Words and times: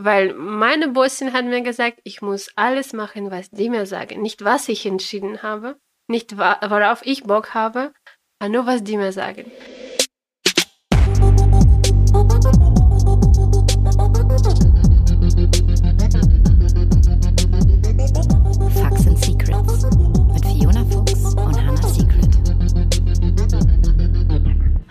Weil 0.00 0.32
meine 0.34 0.88
Bossin 0.88 1.32
hat 1.32 1.44
mir 1.44 1.60
gesagt, 1.62 1.98
ich 2.04 2.22
muss 2.22 2.50
alles 2.54 2.92
machen, 2.92 3.32
was 3.32 3.50
die 3.50 3.68
mir 3.68 3.84
sagen. 3.84 4.22
Nicht 4.22 4.44
was 4.44 4.68
ich 4.68 4.86
entschieden 4.86 5.42
habe, 5.42 5.76
nicht 6.08 6.38
worauf 6.38 7.04
ich 7.04 7.24
Bock 7.24 7.52
habe, 7.52 7.92
aber 8.38 8.48
nur 8.48 8.66
was 8.66 8.84
die 8.84 8.96
mir 8.96 9.10
sagen. 9.10 9.50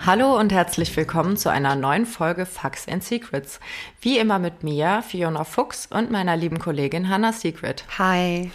Hallo 0.07 0.39
und 0.39 0.53
herzlich 0.53 0.95
willkommen 0.95 1.35
zu 1.35 1.51
einer 1.51 1.75
neuen 1.75 2.05
Folge 2.05 2.45
Facts 2.45 2.87
and 2.87 3.03
Secrets. 3.03 3.59
Wie 3.99 4.17
immer 4.17 4.39
mit 4.39 4.63
mir, 4.63 5.03
Fiona 5.05 5.43
Fuchs 5.43 5.85
und 5.85 6.11
meiner 6.11 6.37
lieben 6.37 6.59
Kollegin 6.59 7.09
Hannah 7.09 7.33
Secret. 7.33 7.83
Hi. 7.99 8.49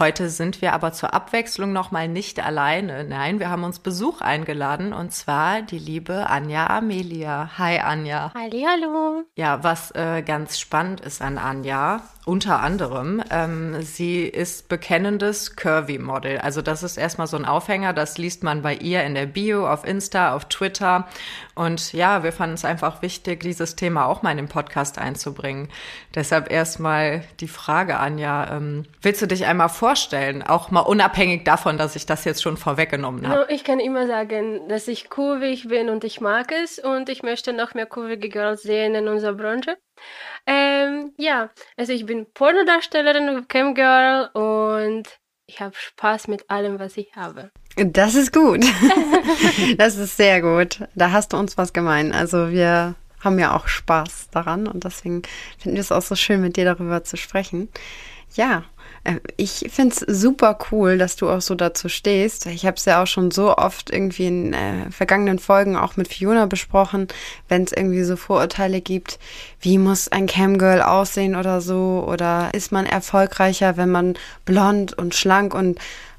Heute 0.00 0.28
sind 0.28 0.60
wir 0.60 0.72
aber 0.72 0.92
zur 0.92 1.14
Abwechslung 1.14 1.72
nochmal 1.72 2.08
nicht 2.08 2.44
alleine. 2.44 3.04
Nein, 3.04 3.38
wir 3.38 3.48
haben 3.48 3.62
uns 3.62 3.78
Besuch 3.78 4.22
eingeladen 4.22 4.92
und 4.92 5.12
zwar 5.12 5.62
die 5.62 5.78
liebe 5.78 6.28
Anja 6.28 6.66
Amelia. 6.66 7.52
Hi 7.56 7.78
Anja. 7.78 8.32
Hallo. 8.34 9.22
Ja, 9.36 9.62
was 9.62 9.92
äh, 9.92 10.22
ganz 10.22 10.58
spannend 10.58 11.00
ist 11.00 11.22
an 11.22 11.38
Anja, 11.38 12.02
unter 12.28 12.60
anderem, 12.60 13.22
ähm, 13.30 13.80
sie 13.80 14.24
ist 14.24 14.68
bekennendes 14.68 15.56
Curvy-Model. 15.56 16.36
Also 16.38 16.60
das 16.60 16.82
ist 16.82 16.98
erstmal 16.98 17.26
so 17.26 17.38
ein 17.38 17.46
Aufhänger, 17.46 17.94
das 17.94 18.18
liest 18.18 18.42
man 18.42 18.60
bei 18.60 18.74
ihr 18.74 19.02
in 19.04 19.14
der 19.14 19.24
Bio, 19.24 19.66
auf 19.66 19.86
Insta, 19.86 20.34
auf 20.34 20.44
Twitter. 20.44 21.08
Und 21.54 21.94
ja, 21.94 22.22
wir 22.22 22.32
fanden 22.32 22.54
es 22.54 22.66
einfach 22.66 23.00
wichtig, 23.00 23.40
dieses 23.40 23.76
Thema 23.76 24.04
auch 24.04 24.20
mal 24.20 24.32
in 24.32 24.36
den 24.36 24.48
Podcast 24.48 24.98
einzubringen. 24.98 25.70
Deshalb 26.14 26.52
erstmal 26.52 27.24
die 27.40 27.48
Frage, 27.48 27.96
Anja, 27.96 28.54
ähm, 28.54 28.84
willst 29.00 29.22
du 29.22 29.26
dich 29.26 29.46
einmal 29.46 29.70
vorstellen, 29.70 30.42
auch 30.42 30.70
mal 30.70 30.80
unabhängig 30.80 31.46
davon, 31.46 31.78
dass 31.78 31.96
ich 31.96 32.04
das 32.04 32.26
jetzt 32.26 32.42
schon 32.42 32.58
vorweggenommen 32.58 33.26
habe? 33.26 33.46
Ich 33.48 33.64
kann 33.64 33.80
immer 33.80 34.06
sagen, 34.06 34.68
dass 34.68 34.86
ich 34.86 35.08
kurvig 35.08 35.68
bin 35.68 35.88
und 35.88 36.04
ich 36.04 36.20
mag 36.20 36.52
es 36.52 36.78
und 36.78 37.08
ich 37.08 37.22
möchte 37.22 37.54
noch 37.54 37.72
mehr 37.72 37.86
kurvige 37.86 38.28
Girls 38.28 38.62
sehen 38.62 38.94
in 38.94 39.08
unserer 39.08 39.32
Branche. 39.32 39.78
Ja, 41.18 41.50
also 41.76 41.92
ich 41.92 42.06
bin 42.06 42.26
Pornodarstellerin, 42.32 43.48
Camgirl 43.48 44.28
und 44.34 45.02
ich 45.46 45.60
habe 45.60 45.74
Spaß 45.74 46.28
mit 46.28 46.48
allem, 46.48 46.78
was 46.78 46.96
ich 46.96 47.16
habe. 47.16 47.50
Das 47.76 48.14
ist 48.14 48.32
gut. 48.32 48.64
das 49.78 49.96
ist 49.96 50.16
sehr 50.16 50.40
gut. 50.40 50.84
Da 50.94 51.10
hast 51.10 51.32
du 51.32 51.36
uns 51.36 51.58
was 51.58 51.72
gemeint. 51.72 52.14
Also 52.14 52.50
wir 52.50 52.94
haben 53.18 53.38
ja 53.40 53.56
auch 53.56 53.66
Spaß 53.66 54.28
daran 54.30 54.68
und 54.68 54.84
deswegen 54.84 55.22
finden 55.58 55.74
wir 55.76 55.80
es 55.80 55.90
auch 55.90 56.02
so 56.02 56.14
schön, 56.14 56.40
mit 56.40 56.56
dir 56.56 56.64
darüber 56.64 57.02
zu 57.02 57.16
sprechen. 57.16 57.68
Ja, 58.34 58.64
ich 59.36 59.66
finde 59.70 59.94
es 59.94 60.20
super 60.20 60.58
cool, 60.70 60.98
dass 60.98 61.16
du 61.16 61.28
auch 61.28 61.40
so 61.40 61.54
dazu 61.54 61.88
stehst. 61.88 62.46
Ich 62.46 62.66
habe 62.66 62.76
es 62.76 62.84
ja 62.84 63.02
auch 63.02 63.06
schon 63.06 63.30
so 63.30 63.56
oft 63.56 63.90
irgendwie 63.90 64.26
in 64.26 64.52
äh, 64.52 64.90
vergangenen 64.90 65.38
Folgen 65.38 65.76
auch 65.76 65.96
mit 65.96 66.08
Fiona 66.08 66.46
besprochen, 66.46 67.08
wenn 67.48 67.64
es 67.64 67.72
irgendwie 67.72 68.02
so 68.02 68.16
Vorurteile 68.16 68.80
gibt, 68.80 69.18
wie 69.60 69.78
muss 69.78 70.08
ein 70.08 70.26
Camgirl 70.26 70.82
aussehen 70.82 71.36
oder 71.36 71.60
so, 71.60 72.04
oder 72.06 72.50
ist 72.52 72.72
man 72.72 72.86
erfolgreicher, 72.86 73.76
wenn 73.76 73.90
man 73.90 74.14
blond 74.44 74.92
und 74.92 75.14
schlank 75.14 75.54
und 75.54 75.78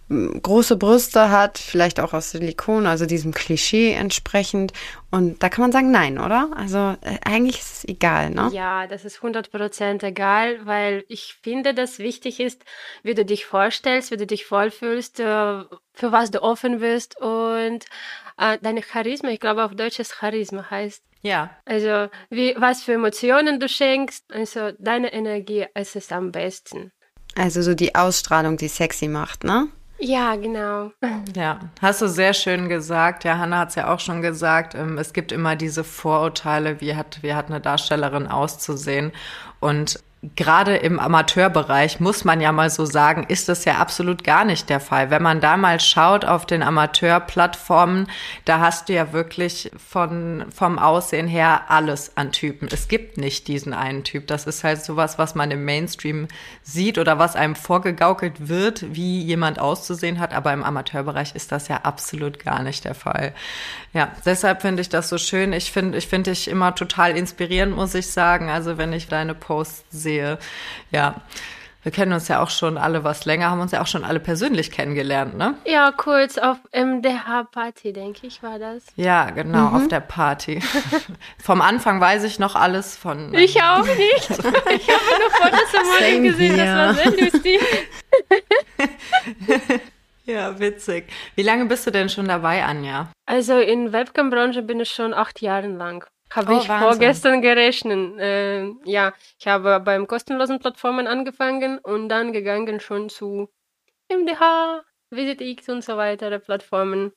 große 0.09 0.75
Brüste 0.75 1.29
hat, 1.29 1.59
vielleicht 1.59 1.99
auch 1.99 2.13
aus 2.13 2.31
Silikon, 2.31 2.88
also 2.88 3.05
diesem 3.05 3.33
Klischee 3.33 3.93
entsprechend. 3.93 4.73
Und 5.11 5.43
da 5.43 5.49
kann 5.49 5.61
man 5.61 5.71
sagen, 5.71 5.91
nein, 5.91 6.17
oder? 6.17 6.49
Also 6.55 6.95
äh, 7.02 7.19
eigentlich 7.23 7.59
ist 7.59 7.77
es 7.77 7.88
egal, 7.88 8.31
ne? 8.31 8.49
Ja, 8.52 8.87
das 8.87 9.05
ist 9.05 9.19
100% 9.19 10.03
egal, 10.03 10.65
weil 10.65 11.05
ich 11.09 11.35
finde, 11.41 11.75
dass 11.75 11.99
wichtig 11.99 12.39
ist, 12.39 12.63
wie 13.03 13.13
du 13.13 13.23
dich 13.23 13.45
vorstellst, 13.45 14.09
wie 14.11 14.17
du 14.17 14.25
dich 14.25 14.49
wohlfühlst, 14.52 15.19
äh, 15.19 15.63
für 15.93 16.11
was 16.11 16.31
du 16.31 16.41
offen 16.41 16.80
bist 16.80 17.19
und 17.21 17.86
äh, 18.37 18.58
deine 18.61 18.81
Charisma, 18.81 19.30
ich 19.30 19.39
glaube 19.39 19.64
auf 19.64 19.75
Deutsch 19.75 19.99
ist 19.99 20.15
Charisma 20.19 20.69
heißt. 20.71 21.03
Ja. 21.21 21.52
Also 21.65 22.09
wie, 22.30 22.55
was 22.58 22.81
für 22.83 22.93
Emotionen 22.93 23.59
du 23.59 23.69
schenkst, 23.69 24.25
also 24.33 24.71
deine 24.80 25.14
Energie 25.14 25.65
ist 25.75 25.95
es 25.95 26.11
am 26.11 26.31
besten. 26.31 26.92
Also 27.36 27.61
so 27.61 27.75
die 27.75 27.93
Ausstrahlung, 27.93 28.58
die 28.58 28.69
sexy 28.69 29.08
macht, 29.08 29.43
ne? 29.43 29.67
Ja, 30.02 30.36
genau. 30.36 30.92
Ja, 31.36 31.60
hast 31.82 32.02
du 32.02 32.08
sehr 32.08 32.33
schön 32.33 32.70
gesagt. 32.70 33.26
Ja, 33.26 33.37
Hanna 33.37 33.60
hat 33.60 33.70
es 33.70 33.76
ja 33.76 33.93
auch 33.93 33.99
schon 33.99 34.21
gesagt. 34.21 34.73
Ähm, 34.73 34.98
es 34.98 35.11
gibt 35.14 35.32
immer 35.32 35.55
diese 35.55 35.83
Vorurteile, 35.83 36.80
wie 36.80 36.95
hat, 36.95 37.20
wie 37.21 37.33
hat 37.33 37.48
eine 37.48 37.60
Darstellerin 37.60 38.27
auszusehen. 38.27 39.11
Und 39.60 39.99
gerade 40.35 40.75
im 40.75 40.99
Amateurbereich 40.99 42.02
muss 42.02 42.25
man 42.25 42.41
ja 42.41 42.52
mal 42.52 42.69
so 42.69 42.85
sagen, 42.85 43.23
ist 43.30 43.47
das 43.47 43.63
ja 43.63 43.77
absolut 43.77 44.25
gar 44.25 44.43
nicht 44.43 44.69
der 44.69 44.81
Fall. 44.81 45.09
Wenn 45.11 45.23
man 45.23 45.39
da 45.39 45.55
mal 45.55 45.80
schaut 45.80 46.25
auf 46.25 46.45
den 46.45 46.61
Amateurplattformen, 46.61 48.07
da 48.43 48.59
hast 48.59 48.89
du 48.89 48.93
ja 48.93 49.13
wirklich 49.13 49.71
von, 49.77 50.45
vom 50.53 50.77
Aussehen 50.77 51.27
her 51.27 51.69
alles 51.69 52.17
an 52.17 52.33
Typen. 52.33 52.67
Es 52.69 52.89
gibt 52.89 53.17
nicht 53.17 53.47
diesen 53.47 53.73
einen 53.73 54.03
Typ. 54.03 54.27
Das 54.27 54.45
ist 54.45 54.65
halt 54.65 54.83
sowas, 54.83 55.17
was 55.17 55.35
man 55.35 55.52
im 55.52 55.63
Mainstream 55.63 56.27
sieht 56.63 56.97
oder 56.97 57.17
was 57.17 57.37
einem 57.37 57.55
vorgegaukelt 57.55 58.49
wird, 58.49 58.93
wie 58.93 59.21
jemand 59.21 59.57
auszusehen 59.59 60.19
hat. 60.19 60.33
Aber 60.33 60.51
im 60.51 60.65
Amateurbereich 60.65 61.33
ist 61.33 61.53
das 61.53 61.69
ja 61.69 61.77
absolut 61.83 62.43
gar 62.43 62.61
nicht 62.61 62.83
der 62.83 62.95
Fall. 62.95 63.33
Ja, 63.93 64.11
deshalb 64.25 64.61
finde 64.61 64.81
ich 64.81 64.89
das 64.89 65.07
so 65.07 65.17
schön. 65.17 65.53
Ich 65.53 65.71
finde, 65.71 65.97
ich 65.97 66.07
finde 66.07 66.31
dich 66.31 66.49
immer 66.49 66.75
total 66.75 67.15
inspirierend, 67.15 67.73
muss 67.73 67.95
ich 67.95 68.07
sagen. 68.07 68.49
Also 68.49 68.77
wenn 68.77 68.91
ich 68.91 69.07
deine 69.07 69.33
Posts 69.33 69.86
sehe, 69.89 70.08
sehe. 70.09 70.39
Ja. 70.92 71.15
Wir 71.81 71.93
kennen 71.93 72.11
uns 72.11 72.27
ja 72.27 72.43
auch 72.43 72.49
schon 72.49 72.77
alle 72.77 73.05
was 73.05 73.23
länger, 73.23 73.49
haben 73.52 73.61
uns 73.61 73.71
ja 73.71 73.81
auch 73.81 73.87
schon 73.87 74.03
alle 74.03 74.20
persönlich 74.20 74.70
kennengelernt, 74.70 75.37
ne? 75.37 75.55
Ja, 75.65 75.93
kurz 75.95 76.37
auf 76.37 76.58
MDH-Party, 76.73 77.93
denke 77.93 78.27
ich, 78.27 78.43
war 78.43 78.59
das. 78.59 78.83
Ja, 78.98 79.30
genau, 79.30 79.69
mhm. 79.69 79.75
auf 79.75 79.87
der 79.87 80.02
Party. 80.02 80.61
Vom 81.42 81.61
Anfang 81.61 82.02
weiß 82.02 82.25
ich 82.25 82.37
noch 82.37 82.55
alles 82.55 82.98
von. 82.98 83.33
Ich 83.33 83.55
ähm, 83.55 83.61
auch 83.64 83.86
nicht. 83.86 84.30
ich 84.30 84.37
habe 84.37 85.05
nur 85.19 85.31
Fotos 85.31 85.69
von 85.71 85.87
Model 85.87 86.21
gesehen, 86.23 86.58
das 86.58 86.67
war 86.67 86.93
sehr 86.95 87.11
lustig. 87.11 87.61
ja, 90.25 90.59
witzig. 90.59 91.08
Wie 91.36 91.43
lange 91.43 91.65
bist 91.65 91.87
du 91.87 91.92
denn 91.92 92.09
schon 92.09 92.27
dabei, 92.27 92.65
Anja? 92.65 93.09
Also 93.25 93.58
in 93.58 93.93
Webcam-Branche 93.93 94.64
bin 94.64 94.81
ich 94.81 94.89
schon 94.89 95.14
acht 95.14 95.39
Jahre 95.42 95.67
lang. 95.67 96.05
Habe 96.32 96.54
oh, 96.54 96.60
ich 96.60 96.70
Wahnsinn. 96.70 96.88
vorgestern 96.90 97.42
gerechnet. 97.42 98.20
Äh, 98.20 98.66
ja, 98.86 99.14
ich 99.40 99.48
habe 99.48 99.80
beim 99.80 100.08
kostenlosen 100.08 100.60
Plattformen 100.60 101.08
angefangen 101.08 101.80
und 101.80 102.10
dann 102.10 102.34
gegangen 102.34 102.80
schon 102.80 103.10
zu 103.10 103.50
MDH, 104.12 104.84
VisitX 105.10 105.70
und 105.70 105.84
so 105.84 105.98
weitere 105.98 106.40
Plattformen. 106.40 107.14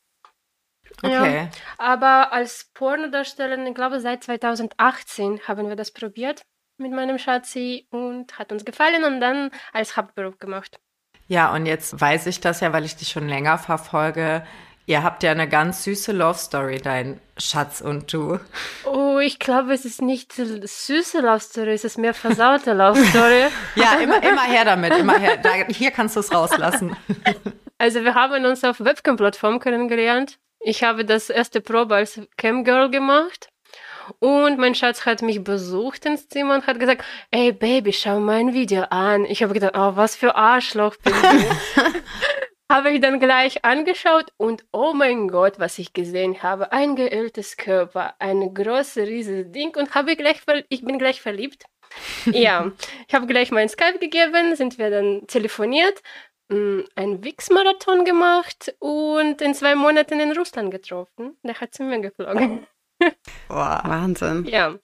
Okay. 1.03 1.45
Ja, 1.45 1.49
aber 1.79 2.33
als 2.33 2.71
Pornodarstellerin, 2.75 3.67
ich 3.67 3.75
glaube 3.75 4.01
seit 4.01 4.25
2018 4.25 5.41
haben 5.47 5.69
wir 5.69 5.77
das 5.77 5.93
probiert 5.93 6.43
mit 6.79 6.93
meinem 6.93 7.19
Schatzi 7.19 7.87
und 7.91 8.39
hat 8.39 8.53
uns 8.53 8.65
gefallen 8.65 9.05
und 9.05 9.21
dann 9.21 9.51
als 9.73 9.97
Hauptberuf 9.97 10.39
gemacht. 10.39 10.81
Ja, 11.29 11.53
und 11.55 11.67
jetzt 11.67 11.99
weiß 11.99 12.27
ich 12.27 12.41
das 12.41 12.61
ja, 12.61 12.73
weil 12.73 12.85
ich 12.85 12.97
dich 12.97 13.09
schon 13.09 13.29
länger 13.29 13.57
verfolge. 13.59 14.45
Ihr 14.87 15.05
habt 15.05 15.23
ja 15.23 15.31
eine 15.31 15.49
ganz 15.49 15.85
süße 15.85 16.11
Love 16.11 16.39
Story, 16.39 16.79
dein 16.79 17.21
Schatz 17.39 17.81
und 17.81 18.13
du. 18.13 18.41
Oh, 18.85 19.19
ich 19.21 19.39
glaube, 19.39 19.73
es 19.73 19.85
ist 19.85 20.03
nicht 20.03 20.33
süße 20.33 21.21
Love 21.21 21.41
Story, 21.41 21.73
es 21.73 21.85
ist 21.85 21.99
mehr 21.99 22.15
versaute 22.15 22.73
Love 22.73 23.03
Story. 23.07 23.45
ja, 23.77 23.95
immer, 24.03 24.21
immer 24.23 24.43
her 24.43 24.65
damit, 24.65 24.97
immer 24.97 25.19
her. 25.19 25.37
Da, 25.37 25.51
hier 25.69 25.93
kannst 25.93 26.17
du 26.17 26.21
es 26.21 26.33
rauslassen. 26.33 26.97
also 27.79 28.03
wir 28.03 28.15
haben 28.15 28.45
uns 28.45 28.65
auf 28.65 28.81
Webcam-Plattform 28.81 29.61
kennengelernt. 29.61 30.39
Ich 30.59 30.83
habe 30.83 31.05
das 31.05 31.31
erste 31.31 31.61
Probe 31.61 31.95
als 31.95 32.21
Camgirl 32.37 32.91
gemacht. 32.91 33.51
Und 34.19 34.59
mein 34.59 34.75
Schatz 34.75 35.07
hat 35.07 35.23
mich 35.23 35.45
besucht 35.45 36.07
ins 36.07 36.29
Zimmer 36.29 36.55
und 36.55 36.67
hat 36.67 36.81
gesagt, 36.81 37.05
ey 37.31 37.53
Baby, 37.53 37.93
schau 37.93 38.19
mein 38.19 38.53
Video 38.53 38.83
an. 38.91 39.25
Ich 39.25 39.45
habe 39.45 39.55
gedacht, 39.55 39.75
oh, 39.77 39.93
was 39.95 40.17
für 40.17 40.35
Arschloch 40.35 40.97
bin 40.97 41.15
ich. 41.15 41.85
habe 42.73 42.91
ich 42.91 43.01
dann 43.03 43.21
gleich 43.21 43.65
angeschaut 43.67 44.33
und 44.39 44.65
oh 44.73 44.95
mein 44.95 45.29
Gott, 45.29 45.59
was 45.59 45.79
ich 45.79 45.93
gesehen 45.93 46.43
habe. 46.43 46.73
Ein 46.73 46.97
geöltes 46.97 47.59
Körper, 47.59 48.15
ein 48.19 48.55
großes, 48.55 49.07
riesiges 49.07 49.53
Ding 49.53 49.77
und 49.77 49.95
habe 49.95 50.17
gleich, 50.17 50.41
ich 50.71 50.83
bin 50.83 50.99
gleich 50.99 51.21
verliebt. 51.21 51.67
ja, 52.25 52.73
ich 53.07 53.15
habe 53.15 53.27
gleich 53.27 53.51
meinen 53.51 53.69
Skype 53.69 53.99
gegeben, 53.99 54.57
sind 54.57 54.79
wir 54.79 54.89
dann 54.89 55.27
telefoniert, 55.27 56.03
mm, 56.49 56.81
ein 56.97 57.23
Wix-Marathon 57.23 58.07
gemacht 58.07 58.75
und 58.79 59.43
in 59.43 59.55
zwei 59.55 59.75
Monaten 59.75 60.19
in 60.19 60.33
Russland 60.33 60.71
getroffen. 60.71 61.37
Der 61.43 61.61
hat 61.61 61.75
zu 61.75 61.83
mir 61.83 62.01
geflogen. 62.01 62.67
wow. 63.49 63.81
Wahnsinn. 63.85 64.47
Ja. 64.47 64.79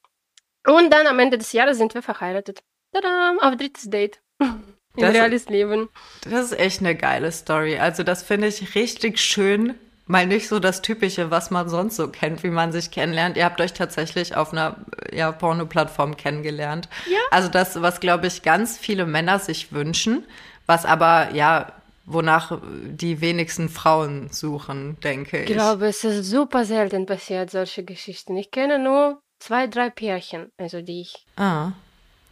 Und 0.67 0.93
dann 0.93 1.07
am 1.07 1.19
Ende 1.19 1.39
des 1.39 1.53
Jahres 1.53 1.79
sind 1.79 1.95
wir 1.95 2.03
verheiratet. 2.03 2.63
Tada, 2.93 3.35
auf 3.41 3.57
drittes 3.57 3.89
Date. 3.89 4.21
Das, 5.01 5.15
reales 5.15 5.49
Leben. 5.49 5.89
Das 6.23 6.47
ist 6.47 6.59
echt 6.59 6.81
eine 6.81 6.95
geile 6.95 7.33
Story. 7.33 7.79
Also 7.79 8.03
das 8.03 8.23
finde 8.23 8.49
ich 8.49 8.75
richtig 8.75 9.19
schön, 9.19 9.75
mal 10.09 10.27
nicht 10.27 10.49
so 10.49 10.59
das 10.59 10.83
Typische, 10.83 11.31
was 11.31 11.51
man 11.51 11.69
sonst 11.69 11.97
so 11.97 12.09
kennt, 12.09 12.43
wie 12.43 12.51
man 12.51 12.73
sich 12.73 12.91
kennenlernt. 12.91 13.37
Ihr 13.37 13.45
habt 13.45 13.61
euch 13.61 13.75
tatsächlich 13.75 14.35
auf 14.35 14.53
einer 14.53 14.77
ja, 15.13 15.31
Porno-Plattform 15.31 16.17
kennengelernt. 16.17 16.89
Ja. 17.09 17.19
Also 17.31 17.49
das, 17.49 17.81
was, 17.81 18.01
glaube 18.01 18.27
ich, 18.27 18.43
ganz 18.43 18.79
viele 18.79 19.07
Männer 19.07 19.39
sich 19.39 19.73
wünschen, 19.73 20.25
was 20.67 20.85
aber, 20.85 21.35
ja, 21.35 21.73
wonach 22.07 22.59
die 22.63 23.21
wenigsten 23.21 23.69
Frauen 23.69 24.31
suchen, 24.31 24.99
denke 25.01 25.43
ich. 25.43 25.51
Ich 25.51 25.57
glaube, 25.57 25.89
es 25.89 26.03
ist 26.05 26.31
super 26.31 26.65
selten 26.65 27.05
passiert, 27.05 27.51
solche 27.51 27.85
Geschichten. 27.85 28.37
Ich 28.39 28.51
kenne 28.51 28.79
nur 28.79 29.21
zwei, 29.39 29.67
drei 29.67 29.91
Pärchen, 29.91 30.51
also 30.57 30.81
die 30.81 31.03
ich 31.03 31.27
ah. 31.37 31.73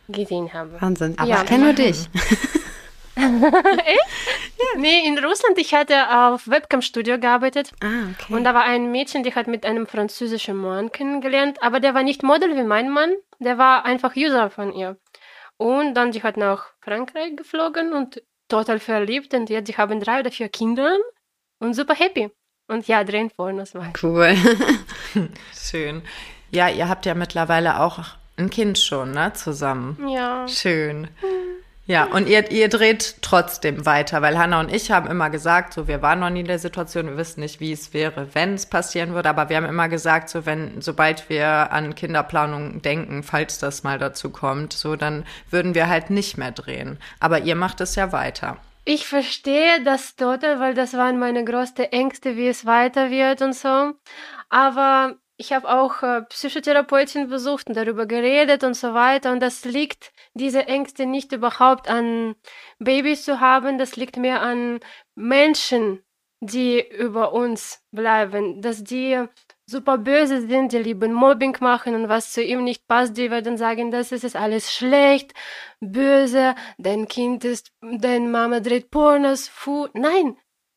gesehen 0.09 0.53
habe. 0.55 0.81
Wahnsinn. 0.81 1.19
Aber 1.19 1.29
ja. 1.29 1.43
ich 1.43 1.49
kenne 1.49 1.65
nur 1.65 1.73
dich. 1.75 2.09
Echt? 3.85 4.59
Ja. 4.59 4.81
Nee, 4.81 5.07
in 5.07 5.19
Russland, 5.19 5.59
ich 5.59 5.75
hatte 5.75 6.11
auf 6.11 6.49
Webcam-Studio 6.49 7.19
gearbeitet. 7.19 7.73
Ah, 7.83 8.11
okay. 8.13 8.35
Und 8.35 8.45
da 8.45 8.55
war 8.55 8.65
ein 8.65 8.91
Mädchen, 8.91 9.23
die 9.23 9.35
hat 9.35 9.47
mit 9.47 9.65
einem 9.65 9.87
französischen 9.87 10.57
Mann 10.57 10.93
kennengelernt, 10.93 11.63
aber 11.63 11.81
der 11.81 11.95
war 11.95 12.03
nicht 12.03 12.23
Model 12.23 12.57
wie 12.57 12.63
mein 12.63 12.91
Mann, 12.91 13.15
der 13.39 13.59
war 13.59 13.85
einfach 13.85 14.15
User 14.17 14.51
von 14.51 14.73
ihr. 14.73 14.99
Und 15.57 15.95
dann, 15.95 16.13
die 16.13 16.23
hat 16.23 16.37
nach 16.37 16.67
Frankreich 16.81 17.37
geflogen 17.37 17.93
und 17.93 18.23
total 18.49 18.79
verliebt 18.79 19.33
und 19.35 19.49
jetzt, 19.49 19.69
die 19.69 19.77
haben 19.77 20.01
drei 20.01 20.21
oder 20.21 20.31
vier 20.31 20.49
Kinder 20.49 20.97
und 21.59 21.75
super 21.75 21.95
happy. 21.95 22.31
Und 22.69 22.89
ja, 22.89 23.05
drehen 23.05 23.31
Pornos 23.31 23.75
war. 23.75 23.93
Cool. 24.03 24.37
Schön. 25.55 26.03
Ja, 26.51 26.69
ihr 26.69 26.89
habt 26.89 27.07
ja 27.07 27.15
mittlerweile 27.15 27.81
auch 27.81 28.01
ein 28.37 28.51
Kind 28.51 28.79
schon, 28.79 29.13
ne, 29.13 29.33
zusammen. 29.33 30.09
Ja. 30.09 30.47
Schön. 30.49 31.09
Hm. 31.21 31.66
Ja, 31.89 32.05
und 32.05 32.29
ihr, 32.29 32.51
ihr 32.51 32.69
dreht 32.69 33.17
trotzdem 33.23 33.87
weiter, 33.87 34.21
weil 34.21 34.37
Hanna 34.37 34.59
und 34.59 34.75
ich 34.75 34.91
haben 34.91 35.09
immer 35.09 35.31
gesagt, 35.31 35.73
so 35.73 35.87
wir 35.87 36.03
waren 36.03 36.19
noch 36.19 36.31
nie 36.31 36.41
in 36.41 36.47
der 36.47 36.59
Situation, 36.59 37.07
wir 37.07 37.17
wissen 37.17 37.41
nicht, 37.41 37.61
wie 37.61 37.71
es 37.71 37.95
wäre, 37.95 38.35
wenn 38.35 38.55
es 38.55 38.67
passieren 38.67 39.15
würde, 39.15 39.29
aber 39.29 39.49
wir 39.49 39.57
haben 39.57 39.67
immer 39.67 39.89
gesagt, 39.89 40.29
so 40.29 40.47
wenn, 40.47 40.81
sobald 40.81 41.29
wir 41.29 41.71
an 41.71 41.95
Kinderplanung 41.95 42.83
denken, 42.83 43.23
falls 43.23 43.61
das 43.61 43.85
mal 43.85 43.99
dazu 43.99 44.31
kommt, 44.31 44.73
so 44.73 44.97
dann 44.97 45.25
würden 45.51 45.77
wir 45.77 45.89
halt 45.89 46.11
nicht 46.11 46.37
mehr 46.37 46.51
drehen. 46.51 46.99
Aber 47.21 47.41
ihr 47.41 47.55
macht 47.55 47.81
es 47.81 47.95
ja 47.95 48.11
weiter. 48.11 48.57
Ich 48.85 49.07
verstehe 49.07 49.83
das 49.85 50.17
total, 50.17 50.59
weil 50.59 50.75
das 50.75 50.95
waren 50.95 51.21
meine 51.21 51.45
größten 51.45 51.87
Ängste, 51.87 52.37
wie 52.37 52.49
es 52.49 52.67
weiter 52.67 53.11
wird 53.11 53.43
und 53.43 53.53
so. 53.53 53.93
Aber 54.49 55.17
ich 55.39 55.53
habe 55.53 55.69
auch 55.69 56.03
äh, 56.03 56.23
Psychotherapeutin 56.23 57.29
besucht 57.29 57.69
und 57.69 57.77
darüber 57.77 58.07
geredet 58.07 58.65
und 58.65 58.75
so 58.75 58.95
weiter. 58.95 59.33
Und 59.33 59.41
das 59.41 59.65
liegt, 59.65 60.13
diese 60.35 60.67
Ängste 60.67 61.07
nicht 61.07 61.33
überhaupt 61.33 61.89
an 61.89 62.37
Babys 62.79 63.25
zu 63.25 63.41
haben, 63.41 63.79
das 63.79 63.97
liegt 63.97 64.17
mehr 64.17 64.41
an 64.43 64.81
Menschen, 65.15 66.03
die 66.41 66.87
über 66.87 67.33
uns 67.33 67.83
bleiben, 67.93 68.61
dass 68.63 68.85
die 68.85 69.27
super 69.67 69.99
böse 69.99 70.47
sind, 70.47 70.73
die 70.73 70.79
lieben 70.79 71.13
Mobbing 71.13 71.57
machen 71.61 71.95
und 71.95 72.09
was 72.09 72.33
zu 72.33 72.43
ihm 72.43 72.63
nicht 72.63 72.87
passt, 72.87 73.17
die 73.17 73.31
werden 73.31 73.57
sagen, 73.57 73.91
das 73.91 74.13
ist 74.13 74.37
alles 74.37 74.73
schlecht, 74.73 75.35
böse, 75.81 76.55
dein 76.79 77.09
Kind 77.09 77.45
ist, 77.45 77.73
deine 77.81 78.29
Mama 78.29 78.61
dreht 78.61 78.91
Pornos, 78.91 79.49
fu. 79.49 79.89
Nein, 79.93 80.37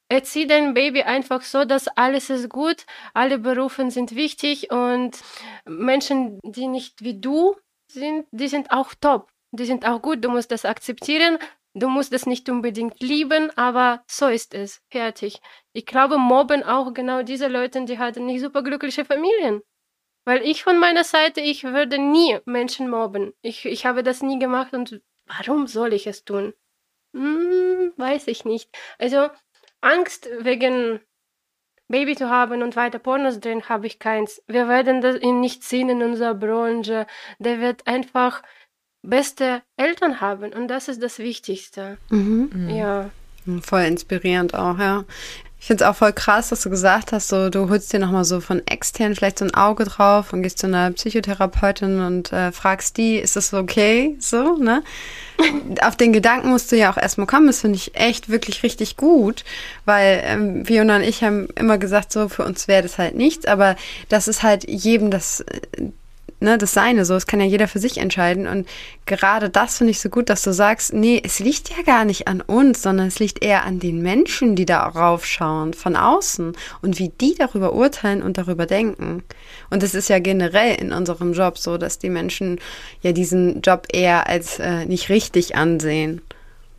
Erzieh 0.09 0.47
dein 0.47 0.73
Baby 0.73 1.03
einfach 1.03 1.44
so, 1.44 1.65
dass 1.65 1.88
alles 1.89 2.29
ist 2.31 2.50
gut, 2.50 2.85
alle 3.13 3.38
Berufe 3.38 3.89
sind 3.91 4.15
wichtig 4.15 4.71
und 4.71 5.19
Menschen, 5.65 6.39
die 6.44 6.67
nicht 6.67 7.03
wie 7.03 7.19
du 7.19 7.56
sind, 7.91 8.25
die 8.31 8.47
sind 8.47 8.71
auch 8.71 8.94
top. 9.00 9.31
Die 9.51 9.65
sind 9.65 9.85
auch 9.85 10.01
gut, 10.01 10.23
du 10.23 10.29
musst 10.29 10.51
das 10.51 10.65
akzeptieren. 10.65 11.38
Du 11.75 11.88
musst 11.88 12.11
es 12.13 12.25
nicht 12.25 12.50
unbedingt 12.50 13.00
lieben, 13.00 13.56
aber 13.56 14.03
so 14.07 14.27
ist 14.27 14.56
es. 14.56 14.81
Fertig. 14.89 15.39
Ich 15.71 15.85
glaube, 15.85 16.17
mobben 16.17 16.63
auch 16.63 16.94
genau 16.94 17.21
diese 17.21 17.47
Leute, 17.47 17.85
die 17.85 18.00
hatten 18.00 18.25
nicht 18.25 18.41
super 18.41 18.63
glückliche 18.63 19.05
Familien. 19.05 19.62
Weil 20.25 20.41
ich 20.41 20.63
von 20.63 20.79
meiner 20.79 21.03
Seite, 21.03 21.41
ich 21.41 21.63
würde 21.63 22.00
nie 22.00 22.39
Menschen 22.45 22.89
mobben. 22.89 23.33
Ich, 23.41 23.65
ich 23.65 23.85
habe 23.85 24.03
das 24.03 24.21
nie 24.21 24.39
gemacht 24.39 24.73
und 24.73 25.01
warum 25.27 25.67
soll 25.67 25.94
ich 25.94 26.07
es 26.07 26.25
tun? 26.25 26.53
Hm, 27.15 27.94
weiß 27.97 28.27
ich 28.27 28.45
nicht. 28.45 28.69
Also 28.97 29.29
Angst 29.81 30.29
wegen 30.39 30.99
Baby 31.87 32.15
zu 32.15 32.29
haben 32.29 32.61
und 32.61 32.75
weiter 32.75 32.99
Pornos 32.99 33.39
drehen 33.39 33.67
habe 33.67 33.87
ich 33.87 33.99
keins. 33.99 34.41
Wir 34.47 34.67
werden 34.67 35.01
das 35.01 35.19
ihn 35.21 35.39
nicht 35.39 35.63
sehen 35.63 35.89
in 35.89 36.03
unserer 36.03 36.35
Branche. 36.35 37.07
Der 37.39 37.59
wird 37.59 37.87
einfach 37.87 38.43
beste 39.01 39.63
Eltern 39.77 40.21
haben 40.21 40.53
und 40.53 40.67
das 40.67 40.87
ist 40.87 41.01
das 41.01 41.19
Wichtigste. 41.19 41.97
Mhm. 42.09 42.49
mhm. 42.53 42.69
Ja. 42.69 43.09
Voll 43.61 43.81
inspirierend 43.81 44.53
auch, 44.53 44.77
ja. 44.77 45.05
Ich 45.59 45.67
finde 45.67 45.83
es 45.83 45.89
auch 45.89 45.95
voll 45.95 46.13
krass, 46.13 46.50
dass 46.50 46.61
du 46.61 46.69
gesagt 46.69 47.11
hast, 47.11 47.27
so 47.27 47.50
du 47.50 47.69
holst 47.69 47.91
dir 47.91 48.00
nochmal 48.00 48.23
so 48.23 48.39
von 48.39 48.65
extern 48.65 49.13
vielleicht 49.13 49.39
so 49.39 49.45
ein 49.45 49.53
Auge 49.53 49.83
drauf 49.83 50.31
und 50.31 50.41
gehst 50.41 50.59
zu 50.59 50.67
einer 50.67 50.91
Psychotherapeutin 50.91 52.00
und 52.00 52.31
äh, 52.31 52.53
fragst 52.53 52.95
die, 52.95 53.17
ist 53.17 53.35
das 53.35 53.53
okay? 53.53 54.15
So, 54.19 54.56
ne? 54.56 54.83
Auf 55.81 55.97
den 55.97 56.13
Gedanken 56.13 56.50
musst 56.50 56.71
du 56.71 56.77
ja 56.77 56.91
auch 56.91 56.97
erstmal 56.97 57.27
kommen. 57.27 57.47
Das 57.47 57.61
finde 57.61 57.75
ich 57.75 57.94
echt 57.95 58.29
wirklich 58.29 58.63
richtig 58.63 58.95
gut, 58.95 59.44
weil 59.83 60.21
ähm, 60.23 60.65
Fiona 60.65 60.95
und 60.95 61.03
ich 61.03 61.23
haben 61.23 61.50
immer 61.56 61.77
gesagt, 61.77 62.13
so 62.13 62.29
für 62.29 62.45
uns 62.45 62.69
wäre 62.69 62.83
das 62.83 62.97
halt 62.97 63.15
nichts, 63.15 63.45
aber 63.45 63.75
das 64.07 64.29
ist 64.29 64.44
halt 64.44 64.69
jedem 64.69 65.12
das 65.12 65.44
ne, 66.39 66.57
das 66.57 66.74
Seine 66.74 67.06
so. 67.06 67.15
Es 67.15 67.27
kann 67.27 67.39
ja 67.39 67.45
jeder 67.45 67.68
für 67.68 67.80
sich 67.80 67.97
entscheiden. 67.97 68.47
Und 68.47 68.68
gerade 69.06 69.50
das 69.50 69.77
finde 69.77 69.91
ich 69.91 70.00
so 70.00 70.09
gut, 70.09 70.30
dass 70.30 70.41
du 70.41 70.51
sagst, 70.51 70.94
nee, 70.94 71.21
es 71.24 71.39
liegt 71.39 71.69
ja 71.69 71.83
gar 71.83 72.06
nicht 72.06 72.27
an 72.27 72.41
uns, 72.41 72.81
sondern 72.81 73.07
es 73.07 73.19
liegt 73.19 73.44
eher 73.44 73.65
an 73.65 73.80
den 73.80 74.01
Menschen, 74.01 74.56
die 74.56 74.65
darauf 74.65 75.25
schauen, 75.25 75.74
von 75.74 75.95
außen 75.95 76.53
und 76.81 77.00
wie 77.00 77.09
die 77.09 77.36
darüber 77.36 77.74
urteilen 77.74 78.21
und 78.21 78.38
darüber 78.38 78.65
denken. 78.65 79.24
Und 79.69 79.83
es 79.83 79.95
ist 79.95 80.09
ja 80.09 80.19
generell 80.19 80.75
in 80.75 80.94
unserem 80.94 81.33
Job 81.33 81.57
so, 81.57 81.77
dass 81.77 82.00
die 82.00 82.09
Menschen 82.09 82.59
ja 83.01 83.12
diesen 83.12 83.62
Job 83.62 83.88
eher 83.91 84.27
als 84.27 84.59
äh, 84.59 84.86
nicht 84.86 85.09
richtig 85.09 85.56
ansehen. 85.56 86.21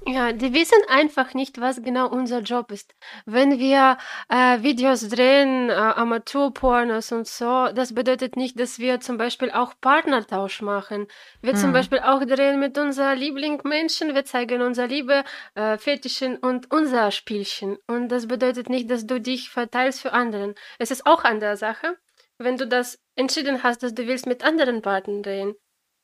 Ja, 0.06 0.32
die 0.32 0.54
wissen 0.54 0.78
einfach 0.88 1.34
nicht, 1.34 1.60
was 1.60 1.82
genau 1.82 2.08
unser 2.08 2.40
Job 2.40 2.72
ist. 2.72 2.94
Wenn 3.26 3.58
wir 3.58 3.98
äh, 4.30 4.62
Videos 4.62 5.06
drehen, 5.08 5.68
äh, 5.68 5.74
Amateurpornos 5.74 7.12
und 7.12 7.26
so, 7.26 7.68
das 7.74 7.94
bedeutet 7.94 8.34
nicht, 8.34 8.58
dass 8.58 8.78
wir 8.78 9.00
zum 9.00 9.18
Beispiel 9.18 9.50
auch 9.50 9.74
Partnertausch 9.80 10.62
machen. 10.62 11.06
Wir 11.42 11.52
hm. 11.52 11.58
zum 11.58 11.72
Beispiel 11.74 11.98
auch 11.98 12.24
drehen 12.24 12.58
mit 12.58 12.78
unser 12.78 13.14
Lieblingsmenschen, 13.14 14.14
wir 14.14 14.24
zeigen 14.24 14.62
unser 14.62 14.86
Liebe, 14.86 15.22
äh, 15.54 15.76
Fetischen 15.76 16.38
und 16.38 16.70
unser 16.70 17.10
Spielchen. 17.10 17.76
Und 17.86 18.08
das 18.08 18.26
bedeutet 18.26 18.70
nicht, 18.70 18.90
dass 18.90 19.06
du 19.06 19.20
dich 19.20 19.50
verteilst 19.50 20.00
für 20.00 20.12
anderen. 20.12 20.54
Es 20.78 20.90
ist 20.90 21.04
auch 21.04 21.24
eine 21.24 21.58
Sache, 21.58 21.98
wenn 22.38 22.56
du 22.56 22.66
das 22.66 22.98
entschieden 23.16 23.62
hast, 23.62 23.82
dass 23.82 23.94
du 23.94 24.06
willst 24.06 24.26
mit 24.26 24.44
anderen 24.44 24.80
Partnern 24.80 25.22
drehen. 25.22 25.54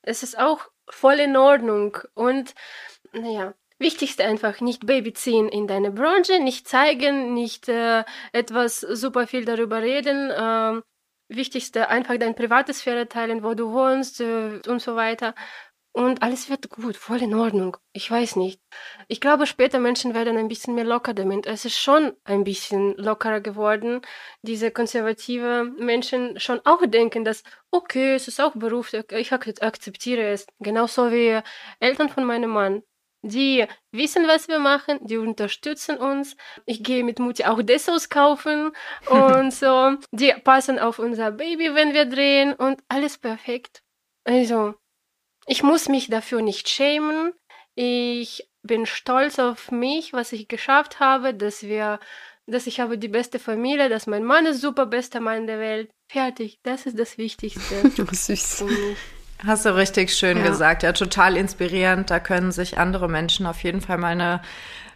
Es 0.03 0.21
ist 0.21 0.37
auch 0.37 0.69
voll 0.87 1.15
in 1.15 1.35
Ordnung. 1.35 1.97
Und 2.13 2.53
naja, 3.11 3.55
Wichtigste 3.79 4.25
einfach 4.25 4.59
nicht 4.59 4.85
Babyziehen 4.85 5.49
in 5.49 5.67
deine 5.67 5.91
Branche, 5.91 6.39
nicht 6.39 6.67
zeigen, 6.67 7.33
nicht 7.33 7.69
äh, 7.69 8.03
etwas 8.31 8.81
super 8.81 9.27
viel 9.27 9.45
darüber 9.45 9.81
reden. 9.81 10.31
Äh, 10.31 10.81
wichtigste 11.29 11.89
einfach 11.89 12.17
deine 12.17 12.33
private 12.33 12.73
Sphäre 12.73 13.07
teilen, 13.07 13.43
wo 13.43 13.53
du 13.53 13.71
wohnst 13.71 14.21
äh, 14.21 14.61
und 14.67 14.81
so 14.81 14.95
weiter. 14.95 15.35
Und 15.97 16.21
alles 16.21 16.47
wird 16.49 16.69
gut, 16.69 16.95
voll 16.95 17.23
in 17.23 17.33
Ordnung. 17.33 17.77
Ich 17.91 18.09
weiß 18.09 18.35
nicht. 18.35 18.61
Ich 19.07 19.19
glaube, 19.19 19.47
später 19.47 19.79
Menschen 19.79 20.13
werden 20.13 20.37
ein 20.37 20.47
bisschen 20.47 20.75
mehr 20.75 20.83
locker 20.83 21.15
damit. 21.15 21.47
Es 21.47 21.65
ist 21.65 21.79
schon 21.79 22.13
ein 22.23 22.43
bisschen 22.43 22.95
lockerer 22.97 23.41
geworden. 23.41 24.01
Diese 24.43 24.69
konservative 24.69 25.63
Menschen 25.79 26.39
schon 26.39 26.61
auch 26.65 26.85
denken, 26.85 27.25
dass, 27.25 27.41
okay, 27.71 28.13
es 28.13 28.27
ist 28.27 28.39
auch 28.39 28.53
Beruf, 28.55 28.93
ich 28.93 29.33
akzeptiere 29.33 30.21
es. 30.29 30.45
Genauso 30.59 31.11
wie 31.11 31.39
Eltern 31.79 32.09
von 32.09 32.25
meinem 32.25 32.51
Mann 32.51 32.83
die 33.21 33.65
wissen, 33.91 34.27
was 34.27 34.47
wir 34.47 34.59
machen, 34.59 34.99
die 35.01 35.17
unterstützen 35.17 35.97
uns. 35.97 36.35
Ich 36.65 36.83
gehe 36.83 37.03
mit 37.03 37.19
Mutti 37.19 37.45
auch 37.45 37.61
Dessos 37.61 38.09
kaufen 38.09 38.71
und 39.09 39.53
so. 39.53 39.95
Die 40.11 40.33
passen 40.43 40.79
auf 40.79 40.99
unser 40.99 41.31
Baby, 41.31 41.73
wenn 41.73 41.93
wir 41.93 42.05
drehen 42.05 42.53
und 42.53 42.81
alles 42.87 43.17
perfekt. 43.17 43.81
Also, 44.23 44.75
ich 45.45 45.63
muss 45.63 45.87
mich 45.87 46.09
dafür 46.09 46.41
nicht 46.41 46.69
schämen. 46.69 47.33
Ich 47.75 48.49
bin 48.63 48.85
stolz 48.85 49.39
auf 49.39 49.71
mich, 49.71 50.13
was 50.13 50.33
ich 50.33 50.47
geschafft 50.47 50.99
habe, 50.99 51.33
dass 51.33 51.63
wir, 51.63 51.99
dass 52.45 52.67
ich 52.67 52.79
habe 52.79 52.97
die 52.97 53.07
beste 53.07 53.39
Familie, 53.39 53.87
dass 53.87 54.07
mein 54.07 54.25
Mann 54.25 54.45
ist 54.45 54.61
super 54.61 54.85
bester 54.85 55.21
Mann 55.21 55.47
der 55.47 55.59
Welt. 55.59 55.89
Fertig. 56.11 56.59
Das 56.63 56.85
ist 56.85 56.99
das 56.99 57.17
Wichtigste. 57.17 57.89
Süß. 58.11 58.65
Hast 59.45 59.65
du 59.65 59.75
richtig 59.75 60.13
schön 60.13 60.37
ja. 60.37 60.47
gesagt. 60.47 60.83
Ja, 60.83 60.93
total 60.93 61.37
inspirierend. 61.37 62.09
Da 62.09 62.19
können 62.19 62.51
sich 62.51 62.77
andere 62.77 63.07
Menschen 63.07 63.45
auf 63.45 63.63
jeden 63.63 63.81
Fall 63.81 63.97
mal 63.97 64.13
eine 64.13 64.41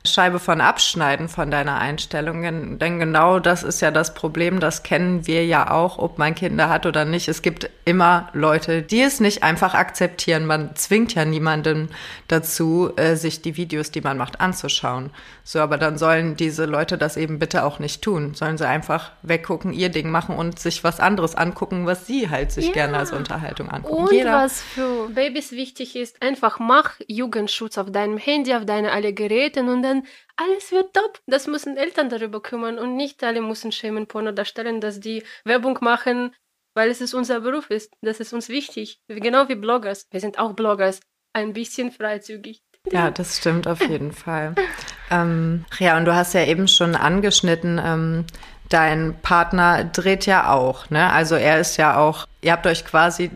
Scheibe 0.04 0.40
von 0.40 0.62
abschneiden 0.62 1.30
von 1.30 1.52
deiner 1.52 1.78
Einstellung. 1.78 2.42
Denn 2.80 3.00
genau 3.00 3.40
das 3.40 3.62
ist 3.62 3.82
ja 3.82 3.92
das 3.92 4.14
Problem, 4.16 4.60
das 4.60 4.82
kennen 4.82 5.28
wir 5.28 5.46
ja 5.46 5.70
auch, 5.70 6.00
ob 6.00 6.18
man 6.18 6.34
Kinder 6.34 6.70
hat 6.70 6.86
oder 6.86 7.06
nicht. 7.06 7.28
Es 7.28 7.42
gibt 7.44 7.70
immer 7.86 8.30
Leute, 8.34 8.82
die 8.82 9.02
es 9.02 9.20
nicht 9.20 9.44
einfach 9.44 9.76
akzeptieren. 9.76 10.46
Man 10.46 10.76
zwingt 10.76 11.14
ja 11.14 11.26
niemanden 11.26 11.90
dazu, 12.28 12.92
äh, 12.96 13.16
sich 13.16 13.42
die 13.42 13.58
Videos, 13.58 13.92
die 13.92 14.02
man 14.02 14.18
macht, 14.18 14.42
anzuschauen. 14.42 15.12
So, 15.44 15.60
aber 15.60 15.78
dann 15.78 15.98
sollen 15.98 16.36
diese 16.36 16.66
Leute 16.66 16.98
das 16.98 17.18
eben 17.18 17.38
bitte 17.38 17.64
auch 17.64 17.80
nicht 17.80 18.02
tun. 18.02 18.34
Sollen 18.34 18.58
sie 18.58 18.68
einfach 18.68 19.12
weggucken, 19.22 19.74
ihr 19.74 19.90
Ding 19.90 20.10
machen 20.10 20.36
und 20.36 20.58
sich 20.60 20.84
was 20.84 21.00
anderes 21.00 21.36
angucken, 21.36 21.86
was 21.86 22.08
sie 22.08 22.30
halt 22.30 22.52
sich 22.52 22.68
ja. 22.68 22.74
gerne 22.74 22.98
als 22.98 23.12
Unterhaltung 23.12 23.70
angucken. 23.70 24.04
Und 24.04 24.12
Jeder. 24.12 24.34
was 24.34 24.62
für 24.62 25.10
Babys 25.10 25.52
wichtig 25.52 25.96
ist, 25.96 26.22
einfach 26.22 26.60
mach 26.60 26.94
Jugendschutz 27.08 27.78
auf 27.78 27.92
deinem 27.92 28.18
Handy, 28.18 28.54
auf 28.56 28.66
deine 28.66 28.92
alle 28.92 29.14
Geräte 29.14 29.62
und 29.62 29.84
dann 29.84 29.91
alles 30.36 30.72
wird 30.72 30.94
top. 30.94 31.20
Das 31.28 31.48
müssen 31.48 31.78
Eltern 31.78 32.10
darüber 32.10 32.42
kümmern 32.42 32.80
und 32.80 32.96
nicht 32.96 33.24
alle 33.24 33.42
müssen 33.42 33.72
schämen 33.72 34.08
Porno 34.08 34.32
darstellen, 34.32 34.82
dass 34.82 35.00
die 35.00 35.24
Werbung 35.46 35.78
machen, 35.82 36.34
weil 36.74 36.90
es 36.90 37.02
ist 37.02 37.14
unser 37.14 37.42
Beruf 37.42 37.70
ist. 37.70 37.94
Das 38.02 38.20
ist 38.20 38.34
uns 38.34 38.50
wichtig. 38.50 39.00
Genau 39.08 39.48
wie 39.50 39.56
Bloggers. 39.56 40.08
Wir 40.12 40.20
sind 40.20 40.40
auch 40.40 40.54
Bloggers. 40.54 41.00
Ein 41.34 41.54
bisschen 41.54 41.92
freizügig. 41.92 42.62
Ja, 42.92 43.12
das 43.12 43.38
stimmt 43.38 43.68
auf 43.68 43.82
jeden 43.82 44.12
Fall. 44.26 44.56
Ähm, 45.10 45.66
ja, 45.80 45.98
und 45.98 46.06
du 46.06 46.16
hast 46.16 46.34
ja 46.34 46.46
eben 46.46 46.68
schon 46.68 46.96
angeschnitten, 46.96 47.80
ähm, 47.84 48.26
dein 48.70 49.20
Partner 49.22 49.84
dreht 49.84 50.26
ja 50.26 50.52
auch, 50.52 50.90
ne? 50.90 51.12
Also 51.12 51.36
er 51.36 51.60
ist 51.60 51.78
ja 51.78 51.98
auch, 51.98 52.26
ihr 52.42 52.54
habt 52.54 52.66
euch 52.66 52.86
quasi 52.86 53.30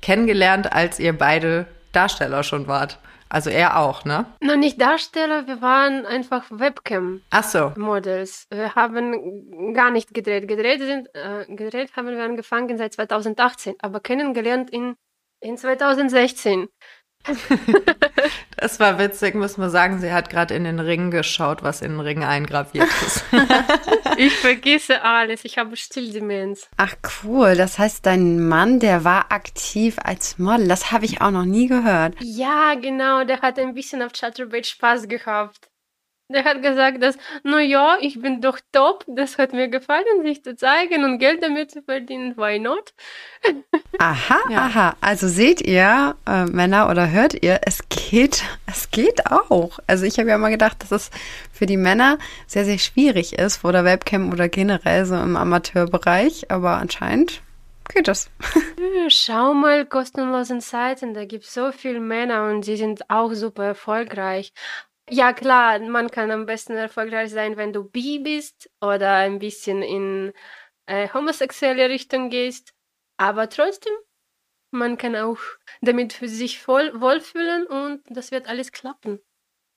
kennengelernt, 0.00 0.72
als 0.72 0.98
ihr 1.00 1.16
beide 1.16 1.66
Darsteller 1.92 2.42
schon 2.42 2.66
wart. 2.66 2.98
Also 3.34 3.50
er 3.50 3.80
auch, 3.80 4.04
ne? 4.04 4.26
Noch 4.40 4.54
nicht 4.54 4.80
Darsteller, 4.80 5.48
wir 5.48 5.60
waren 5.60 6.06
einfach 6.06 6.48
Webcam-Models. 6.52 8.46
So. 8.48 8.56
Wir 8.56 8.76
haben 8.76 9.74
gar 9.74 9.90
nicht 9.90 10.14
gedreht. 10.14 10.46
Gedreht, 10.46 10.80
sind, 10.80 11.08
äh, 11.14 11.44
gedreht 11.48 11.96
haben 11.96 12.06
wir 12.06 12.22
angefangen 12.22 12.78
seit 12.78 12.92
2018, 12.92 13.74
aber 13.80 13.98
kennengelernt 13.98 14.70
in, 14.70 14.94
in 15.40 15.58
2016. 15.58 16.68
das 18.56 18.80
war 18.80 18.98
witzig, 18.98 19.34
muss 19.34 19.56
man 19.56 19.70
sagen. 19.70 19.98
Sie 19.98 20.12
hat 20.12 20.30
gerade 20.30 20.54
in 20.54 20.64
den 20.64 20.80
Ring 20.80 21.10
geschaut, 21.10 21.62
was 21.62 21.82
in 21.82 21.92
den 21.92 22.00
Ring 22.00 22.24
eingraviert 22.24 22.88
ist. 23.06 23.24
ich 24.16 24.34
vergesse 24.34 25.02
alles. 25.02 25.44
Ich 25.44 25.58
habe 25.58 25.76
Stilldemenz. 25.76 26.68
Ach 26.76 26.94
cool. 27.22 27.56
Das 27.56 27.78
heißt, 27.78 28.04
dein 28.06 28.46
Mann, 28.46 28.80
der 28.80 29.04
war 29.04 29.32
aktiv 29.32 29.96
als 30.02 30.38
Model. 30.38 30.68
Das 30.68 30.92
habe 30.92 31.04
ich 31.04 31.20
auch 31.20 31.30
noch 31.30 31.44
nie 31.44 31.66
gehört. 31.66 32.14
Ja, 32.20 32.74
genau. 32.74 33.24
Der 33.24 33.40
hat 33.40 33.58
ein 33.58 33.74
bisschen 33.74 34.02
auf 34.02 34.12
Chatterbait 34.12 34.66
Spaß 34.66 35.08
gehabt. 35.08 35.70
Der 36.34 36.44
hat 36.44 36.62
gesagt, 36.62 37.00
dass, 37.00 37.16
na 37.44 37.60
ja, 37.60 37.96
ich 38.00 38.20
bin 38.20 38.40
doch 38.40 38.58
top, 38.72 39.04
das 39.06 39.38
hat 39.38 39.52
mir 39.52 39.68
gefallen, 39.68 40.22
sich 40.24 40.42
zu 40.42 40.56
zeigen 40.56 41.04
und 41.04 41.18
Geld 41.18 41.44
damit 41.44 41.70
zu 41.70 41.80
verdienen, 41.80 42.36
why 42.36 42.58
not? 42.58 42.92
Aha, 43.98 44.38
ja. 44.50 44.58
aha. 44.66 44.96
Also 45.00 45.28
seht 45.28 45.60
ihr, 45.60 46.16
äh, 46.26 46.46
Männer, 46.46 46.90
oder 46.90 47.10
hört 47.10 47.40
ihr, 47.44 47.60
es 47.64 47.88
geht, 47.88 48.42
es 48.66 48.90
geht 48.90 49.30
auch. 49.30 49.78
Also 49.86 50.06
ich 50.06 50.18
habe 50.18 50.28
ja 50.28 50.38
mal 50.38 50.50
gedacht, 50.50 50.82
dass 50.82 50.90
es 50.90 51.10
für 51.52 51.66
die 51.66 51.76
Männer 51.76 52.18
sehr, 52.48 52.64
sehr 52.64 52.78
schwierig 52.78 53.38
ist, 53.38 53.58
vor 53.58 53.70
der 53.70 53.84
Webcam 53.84 54.32
oder 54.32 54.48
generell 54.48 55.06
so 55.06 55.14
im 55.14 55.36
Amateurbereich, 55.36 56.50
aber 56.50 56.78
anscheinend 56.78 57.42
geht 57.92 58.08
das. 58.08 58.28
Schau 59.08 59.54
mal 59.54 59.86
kostenlosen 59.86 60.60
Seiten, 60.60 61.14
da 61.14 61.24
gibt 61.24 61.44
es 61.44 61.54
so 61.54 61.70
viele 61.70 62.00
Männer 62.00 62.48
und 62.50 62.64
sie 62.64 62.76
sind 62.76 63.08
auch 63.08 63.32
super 63.34 63.64
erfolgreich. 63.64 64.52
Ja, 65.10 65.32
klar, 65.32 65.78
man 65.80 66.10
kann 66.10 66.30
am 66.30 66.46
besten 66.46 66.76
erfolgreich 66.76 67.30
sein, 67.30 67.56
wenn 67.56 67.72
du 67.72 67.84
bi 67.84 68.18
bist 68.20 68.70
oder 68.80 69.14
ein 69.14 69.38
bisschen 69.38 69.82
in 69.82 70.32
äh, 70.86 71.08
homosexuelle 71.12 71.88
Richtung 71.88 72.30
gehst. 72.30 72.72
Aber 73.18 73.48
trotzdem, 73.48 73.92
man 74.70 74.96
kann 74.96 75.14
auch 75.14 75.38
damit 75.82 76.14
für 76.14 76.28
sich 76.28 76.60
voll 76.60 77.00
wohlfühlen 77.00 77.66
und 77.66 78.02
das 78.08 78.30
wird 78.30 78.48
alles 78.48 78.72
klappen. 78.72 79.20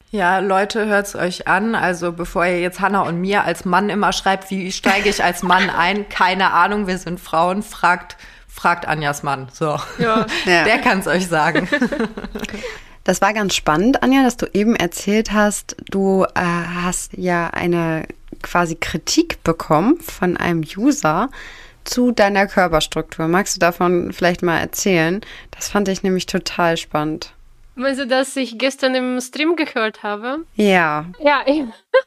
Ja, 0.10 0.40
Leute, 0.40 0.86
hört's 0.86 1.16
euch 1.16 1.48
an. 1.48 1.76
Also 1.76 2.14
bevor 2.14 2.46
ihr 2.46 2.62
jetzt 2.62 2.80
Hannah 2.80 3.02
und 3.02 3.20
mir 3.20 3.44
als 3.44 3.66
Mann 3.66 3.90
immer 3.90 4.14
schreibt, 4.14 4.50
wie 4.50 4.72
steige 4.72 5.10
ich 5.10 5.22
als 5.24 5.44
Mann 5.44 5.70
ein? 5.78 6.08
Keine 6.08 6.54
Ahnung, 6.54 6.88
wir 6.88 6.98
sind 6.98 7.20
Frauen. 7.20 7.62
Fragt, 7.62 8.16
fragt 8.48 8.88
Anjas 8.88 9.24
Mann. 9.24 9.50
So, 9.52 9.78
ja. 10.00 10.26
der 10.46 10.80
kann's 10.80 11.08
euch 11.08 11.28
sagen. 11.28 11.68
Das 13.08 13.22
war 13.22 13.34
ganz 13.34 13.56
spannend, 13.56 14.04
Anja, 14.04 14.22
dass 14.22 14.36
du 14.36 14.48
eben 14.52 14.76
erzählt 14.76 15.32
hast, 15.32 15.78
du 15.90 16.26
äh, 16.26 16.42
hast 16.42 17.14
ja 17.14 17.48
eine 17.48 18.06
quasi 18.44 18.76
Kritik 18.76 19.42
bekommen 19.44 19.98
von 20.02 20.36
einem 20.36 20.60
User 20.76 21.30
zu 21.86 22.12
deiner 22.12 22.48
Körperstruktur. 22.48 23.30
Magst 23.30 23.56
du 23.56 23.60
davon 23.62 24.12
vielleicht 24.12 24.44
mal 24.44 24.60
erzählen? 24.60 25.22
Das 25.52 25.70
fand 25.70 25.88
ich 25.88 26.04
nämlich 26.04 26.26
total 26.26 26.76
spannend. 26.76 27.32
Meinst 27.76 28.02
du, 28.02 28.08
dass 28.08 28.36
ich 28.36 28.58
gestern 28.58 28.94
im 28.94 29.22
Stream 29.22 29.56
gehört 29.56 30.04
habe? 30.04 30.40
Ja. 30.56 31.06
Ja, 31.24 31.44
ich, 31.46 31.64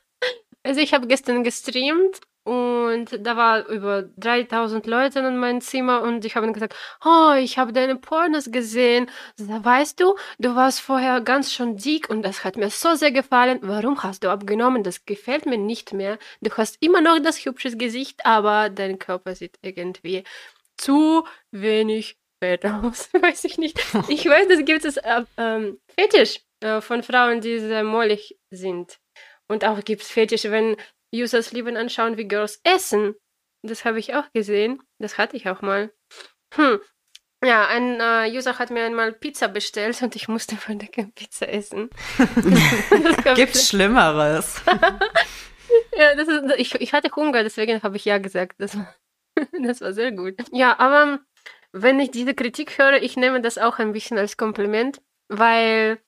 also 0.65 0.81
ich 0.81 0.93
habe 0.93 1.07
gestern 1.07 1.45
gestreamt 1.45 2.21
und 2.45 3.25
da 3.25 3.37
war 3.37 3.67
über 3.69 4.03
3000 4.17 4.87
Leute 4.87 5.19
in 5.21 5.37
meinem 5.37 5.61
Zimmer 5.61 6.03
und 6.03 6.25
ich 6.25 6.37
habe 6.37 6.51
gesagt, 6.53 6.75
oh, 7.05 7.33
ich 7.39 7.59
habe 7.59 7.73
deine 7.73 7.97
Pornos 7.97 8.51
gesehen. 8.51 9.11
Weißt 9.37 10.01
du, 10.01 10.17
du 10.39 10.55
warst 10.55 10.81
vorher 10.81 11.21
ganz 11.21 11.53
schon 11.53 11.77
dick 11.77 12.09
und 12.09 12.23
das 12.23 12.43
hat 12.43 12.57
mir 12.57 12.71
so 12.71 12.95
sehr 12.95 13.13
gefallen. 13.13 13.59
Warum 13.63 14.03
hast 14.03 14.25
du 14.25 14.31
abgenommen? 14.31 14.83
Das 14.83 15.05
gefällt 15.05 15.45
mir 15.45 15.59
nicht 15.59 15.93
mehr. 15.93 16.19
Du 16.41 16.51
hast 16.57 16.79
immer 16.81 17.03
noch 17.03 17.19
das 17.21 17.45
hübsche 17.45 17.77
Gesicht, 17.77 18.25
aber 18.25 18.71
dein 18.71 18.99
Körper 18.99 19.35
sieht 19.35 19.59
irgendwie 19.61 20.25
zu 20.79 21.25
wenig 21.51 22.19
fett 22.43 22.65
aus. 22.65 23.11
weiß 23.13 23.45
ich 23.45 23.59
nicht. 23.59 23.79
Ich 24.09 24.25
weiß, 24.25 24.49
das 24.49 24.65
gibt 24.65 24.85
es 24.87 24.97
äh, 24.97 25.25
ähm, 25.37 25.79
Fetisch 25.99 26.41
äh, 26.61 26.81
von 26.81 27.03
Frauen, 27.03 27.43
die 27.43 27.59
sehr 27.59 27.85
mollig 27.85 28.39
sind. 28.51 28.99
Und 29.47 29.65
auch 29.65 29.83
gibt 29.85 30.03
es 30.03 30.09
Fetisch, 30.09 30.45
wenn 30.45 30.77
Users 31.15 31.53
lieben 31.53 31.77
anschauen, 31.77 32.17
wie 32.17 32.29
Girls 32.29 32.61
essen. 32.65 33.15
Das 33.63 33.85
habe 33.85 33.99
ich 33.99 34.15
auch 34.15 34.31
gesehen. 34.33 34.83
Das 34.99 35.19
hatte 35.19 35.37
ich 35.37 35.49
auch 35.49 35.63
mal. 35.63 35.93
Hm. 36.55 36.81
Ja, 37.43 37.69
ein 37.69 38.01
äh, 38.01 38.37
User 38.37 38.59
hat 38.59 38.71
mir 38.71 38.85
einmal 38.85 39.13
Pizza 39.13 39.49
bestellt 39.49 40.01
und 40.03 40.15
ich 40.15 40.29
musste 40.29 40.57
von 40.57 40.79
der 40.79 40.89
Pizza 40.89 41.49
essen. 41.49 41.89
Gibt's 43.35 43.69
Schlimmeres? 43.69 44.63
ja, 45.97 46.15
das 46.15 46.29
ist, 46.29 46.45
ich, 46.59 46.75
ich 46.75 46.93
hatte 46.93 47.11
Hunger, 47.17 47.43
deswegen 47.43 47.83
habe 47.83 47.97
ich 47.97 48.05
ja 48.05 48.19
gesagt. 48.19 48.57
Das 48.59 48.77
war, 48.77 48.95
das 49.65 49.81
war 49.81 49.95
sehr 49.95 50.13
gut. 50.13 50.35
Ja, 50.53 50.79
aber 50.79 51.21
wenn 51.73 51.99
ich 51.99 52.11
diese 52.11 52.35
Kritik 52.35 52.77
höre, 52.77 53.03
ich 53.03 53.17
nehme 53.17 53.41
das 53.41 53.57
auch 53.57 53.79
ein 53.79 53.93
bisschen 53.93 54.19
als 54.19 54.37
Kompliment, 54.37 55.01
weil 55.29 55.99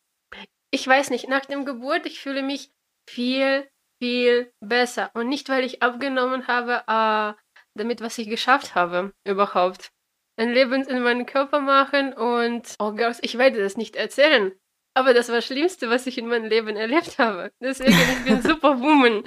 ich 0.70 0.86
weiß 0.86 1.08
nicht, 1.10 1.28
nach 1.28 1.46
dem 1.46 1.64
Geburt, 1.64 2.04
ich 2.04 2.20
fühle 2.20 2.42
mich 2.42 2.72
viel 3.08 3.66
viel 4.02 4.52
besser. 4.60 5.12
Und 5.14 5.28
nicht, 5.28 5.48
weil 5.48 5.62
ich 5.62 5.80
abgenommen 5.80 6.48
habe, 6.48 6.82
äh, 6.88 7.40
damit, 7.74 8.00
was 8.00 8.18
ich 8.18 8.28
geschafft 8.28 8.74
habe, 8.74 9.12
überhaupt. 9.24 9.92
Ein 10.36 10.52
Leben 10.52 10.82
in 10.82 11.02
meinen 11.04 11.24
Körper 11.24 11.60
machen 11.60 12.12
und, 12.12 12.74
oh 12.80 12.92
Gott, 12.92 13.18
ich 13.20 13.38
werde 13.38 13.62
das 13.62 13.76
nicht 13.76 13.94
erzählen. 13.94 14.50
Aber 14.94 15.14
das 15.14 15.28
war 15.28 15.36
das 15.36 15.46
Schlimmste, 15.46 15.88
was 15.88 16.08
ich 16.08 16.18
in 16.18 16.26
meinem 16.26 16.46
Leben 16.46 16.74
erlebt 16.76 17.18
habe. 17.18 17.52
Deswegen, 17.60 17.92
ich 17.92 18.24
bin 18.24 18.42
Superwoman. 18.50 19.22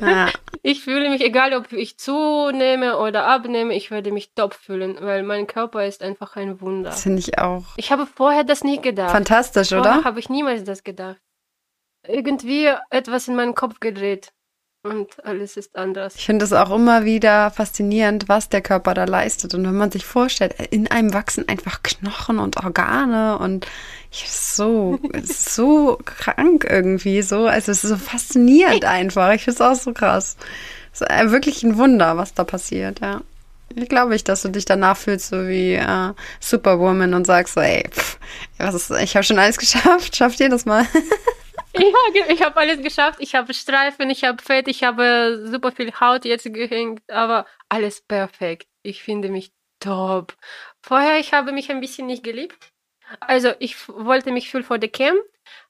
Ja. 0.00 0.30
Ich 0.62 0.82
fühle 0.84 1.08
mich, 1.08 1.22
egal 1.22 1.54
ob 1.54 1.72
ich 1.72 1.96
zunehme 1.96 2.98
oder 2.98 3.24
abnehme, 3.24 3.74
ich 3.74 3.90
werde 3.90 4.12
mich 4.12 4.34
top 4.34 4.52
fühlen, 4.52 4.98
weil 5.00 5.22
mein 5.22 5.46
Körper 5.46 5.86
ist 5.86 6.02
einfach 6.02 6.36
ein 6.36 6.60
Wunder. 6.60 6.90
Das 6.90 7.02
finde 7.02 7.20
ich 7.20 7.38
auch. 7.38 7.64
Ich 7.78 7.90
habe 7.90 8.04
vorher 8.04 8.44
das 8.44 8.62
nie 8.62 8.78
gedacht. 8.78 9.10
Fantastisch, 9.10 9.70
vorher 9.70 10.00
oder? 10.00 10.04
habe 10.04 10.20
ich 10.20 10.28
niemals 10.28 10.62
das 10.64 10.84
gedacht 10.84 11.16
irgendwie 12.06 12.70
etwas 12.90 13.28
in 13.28 13.36
meinen 13.36 13.54
Kopf 13.54 13.80
gedreht. 13.80 14.32
Und 14.82 15.22
alles 15.26 15.58
ist 15.58 15.76
anders. 15.76 16.14
Ich 16.16 16.24
finde 16.24 16.46
es 16.46 16.54
auch 16.54 16.70
immer 16.70 17.04
wieder 17.04 17.50
faszinierend, 17.50 18.30
was 18.30 18.48
der 18.48 18.62
Körper 18.62 18.94
da 18.94 19.04
leistet. 19.04 19.52
Und 19.52 19.66
wenn 19.66 19.76
man 19.76 19.90
sich 19.90 20.06
vorstellt, 20.06 20.54
in 20.70 20.90
einem 20.90 21.12
wachsen 21.12 21.46
einfach 21.48 21.82
Knochen 21.82 22.38
und 22.38 22.56
Organe 22.56 23.38
und 23.38 23.66
ich 24.10 24.30
so, 24.30 24.98
so 25.22 25.98
krank 26.02 26.66
irgendwie, 26.68 27.20
so, 27.20 27.46
also 27.46 27.72
es 27.72 27.84
ist 27.84 27.90
so 27.90 27.96
faszinierend 27.98 28.86
einfach. 28.86 29.34
Ich 29.34 29.44
finde 29.44 29.56
es 29.56 29.60
auch 29.60 29.74
so 29.74 29.92
krass. 29.92 30.38
Es 30.94 31.02
ist 31.02 31.30
wirklich 31.30 31.62
ein 31.62 31.76
Wunder, 31.76 32.16
was 32.16 32.32
da 32.32 32.44
passiert, 32.44 33.00
ja. 33.00 33.20
Ich 33.74 33.88
glaube 33.88 34.16
ich, 34.16 34.24
dass 34.24 34.42
du 34.42 34.48
dich 34.48 34.64
danach 34.64 34.96
fühlst, 34.96 35.28
so 35.28 35.46
wie 35.46 35.74
äh, 35.74 36.12
Superwoman 36.40 37.14
und 37.14 37.26
sagst 37.26 37.54
so, 37.54 37.60
ey, 37.60 37.84
pff, 37.88 38.18
was 38.58 38.74
ist, 38.74 38.90
ich 38.90 39.14
habe 39.14 39.24
schon 39.24 39.38
alles 39.38 39.58
geschafft, 39.58 40.16
schafft 40.16 40.40
ihr 40.40 40.48
das 40.48 40.64
mal? 40.64 40.86
Ja, 41.74 42.24
ich 42.28 42.42
habe 42.42 42.56
alles 42.56 42.82
geschafft. 42.82 43.20
Ich 43.20 43.34
habe 43.34 43.54
Streifen, 43.54 44.10
ich 44.10 44.24
habe 44.24 44.42
Fett, 44.42 44.66
ich 44.68 44.82
habe 44.82 45.46
super 45.46 45.72
viel 45.72 45.92
Haut 46.00 46.24
jetzt 46.24 46.52
gehängt, 46.52 47.02
aber 47.08 47.46
alles 47.68 48.00
perfekt. 48.00 48.66
Ich 48.82 49.02
finde 49.02 49.28
mich 49.28 49.52
top. 49.78 50.36
Vorher, 50.82 51.18
ich 51.20 51.32
habe 51.32 51.52
mich 51.52 51.70
ein 51.70 51.80
bisschen 51.80 52.06
nicht 52.06 52.24
geliebt. 52.24 52.72
Also, 53.20 53.52
ich 53.58 53.88
wollte 53.88 54.30
mich 54.32 54.50
viel 54.50 54.62
vor 54.62 54.78
der 54.78 54.90
Cam, 54.90 55.16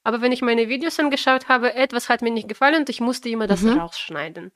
Aber 0.03 0.21
wenn 0.21 0.31
ich 0.31 0.41
meine 0.43 0.69
Videos 0.69 0.99
angeschaut 0.99 1.47
habe, 1.47 1.73
etwas 1.73 2.07
hat 2.09 2.21
mir 2.21 2.29
nicht 2.31 2.47
gefallen 2.47 2.81
und 2.81 2.89
ich 2.89 3.01
musste 3.01 3.29
immer 3.29 3.47
das 3.47 3.61
Mhm. 3.61 3.79
rausschneiden. 3.79 4.51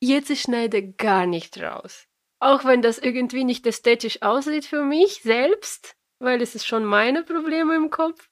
Jetzt 0.00 0.30
ich 0.30 0.42
schneide 0.42 0.92
gar 0.92 1.26
nicht 1.26 1.60
raus. 1.60 2.06
Auch 2.40 2.64
wenn 2.64 2.80
das 2.82 2.98
irgendwie 2.98 3.44
nicht 3.44 3.66
ästhetisch 3.66 4.22
aussieht 4.22 4.64
für 4.66 4.82
mich 4.82 5.22
selbst, 5.22 5.94
weil 6.20 6.40
es 6.42 6.54
ist 6.54 6.66
schon 6.66 6.84
meine 6.84 7.22
Probleme 7.22 7.74
im 7.76 7.90
Kopf. 7.90 8.28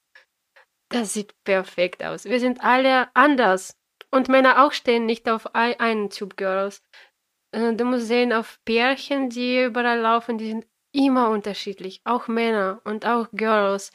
Das 0.91 1.13
sieht 1.13 1.33
perfekt 1.43 2.03
aus. 2.03 2.25
Wir 2.25 2.39
sind 2.39 2.63
alle 2.63 3.09
anders. 3.15 3.77
Und 4.11 4.27
Männer 4.27 4.63
auch 4.65 4.73
stehen 4.73 5.05
nicht 5.05 5.29
auf 5.29 5.55
ei- 5.55 5.79
einen 5.79 6.09
Tube 6.09 6.35
Girls. 6.35 6.83
Äh, 7.53 7.73
Du 7.73 7.85
musst 7.85 8.07
sehen, 8.07 8.33
auf 8.33 8.59
Pärchen, 8.65 9.29
die 9.29 9.63
überall 9.63 9.99
laufen, 9.99 10.37
die 10.37 10.49
sind 10.49 10.65
immer 10.93 11.29
unterschiedlich. 11.29 12.01
Auch 12.03 12.27
Männer 12.27 12.81
und 12.83 13.05
auch 13.05 13.27
Girls. 13.31 13.91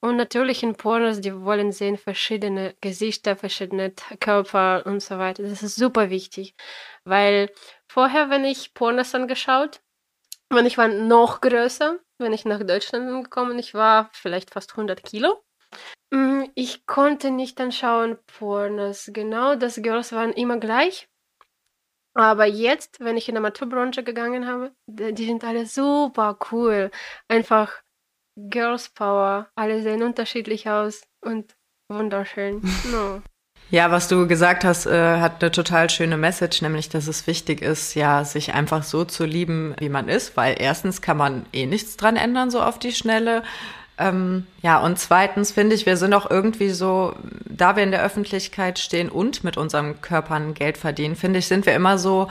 Und 0.00 0.16
natürlich 0.16 0.62
in 0.62 0.76
Pornos, 0.76 1.20
die 1.20 1.34
wollen 1.42 1.72
sehen 1.72 1.96
verschiedene 1.96 2.76
Gesichter, 2.80 3.34
verschiedene 3.36 3.94
Körper 4.20 4.84
und 4.86 5.00
so 5.00 5.18
weiter. 5.18 5.42
Das 5.42 5.62
ist 5.62 5.76
super 5.76 6.10
wichtig. 6.10 6.54
Weil 7.04 7.50
vorher, 7.88 8.30
wenn 8.30 8.44
ich 8.44 8.74
Pornos 8.74 9.14
angeschaut, 9.14 9.80
wenn 10.50 10.66
ich 10.66 10.78
war 10.78 10.88
noch 10.88 11.40
größer, 11.40 11.98
wenn 12.18 12.32
ich 12.32 12.44
nach 12.44 12.62
Deutschland 12.64 13.24
gekommen, 13.24 13.58
ich 13.58 13.74
war 13.74 14.10
vielleicht 14.12 14.50
fast 14.50 14.76
100 14.76 15.02
Kilo. 15.04 15.42
Mm, 16.10 16.44
Ich 16.54 16.86
konnte 16.86 17.30
nicht 17.30 17.60
anschauen 17.60 18.16
Pornos. 18.26 19.10
Genau, 19.12 19.54
das 19.54 19.76
Girls 19.82 20.12
waren 20.12 20.32
immer 20.32 20.58
gleich. 20.58 21.08
Aber 22.14 22.46
jetzt, 22.46 22.98
wenn 23.00 23.16
ich 23.16 23.28
in 23.28 23.34
der 23.34 23.42
Amaturbranche 23.42 24.02
gegangen 24.02 24.46
habe, 24.46 24.72
die 24.86 25.12
die 25.14 25.26
sind 25.26 25.44
alle 25.44 25.66
super 25.66 26.38
cool. 26.50 26.90
Einfach 27.28 27.72
Girls 28.36 28.88
Power. 28.88 29.48
Alle 29.54 29.82
sehen 29.82 30.02
unterschiedlich 30.02 30.68
aus 30.68 31.02
und 31.20 31.56
wunderschön. 31.88 32.62
No. 32.90 33.22
Ja, 33.70 33.90
was 33.90 34.08
du 34.08 34.26
gesagt 34.26 34.64
hast, 34.64 34.86
äh, 34.86 35.18
hat 35.20 35.42
eine 35.42 35.50
total 35.50 35.90
schöne 35.90 36.16
Message, 36.16 36.62
nämlich, 36.62 36.88
dass 36.88 37.06
es 37.06 37.26
wichtig 37.26 37.60
ist, 37.60 37.94
ja, 37.94 38.24
sich 38.24 38.54
einfach 38.54 38.82
so 38.82 39.04
zu 39.04 39.26
lieben, 39.26 39.76
wie 39.78 39.90
man 39.90 40.08
ist, 40.08 40.38
weil 40.38 40.56
erstens 40.58 41.02
kann 41.02 41.18
man 41.18 41.44
eh 41.52 41.66
nichts 41.66 41.98
dran 41.98 42.16
ändern, 42.16 42.50
so 42.50 42.62
auf 42.62 42.78
die 42.78 42.92
Schnelle. 42.92 43.42
Ähm, 43.98 44.46
ja, 44.62 44.78
und 44.78 44.98
zweitens 44.98 45.50
finde 45.50 45.74
ich, 45.74 45.84
wir 45.84 45.96
sind 45.96 46.14
auch 46.14 46.30
irgendwie 46.30 46.70
so, 46.70 47.14
da 47.44 47.74
wir 47.74 47.82
in 47.82 47.90
der 47.90 48.02
Öffentlichkeit 48.02 48.78
stehen 48.78 49.08
und 49.08 49.42
mit 49.42 49.56
unseren 49.56 50.00
Körpern 50.00 50.54
Geld 50.54 50.78
verdienen, 50.78 51.16
finde 51.16 51.40
ich, 51.40 51.48
sind 51.48 51.66
wir 51.66 51.74
immer 51.74 51.98
so 51.98 52.28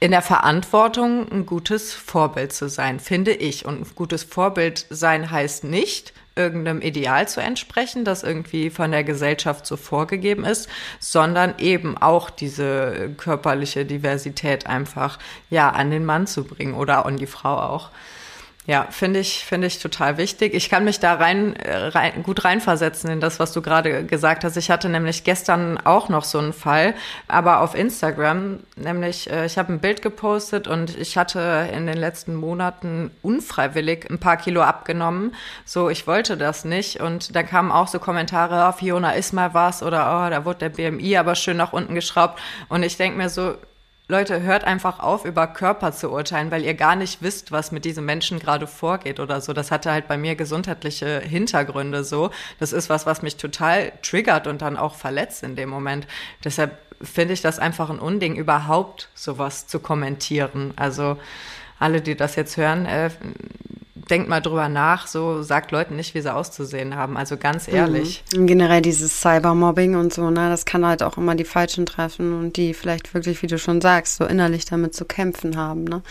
in 0.00 0.12
der 0.12 0.22
Verantwortung, 0.22 1.30
ein 1.32 1.44
gutes 1.44 1.92
Vorbild 1.92 2.52
zu 2.52 2.68
sein, 2.68 3.00
finde 3.00 3.32
ich. 3.32 3.64
Und 3.66 3.80
ein 3.80 3.86
gutes 3.96 4.22
Vorbild 4.22 4.86
sein 4.90 5.30
heißt 5.30 5.64
nicht, 5.64 6.12
irgendeinem 6.36 6.80
Ideal 6.80 7.26
zu 7.26 7.40
entsprechen, 7.40 8.04
das 8.04 8.22
irgendwie 8.22 8.70
von 8.70 8.92
der 8.92 9.02
Gesellschaft 9.02 9.66
so 9.66 9.76
vorgegeben 9.76 10.44
ist, 10.44 10.68
sondern 11.00 11.54
eben 11.58 11.98
auch 11.98 12.30
diese 12.30 13.10
körperliche 13.16 13.84
Diversität 13.84 14.68
einfach, 14.68 15.18
ja, 15.50 15.70
an 15.70 15.90
den 15.90 16.04
Mann 16.04 16.28
zu 16.28 16.44
bringen 16.44 16.74
oder 16.74 17.04
an 17.04 17.16
die 17.16 17.26
Frau 17.26 17.56
auch. 17.56 17.90
Ja, 18.68 18.86
finde 18.90 19.20
ich, 19.20 19.46
finde 19.46 19.66
ich 19.66 19.78
total 19.78 20.18
wichtig. 20.18 20.52
Ich 20.52 20.68
kann 20.68 20.84
mich 20.84 21.00
da 21.00 21.14
rein, 21.14 21.56
äh, 21.56 21.74
rein, 21.74 22.22
gut 22.22 22.44
reinversetzen 22.44 23.08
in 23.08 23.18
das, 23.18 23.40
was 23.40 23.54
du 23.54 23.62
gerade 23.62 24.04
gesagt 24.04 24.44
hast. 24.44 24.58
Ich 24.58 24.70
hatte 24.70 24.90
nämlich 24.90 25.24
gestern 25.24 25.78
auch 25.78 26.10
noch 26.10 26.22
so 26.22 26.38
einen 26.38 26.52
Fall, 26.52 26.92
aber 27.28 27.62
auf 27.62 27.74
Instagram, 27.74 28.58
nämlich, 28.76 29.30
äh, 29.30 29.46
ich 29.46 29.56
habe 29.56 29.72
ein 29.72 29.78
Bild 29.80 30.02
gepostet 30.02 30.68
und 30.68 30.98
ich 30.98 31.16
hatte 31.16 31.70
in 31.72 31.86
den 31.86 31.96
letzten 31.96 32.34
Monaten 32.34 33.10
unfreiwillig 33.22 34.10
ein 34.10 34.18
paar 34.18 34.36
Kilo 34.36 34.60
abgenommen. 34.60 35.34
So, 35.64 35.88
ich 35.88 36.06
wollte 36.06 36.36
das 36.36 36.66
nicht. 36.66 37.00
Und 37.00 37.34
da 37.34 37.42
kamen 37.44 37.72
auch 37.72 37.88
so 37.88 37.98
Kommentare, 37.98 38.68
oh, 38.68 38.72
Fiona, 38.78 39.12
ist 39.12 39.32
mal 39.32 39.54
was 39.54 39.82
oder 39.82 40.26
oh, 40.26 40.28
da 40.28 40.44
wurde 40.44 40.68
der 40.68 40.90
BMI 40.90 41.16
aber 41.16 41.36
schön 41.36 41.56
nach 41.56 41.72
unten 41.72 41.94
geschraubt. 41.94 42.38
Und 42.68 42.82
ich 42.82 42.98
denke 42.98 43.16
mir 43.16 43.30
so, 43.30 43.54
Leute, 44.10 44.40
hört 44.40 44.64
einfach 44.64 45.00
auf, 45.00 45.26
über 45.26 45.46
Körper 45.46 45.92
zu 45.92 46.10
urteilen, 46.10 46.50
weil 46.50 46.64
ihr 46.64 46.72
gar 46.72 46.96
nicht 46.96 47.20
wisst, 47.20 47.52
was 47.52 47.72
mit 47.72 47.84
diesem 47.84 48.06
Menschen 48.06 48.38
gerade 48.38 48.66
vorgeht 48.66 49.20
oder 49.20 49.42
so. 49.42 49.52
Das 49.52 49.70
hatte 49.70 49.92
halt 49.92 50.08
bei 50.08 50.16
mir 50.16 50.34
gesundheitliche 50.34 51.20
Hintergründe 51.20 52.02
so. 52.04 52.30
Das 52.58 52.72
ist 52.72 52.88
was, 52.88 53.04
was 53.04 53.20
mich 53.20 53.36
total 53.36 53.92
triggert 54.00 54.46
und 54.46 54.62
dann 54.62 54.78
auch 54.78 54.94
verletzt 54.94 55.42
in 55.42 55.56
dem 55.56 55.68
Moment. 55.68 56.06
Deshalb 56.42 56.78
finde 57.02 57.34
ich 57.34 57.42
das 57.42 57.58
einfach 57.58 57.90
ein 57.90 57.98
Unding, 57.98 58.36
überhaupt 58.36 59.10
sowas 59.12 59.66
zu 59.66 59.78
kommentieren. 59.78 60.72
Also 60.76 61.18
alle, 61.78 62.00
die 62.00 62.16
das 62.16 62.34
jetzt 62.34 62.56
hören, 62.56 62.86
äh, 62.86 63.10
denkt 64.10 64.28
mal 64.28 64.40
drüber 64.40 64.68
nach, 64.68 65.06
so 65.06 65.42
sagt 65.42 65.70
Leuten 65.70 65.96
nicht, 65.96 66.14
wie 66.14 66.20
sie 66.20 66.34
auszusehen 66.34 66.96
haben. 66.96 67.16
Also 67.16 67.36
ganz 67.36 67.68
ehrlich. 67.68 68.24
Mhm. 68.34 68.46
Generell 68.46 68.82
dieses 68.82 69.20
Cybermobbing 69.20 69.96
und 69.96 70.12
so, 70.12 70.30
ne, 70.30 70.48
das 70.48 70.64
kann 70.64 70.86
halt 70.86 71.02
auch 71.02 71.16
immer 71.16 71.34
die 71.34 71.44
Falschen 71.44 71.86
treffen 71.86 72.38
und 72.38 72.56
die 72.56 72.74
vielleicht 72.74 73.14
wirklich, 73.14 73.42
wie 73.42 73.46
du 73.46 73.58
schon 73.58 73.80
sagst, 73.80 74.16
so 74.16 74.24
innerlich 74.24 74.64
damit 74.64 74.94
zu 74.94 75.04
kämpfen 75.04 75.56
haben, 75.56 75.84
ne. 75.84 76.02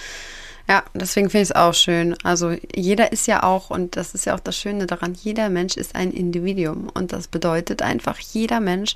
Ja, 0.70 0.84
deswegen 0.94 1.30
finde 1.30 1.44
ich 1.44 1.50
es 1.52 1.56
auch 1.56 1.74
schön. 1.74 2.18
Also 2.24 2.54
jeder 2.76 3.14
ist 3.14 3.26
ja 3.26 3.44
auch, 3.44 3.70
und 3.70 3.96
das 3.96 4.14
ist 4.14 4.26
ja 4.26 4.36
auch 4.36 4.40
das 4.42 4.58
Schöne 4.58 4.86
daran, 4.86 5.14
jeder 5.14 5.50
Mensch 5.50 5.78
ist 5.78 5.96
ein 5.96 6.12
Individuum. 6.12 6.90
Und 6.94 7.14
das 7.14 7.30
bedeutet 7.30 7.82
einfach, 7.82 8.20
jeder 8.20 8.60
Mensch 8.60 8.94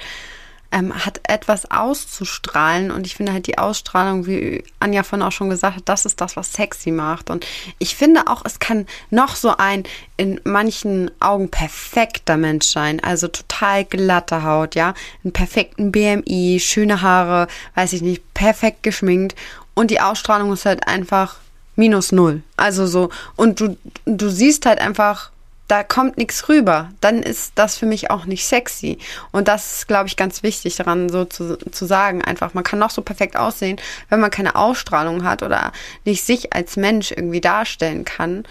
ähm, 0.72 0.94
hat 1.06 1.22
etwas 1.28 1.70
auszustrahlen. 1.70 2.92
Und 2.92 3.06
ich 3.06 3.16
finde 3.16 3.34
halt 3.34 3.48
die 3.48 3.58
Ausstrahlung, 3.58 4.26
wie 4.26 4.64
Anja 4.80 5.04
von 5.04 5.22
auch 5.22 5.32
schon 5.32 5.50
gesagt 5.50 5.78
hat, 5.78 5.90
das 5.90 6.06
ist 6.06 6.22
das, 6.22 6.38
was 6.38 6.54
sexy 6.54 6.92
macht. 6.92 7.30
Und 7.30 7.46
ich 7.80 7.96
finde 7.96 8.28
auch, 8.28 8.44
es 8.46 8.60
kann 8.60 8.88
noch 9.10 9.36
so 9.36 9.56
ein 9.58 9.84
in 10.18 10.40
manchen 10.44 11.12
Augen 11.20 11.50
perfekter 11.50 12.38
Mensch 12.38 12.68
sein. 12.68 13.02
Also 13.04 13.28
total 13.28 13.86
glatte 13.86 14.44
Haut, 14.44 14.76
ja. 14.76 14.94
Einen 15.24 15.34
perfekten 15.34 15.92
BMI, 15.92 16.60
schöne 16.60 17.02
Haare, 17.02 17.48
weiß 17.76 17.94
ich 17.94 18.02
nicht, 18.02 18.34
perfekt 18.34 18.84
geschminkt. 18.84 19.36
Und 19.74 19.92
die 19.92 20.02
Ausstrahlung 20.02 20.52
ist 20.54 20.66
halt 20.66 20.88
einfach 20.88 21.38
minus 21.76 22.12
null. 22.12 22.44
Also 22.58 22.86
so, 22.86 23.10
und 23.36 23.60
du, 23.60 23.78
du 24.06 24.30
siehst 24.30 24.66
halt 24.66 24.80
einfach, 24.80 25.32
da 25.72 25.84
kommt 25.84 26.18
nichts 26.18 26.50
rüber, 26.50 26.90
dann 27.00 27.24
ist 27.24 27.54
das 27.56 27.78
für 27.78 27.86
mich 27.86 28.12
auch 28.12 28.26
nicht 28.26 28.46
sexy. 28.46 28.98
Und 29.32 29.48
das 29.48 29.78
ist, 29.78 29.88
glaube 29.88 30.08
ich, 30.08 30.18
ganz 30.18 30.44
wichtig 30.44 30.76
daran, 30.76 31.08
so 31.08 31.24
zu, 31.24 31.56
zu 31.56 31.86
sagen. 31.86 32.22
Einfach, 32.22 32.54
man 32.54 32.66
kann 32.66 32.78
noch 32.78 32.90
so 32.90 33.02
perfekt 33.02 33.38
aussehen, 33.38 33.80
wenn 34.10 34.20
man 34.20 34.32
keine 34.32 34.56
Ausstrahlung 34.56 35.24
hat 35.24 35.44
oder 35.44 35.72
nicht 36.04 36.26
sich 36.26 36.52
als 36.52 36.76
Mensch 36.76 37.12
irgendwie 37.12 37.40
darstellen 37.40 38.04
kann, 38.04 38.44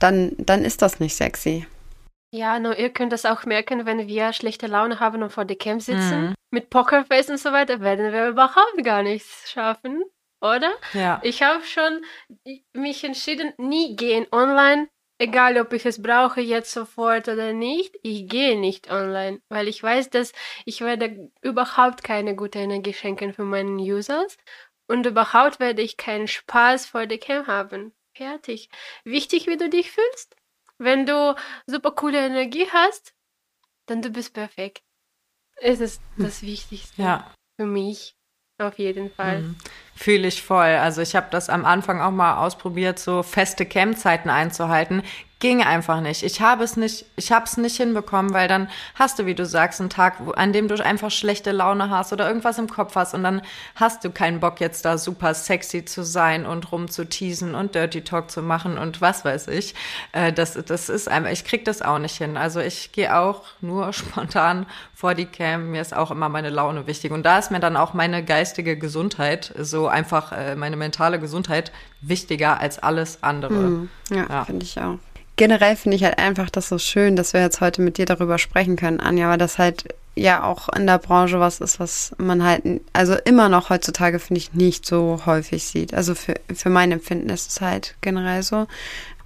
dann, 0.00 0.32
dann 0.36 0.64
ist 0.64 0.82
das 0.82 0.98
nicht 0.98 1.14
sexy. 1.14 1.64
Ja, 2.32 2.58
nur 2.58 2.76
ihr 2.76 2.90
könnt 2.90 3.12
das 3.12 3.24
auch 3.24 3.44
merken, 3.44 3.86
wenn 3.86 4.08
wir 4.08 4.32
schlechte 4.32 4.66
Laune 4.66 4.98
haben 4.98 5.22
und 5.22 5.30
vor 5.30 5.44
der 5.44 5.56
Cam 5.56 5.78
sitzen, 5.78 6.34
mit 6.50 6.70
Pokerface 6.70 7.30
und 7.30 7.38
so 7.38 7.52
weiter, 7.52 7.82
werden 7.82 8.12
wir 8.12 8.26
überhaupt 8.26 8.82
gar 8.82 9.04
nichts 9.04 9.48
schaffen, 9.48 10.02
oder? 10.40 10.72
Ja. 10.92 11.20
Ich 11.22 11.44
habe 11.44 11.62
schon 11.62 12.02
mich 12.72 13.04
entschieden, 13.04 13.52
nie 13.58 13.94
gehen 13.94 14.26
online, 14.32 14.88
egal 15.18 15.58
ob 15.58 15.72
ich 15.72 15.86
es 15.86 16.02
brauche 16.02 16.40
jetzt 16.40 16.72
sofort 16.72 17.28
oder 17.28 17.52
nicht. 17.52 17.96
Ich 18.02 18.28
gehe 18.28 18.58
nicht 18.58 18.90
online, 18.90 19.40
weil 19.48 19.68
ich 19.68 19.82
weiß, 19.82 20.10
dass 20.10 20.32
ich 20.64 20.80
werde 20.80 21.30
überhaupt 21.42 22.02
keine 22.04 22.34
gute 22.34 22.58
Energie 22.58 22.92
schenken 22.92 23.32
für 23.32 23.44
meinen 23.44 23.78
Users 23.78 24.36
und 24.86 25.06
überhaupt 25.06 25.60
werde 25.60 25.82
ich 25.82 25.96
keinen 25.96 26.28
Spaß 26.28 26.86
vor 26.86 27.06
der 27.06 27.18
Cam 27.18 27.46
haben. 27.46 27.92
Fertig. 28.16 28.68
Wichtig, 29.04 29.46
wie 29.46 29.56
du 29.56 29.68
dich 29.68 29.90
fühlst. 29.90 30.36
Wenn 30.78 31.06
du 31.06 31.34
super 31.66 31.92
coole 31.92 32.18
Energie 32.24 32.66
hast, 32.72 33.14
dann 33.86 34.02
du 34.02 34.10
bist 34.10 34.34
perfekt. 34.34 34.82
Es 35.56 35.80
ist 35.80 36.02
das 36.18 36.42
Wichtigste 36.42 37.00
Ja. 37.00 37.32
für 37.56 37.66
mich. 37.66 38.16
Auf 38.58 38.78
jeden 38.78 39.10
Fall. 39.10 39.40
Mhm. 39.42 39.56
Fühle 39.94 40.28
ich 40.28 40.42
voll. 40.42 40.64
Also 40.64 41.02
ich 41.02 41.14
habe 41.14 41.28
das 41.30 41.48
am 41.48 41.64
Anfang 41.64 42.00
auch 42.00 42.10
mal 42.10 42.38
ausprobiert, 42.38 42.98
so 42.98 43.22
feste 43.22 43.64
Campzeiten 43.64 44.30
einzuhalten. 44.30 45.02
Ging 45.44 45.62
einfach 45.62 46.00
nicht. 46.00 46.22
Ich 46.22 46.40
habe 46.40 46.64
es 46.64 46.78
nicht, 46.78 47.04
ich 47.16 47.30
habe 47.30 47.44
es 47.44 47.58
nicht 47.58 47.76
hinbekommen, 47.76 48.32
weil 48.32 48.48
dann 48.48 48.70
hast 48.94 49.18
du, 49.18 49.26
wie 49.26 49.34
du 49.34 49.44
sagst, 49.44 49.78
einen 49.78 49.90
Tag, 49.90 50.14
an 50.36 50.54
dem 50.54 50.68
du 50.68 50.82
einfach 50.82 51.10
schlechte 51.10 51.52
Laune 51.52 51.90
hast 51.90 52.14
oder 52.14 52.26
irgendwas 52.26 52.58
im 52.58 52.66
Kopf 52.66 52.94
hast 52.96 53.12
und 53.12 53.22
dann 53.24 53.42
hast 53.74 54.02
du 54.04 54.10
keinen 54.10 54.40
Bock 54.40 54.58
jetzt 54.60 54.86
da 54.86 54.96
super 54.96 55.34
sexy 55.34 55.84
zu 55.84 56.02
sein 56.02 56.46
und 56.46 56.72
rumzuteasen 56.72 57.54
und 57.54 57.74
Dirty 57.74 58.00
Talk 58.04 58.30
zu 58.30 58.40
machen 58.40 58.78
und 58.78 59.02
was 59.02 59.26
weiß 59.26 59.48
ich. 59.48 59.74
Äh, 60.12 60.32
das, 60.32 60.54
das 60.54 60.88
ist 60.88 61.10
einfach, 61.10 61.30
ich 61.30 61.44
krieg 61.44 61.66
das 61.66 61.82
auch 61.82 61.98
nicht 61.98 62.16
hin. 62.16 62.38
Also 62.38 62.60
ich 62.60 62.92
gehe 62.92 63.14
auch 63.14 63.42
nur 63.60 63.92
spontan 63.92 64.64
vor 64.94 65.12
die 65.12 65.26
Cam. 65.26 65.72
Mir 65.72 65.82
ist 65.82 65.94
auch 65.94 66.10
immer 66.10 66.30
meine 66.30 66.48
Laune 66.48 66.86
wichtig 66.86 67.12
und 67.12 67.22
da 67.22 67.38
ist 67.38 67.50
mir 67.50 67.60
dann 67.60 67.76
auch 67.76 67.92
meine 67.92 68.24
geistige 68.24 68.78
Gesundheit, 68.78 69.52
so 69.58 69.88
einfach 69.88 70.32
äh, 70.32 70.56
meine 70.56 70.76
mentale 70.76 71.20
Gesundheit 71.20 71.70
wichtiger 72.00 72.60
als 72.60 72.78
alles 72.78 73.22
andere. 73.22 73.52
Mhm. 73.52 73.90
Ja, 74.08 74.24
Ja. 74.30 74.44
finde 74.46 74.64
ich 74.64 74.80
auch. 74.80 74.96
Generell 75.36 75.76
finde 75.76 75.96
ich 75.96 76.04
halt 76.04 76.18
einfach 76.18 76.48
das 76.48 76.68
so 76.68 76.78
schön, 76.78 77.16
dass 77.16 77.32
wir 77.32 77.40
jetzt 77.40 77.60
heute 77.60 77.82
mit 77.82 77.98
dir 77.98 78.06
darüber 78.06 78.38
sprechen 78.38 78.76
können, 78.76 79.00
Anja, 79.00 79.28
weil 79.28 79.38
das 79.38 79.58
halt 79.58 79.84
ja 80.16 80.44
auch 80.44 80.68
in 80.68 80.86
der 80.86 80.98
Branche 80.98 81.40
was 81.40 81.60
ist, 81.60 81.80
was 81.80 82.14
man 82.18 82.44
halt, 82.44 82.62
also 82.92 83.14
immer 83.24 83.48
noch 83.48 83.70
heutzutage, 83.70 84.20
finde 84.20 84.38
ich, 84.38 84.54
nicht 84.54 84.86
so 84.86 85.22
häufig 85.26 85.64
sieht. 85.64 85.92
Also 85.92 86.14
für, 86.14 86.34
für 86.54 86.70
mein 86.70 86.92
Empfinden 86.92 87.30
ist 87.30 87.50
es 87.50 87.60
halt 87.60 87.96
generell 88.00 88.42
so. 88.42 88.66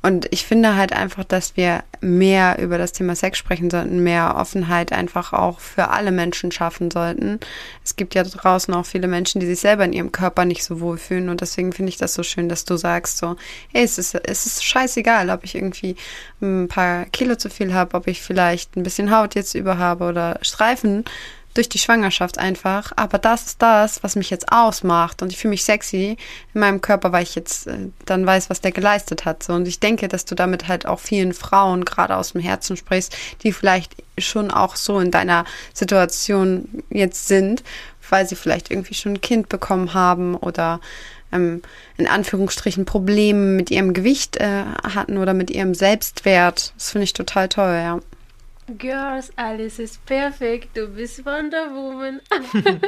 Und 0.01 0.29
ich 0.31 0.45
finde 0.45 0.77
halt 0.77 0.93
einfach, 0.93 1.25
dass 1.25 1.57
wir 1.57 1.83
mehr 2.01 2.59
über 2.61 2.79
das 2.79 2.93
Thema 2.93 3.17
Sex 3.17 3.37
sprechen 3.37 3.69
sollten, 3.69 4.05
mehr 4.05 4.37
Offenheit 4.37 4.93
einfach 4.93 5.33
auch 5.33 5.59
für 5.59 5.89
alle 5.89 6.13
Menschen 6.13 6.53
schaffen 6.53 6.91
sollten. 6.91 7.41
Es 7.85 7.97
gibt 7.97 8.15
ja 8.15 8.23
draußen 8.23 8.73
auch 8.75 8.87
viele 8.87 9.09
Menschen, 9.09 9.41
die 9.41 9.47
sich 9.47 9.59
selber 9.59 9.85
in 9.85 9.93
ihrem 9.93 10.13
Körper 10.13 10.45
nicht 10.45 10.63
so 10.63 10.81
wohlfühlen. 10.81 11.29
Und 11.29 11.41
deswegen 11.41 11.73
finde 11.73 11.91
ich 11.91 11.97
das 11.97 12.15
so 12.15 12.23
schön, 12.23 12.49
dass 12.49 12.65
du 12.65 12.77
sagst 12.77 13.19
so, 13.19 13.35
hey, 13.73 13.83
es 13.83 13.99
ist, 13.99 14.15
es 14.15 14.47
ist 14.47 14.65
scheißegal, 14.65 15.31
ob 15.31 15.43
ich 15.43 15.57
irgendwie 15.57 15.97
ein 16.41 16.69
paar 16.69 17.07
Kilo 17.07 17.35
zu 17.35 17.51
viel 17.51 17.75
habe, 17.75 17.97
ob 17.97 18.07
ich 18.07 18.23
vielleicht 18.23 18.77
ein 18.77 18.85
bisschen 18.85 19.11
Haut 19.11 19.35
jetzt 19.35 19.55
über 19.55 19.79
habe 19.79 20.05
oder 20.05 20.39
Streifen 20.43 21.05
durch 21.55 21.69
die 21.69 21.79
Schwangerschaft 21.79 22.39
einfach. 22.39 22.93
Aber 22.97 23.19
das 23.19 23.47
ist 23.47 23.63
das, 23.63 24.03
was 24.03 24.17
mich 24.17 24.31
jetzt 24.31 24.53
ausmacht. 24.53 25.23
Und 25.23 25.33
ich 25.33 25.39
fühle 25.39 25.51
mich 25.51 25.65
sexy 25.65 26.17
in 26.55 26.61
meinem 26.61 26.81
Körper, 26.81 27.13
weil 27.13 27.23
ich 27.23 27.35
jetzt 27.35 27.67
äh, 27.67 27.89
dann 28.05 28.27
weiß, 28.27 28.51
was 28.51 28.61
der 28.61 28.73
geleistet 28.73 29.25
hat. 29.25 29.49
Und 29.49 29.67
ich 29.67 29.81
denke, 29.81 30.09
dass 30.09 30.25
du 30.25 30.35
damit 30.35 30.69
halt 30.69 30.87
auch 30.87 31.01
vielen 31.01 31.33
Frauen 31.33 31.85
gerade 31.85 32.17
aus 32.17 32.33
dem 32.33 32.41
Herzen 32.41 32.77
sprichst, 32.77 33.17
die 33.43 33.53
vielleicht 33.53 33.97
schon 34.19 34.51
auch 34.51 34.77
so 34.77 35.01
in 35.01 35.11
deiner 35.11 35.45
Situation 35.73 36.85
jetzt 36.91 37.29
sind, 37.29 37.63
weil 38.11 38.27
sie 38.27 38.37
vielleicht 38.37 38.71
irgendwie 38.71 38.95
schon 38.95 39.15
ein 39.15 39.21
Kind 39.21 39.49
bekommen 39.49 39.95
haben 39.95 40.35
oder 40.35 40.81
ähm, 41.33 41.63
in 41.97 42.07
Anführungsstrichen 42.07 42.85
Probleme 42.85 43.57
mit 43.57 43.71
ihrem 43.71 43.93
Gewicht 43.93 44.37
äh, 44.37 44.65
hatten 44.83 45.19
oder 45.19 45.35
mit 45.35 45.51
ihrem 45.51 45.75
Selbstwert. 45.75 46.73
Das 46.77 46.91
finde 46.91 47.05
ich 47.05 47.13
total 47.13 47.49
toll, 47.49 47.75
ja. 47.75 48.01
Girls, 48.77 49.33
alles 49.37 49.79
ist 49.79 50.05
perfekt, 50.05 50.77
du 50.77 50.89
bist 50.89 51.25
Wonder 51.25 51.75
Woman. 51.75 52.21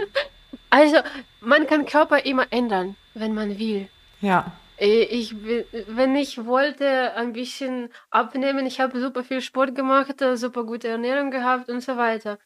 also, 0.70 0.98
man 1.40 1.66
kann 1.66 1.86
Körper 1.86 2.24
immer 2.24 2.46
ändern, 2.50 2.96
wenn 3.14 3.34
man 3.34 3.58
will. 3.58 3.88
Ja. 4.20 4.52
Äh, 4.78 5.04
ich, 5.04 5.34
wenn 5.42 6.16
ich 6.16 6.44
wollte 6.44 7.14
ein 7.14 7.32
bisschen 7.32 7.90
abnehmen, 8.10 8.66
ich 8.66 8.80
habe 8.80 9.00
super 9.00 9.24
viel 9.24 9.40
Sport 9.40 9.74
gemacht, 9.74 10.20
äh, 10.22 10.36
super 10.36 10.64
gute 10.64 10.88
Ernährung 10.88 11.30
gehabt 11.30 11.68
und 11.68 11.80
so 11.80 11.96
weiter. 11.96 12.38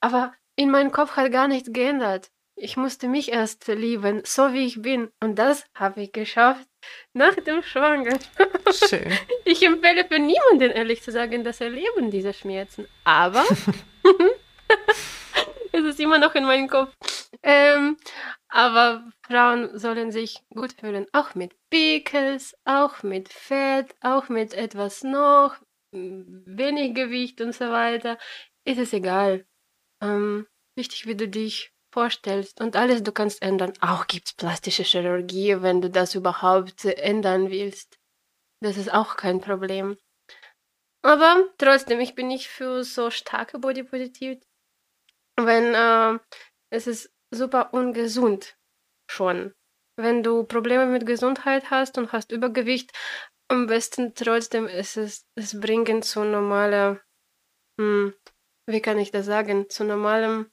Aber 0.00 0.32
in 0.56 0.70
meinem 0.70 0.92
Kopf 0.92 1.16
hat 1.16 1.32
gar 1.32 1.48
nichts 1.48 1.72
geändert. 1.72 2.30
Ich 2.56 2.76
musste 2.76 3.08
mich 3.08 3.32
erst 3.32 3.66
lieben, 3.68 4.22
so 4.24 4.52
wie 4.52 4.66
ich 4.66 4.82
bin. 4.82 5.10
Und 5.20 5.38
das 5.38 5.64
habe 5.74 6.02
ich 6.02 6.12
geschafft 6.12 6.69
nach 7.12 7.34
dem 7.36 7.62
Schwangerschaft. 7.62 8.30
Schön. 8.88 9.12
Ich 9.44 9.62
empfehle 9.62 10.04
für 10.04 10.18
niemanden, 10.18 10.70
ehrlich 10.70 11.02
zu 11.02 11.10
sagen, 11.10 11.42
das 11.42 11.60
Erleben 11.60 12.10
dieser 12.10 12.32
Schmerzen. 12.32 12.86
Aber 13.04 13.44
es 15.72 15.84
ist 15.84 16.00
immer 16.00 16.18
noch 16.18 16.34
in 16.34 16.44
meinem 16.44 16.68
Kopf. 16.68 16.94
Ähm, 17.42 17.96
aber 18.48 19.10
Frauen 19.26 19.76
sollen 19.78 20.12
sich 20.12 20.40
gut 20.50 20.72
fühlen. 20.72 21.06
Auch 21.12 21.34
mit 21.34 21.54
Pickles, 21.70 22.54
auch 22.64 23.02
mit 23.02 23.32
Fett, 23.32 23.94
auch 24.00 24.28
mit 24.28 24.54
etwas 24.54 25.02
noch, 25.02 25.56
wenig 25.92 26.94
Gewicht 26.94 27.40
und 27.40 27.54
so 27.54 27.70
weiter. 27.70 28.18
Ist 28.64 28.78
es 28.78 28.92
egal. 28.92 29.46
Ähm, 30.02 30.46
wichtig, 30.76 31.06
wie 31.06 31.16
du 31.16 31.28
dich 31.28 31.72
vorstellst 31.92 32.60
und 32.60 32.76
alles 32.76 33.02
du 33.02 33.12
kannst 33.12 33.42
ändern. 33.42 33.72
Auch 33.80 34.06
gibt's 34.06 34.34
plastische 34.34 34.82
Chirurgie, 34.82 35.60
wenn 35.62 35.80
du 35.80 35.90
das 35.90 36.14
überhaupt 36.14 36.84
ändern 36.84 37.50
willst. 37.50 37.98
Das 38.62 38.76
ist 38.76 38.92
auch 38.92 39.16
kein 39.16 39.40
Problem. 39.40 39.96
Aber 41.02 41.48
trotzdem, 41.56 42.00
ich 42.00 42.14
bin 42.14 42.28
nicht 42.28 42.48
für 42.48 42.84
so 42.84 43.10
starke 43.10 43.58
Body 43.58 43.84
wenn 45.36 45.74
äh, 45.74 46.18
es 46.70 46.86
ist 46.86 47.12
super 47.30 47.72
ungesund 47.72 48.56
schon. 49.10 49.54
Wenn 49.96 50.22
du 50.22 50.44
Probleme 50.44 50.86
mit 50.86 51.06
Gesundheit 51.06 51.70
hast 51.70 51.98
und 51.98 52.12
hast 52.12 52.32
Übergewicht, 52.32 52.92
am 53.48 53.66
besten 53.66 54.14
trotzdem 54.14 54.66
ist 54.66 54.96
es, 54.96 55.26
es 55.34 55.58
bringen 55.58 56.02
zu 56.02 56.24
normaler, 56.24 57.00
hm, 57.78 58.14
wie 58.66 58.80
kann 58.80 58.98
ich 58.98 59.10
das 59.10 59.26
sagen, 59.26 59.68
zu 59.68 59.84
normalem. 59.84 60.50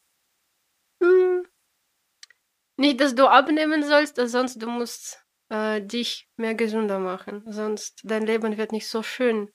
Nicht, 2.79 3.01
dass 3.01 3.15
du 3.15 3.27
abnehmen 3.27 3.83
sollst, 3.83 4.17
sonst 4.17 4.61
du 4.61 4.69
musst 4.69 5.23
äh, 5.49 5.81
dich 5.81 6.27
mehr 6.37 6.53
gesünder 6.53 6.99
machen. 6.99 7.43
Sonst 7.47 8.01
dein 8.03 8.25
Leben 8.25 8.57
wird 8.57 8.71
nicht 8.71 8.87
so 8.87 9.01
schön, 9.01 9.49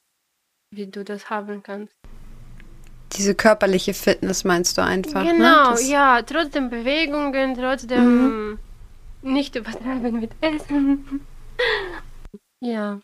wie 0.72 0.88
du 0.88 1.04
das 1.04 1.30
haben 1.30 1.62
kannst. 1.62 1.94
Diese 3.12 3.35
körperliche 3.35 3.94
Fitness 3.94 4.42
meinst 4.42 4.78
du 4.78 4.82
einfach? 4.82 5.22
Ne? 5.22 5.32
Genau, 5.32 5.74
ne? 5.74 5.82
ja, 5.82 6.22
trotzdem 6.22 6.70
Bewegungen, 6.70 7.54
trotzdem 7.54 8.50
mhm. 8.50 8.58
nicht 9.20 9.54
übertreiben 9.54 10.18
mit 10.18 10.32
Essen. 10.40 11.20
ja, 12.61 13.00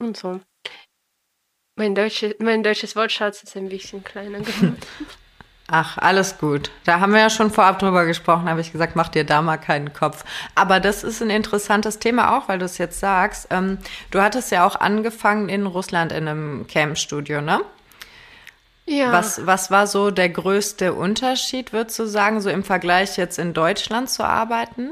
und 0.00 0.16
so. 0.16 0.40
Mein, 1.76 1.94
Deutsche, 1.94 2.36
mein 2.38 2.62
deutsches 2.62 2.94
Wortschatz 2.94 3.42
ist 3.42 3.56
ein 3.56 3.68
bisschen 3.68 4.04
kleiner 4.04 4.40
geworden. 4.40 4.76
Ach, 5.74 5.96
alles 5.96 6.36
gut. 6.36 6.70
Da 6.84 7.00
haben 7.00 7.14
wir 7.14 7.20
ja 7.20 7.30
schon 7.30 7.50
vorab 7.50 7.78
drüber 7.78 8.04
gesprochen, 8.04 8.46
habe 8.46 8.60
ich 8.60 8.72
gesagt, 8.72 8.94
mach 8.94 9.08
dir 9.08 9.24
da 9.24 9.40
mal 9.40 9.56
keinen 9.56 9.94
Kopf. 9.94 10.22
Aber 10.54 10.80
das 10.80 11.02
ist 11.02 11.22
ein 11.22 11.30
interessantes 11.30 11.98
Thema 11.98 12.36
auch, 12.36 12.46
weil 12.46 12.58
du 12.58 12.66
es 12.66 12.76
jetzt 12.76 13.00
sagst. 13.00 13.46
Ähm, 13.48 13.78
du 14.10 14.20
hattest 14.20 14.50
ja 14.50 14.66
auch 14.66 14.76
angefangen 14.76 15.48
in 15.48 15.64
Russland 15.64 16.12
in 16.12 16.28
einem 16.28 16.66
Campstudio, 16.66 17.40
ne? 17.40 17.62
Ja. 18.84 19.12
Was, 19.12 19.46
was 19.46 19.70
war 19.70 19.86
so 19.86 20.10
der 20.10 20.28
größte 20.28 20.92
Unterschied, 20.92 21.72
würdest 21.72 21.98
du 21.98 22.04
sagen, 22.04 22.42
so 22.42 22.50
im 22.50 22.64
Vergleich 22.64 23.16
jetzt 23.16 23.38
in 23.38 23.54
Deutschland 23.54 24.10
zu 24.10 24.24
arbeiten? 24.24 24.90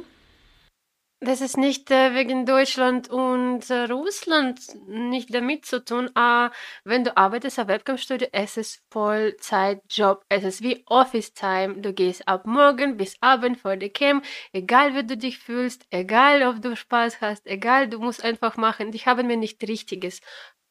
Das 1.22 1.42
ist 1.42 1.58
nicht 1.58 1.90
äh, 1.90 2.14
wegen 2.14 2.46
Deutschland 2.46 3.10
und 3.10 3.68
äh, 3.68 3.82
Russland 3.92 4.58
nicht 4.86 5.34
damit 5.34 5.66
zu 5.66 5.84
tun. 5.84 6.10
Äh, 6.16 6.48
wenn 6.84 7.04
du 7.04 7.14
arbeitest 7.14 7.60
auf 7.60 7.68
Webcam-Studio, 7.68 8.28
es 8.32 8.56
ist 8.56 8.82
Vollzeitjob. 8.90 10.24
Es 10.30 10.44
ist 10.44 10.62
wie 10.62 10.82
Office-Time. 10.86 11.82
Du 11.82 11.92
gehst 11.92 12.26
ab 12.26 12.46
morgen 12.46 12.96
bis 12.96 13.16
Abend 13.20 13.60
vor 13.60 13.76
der 13.76 13.90
Cam, 13.90 14.22
egal 14.54 14.94
wie 14.94 15.04
du 15.04 15.18
dich 15.18 15.38
fühlst, 15.38 15.84
egal 15.90 16.42
ob 16.42 16.62
du 16.62 16.74
Spaß 16.74 17.20
hast, 17.20 17.46
egal, 17.46 17.88
du 17.88 17.98
musst 17.98 18.24
einfach 18.24 18.56
machen. 18.56 18.90
Ich 18.94 19.06
habe 19.06 19.22
mir 19.22 19.36
nicht 19.36 19.62
richtiges 19.68 20.22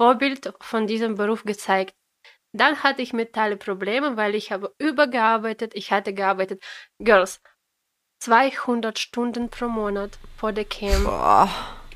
Vorbild 0.01 0.51
von 0.61 0.87
diesem 0.87 1.13
Beruf 1.13 1.43
gezeigt. 1.43 1.93
Dann 2.53 2.81
hatte 2.81 3.03
ich 3.03 3.13
mentale 3.13 3.55
Probleme, 3.57 4.17
weil 4.17 4.33
ich 4.33 4.51
habe 4.51 4.73
übergearbeitet. 4.79 5.75
Ich 5.75 5.91
hatte 5.91 6.13
gearbeitet. 6.15 6.63
Girls, 6.99 7.39
200 8.19 8.99
Stunden 8.99 9.49
pro 9.49 9.67
Monat 9.67 10.17
vor 10.37 10.51
der 10.51 10.65
Cam. 10.65 11.03
Boah. 11.03 11.49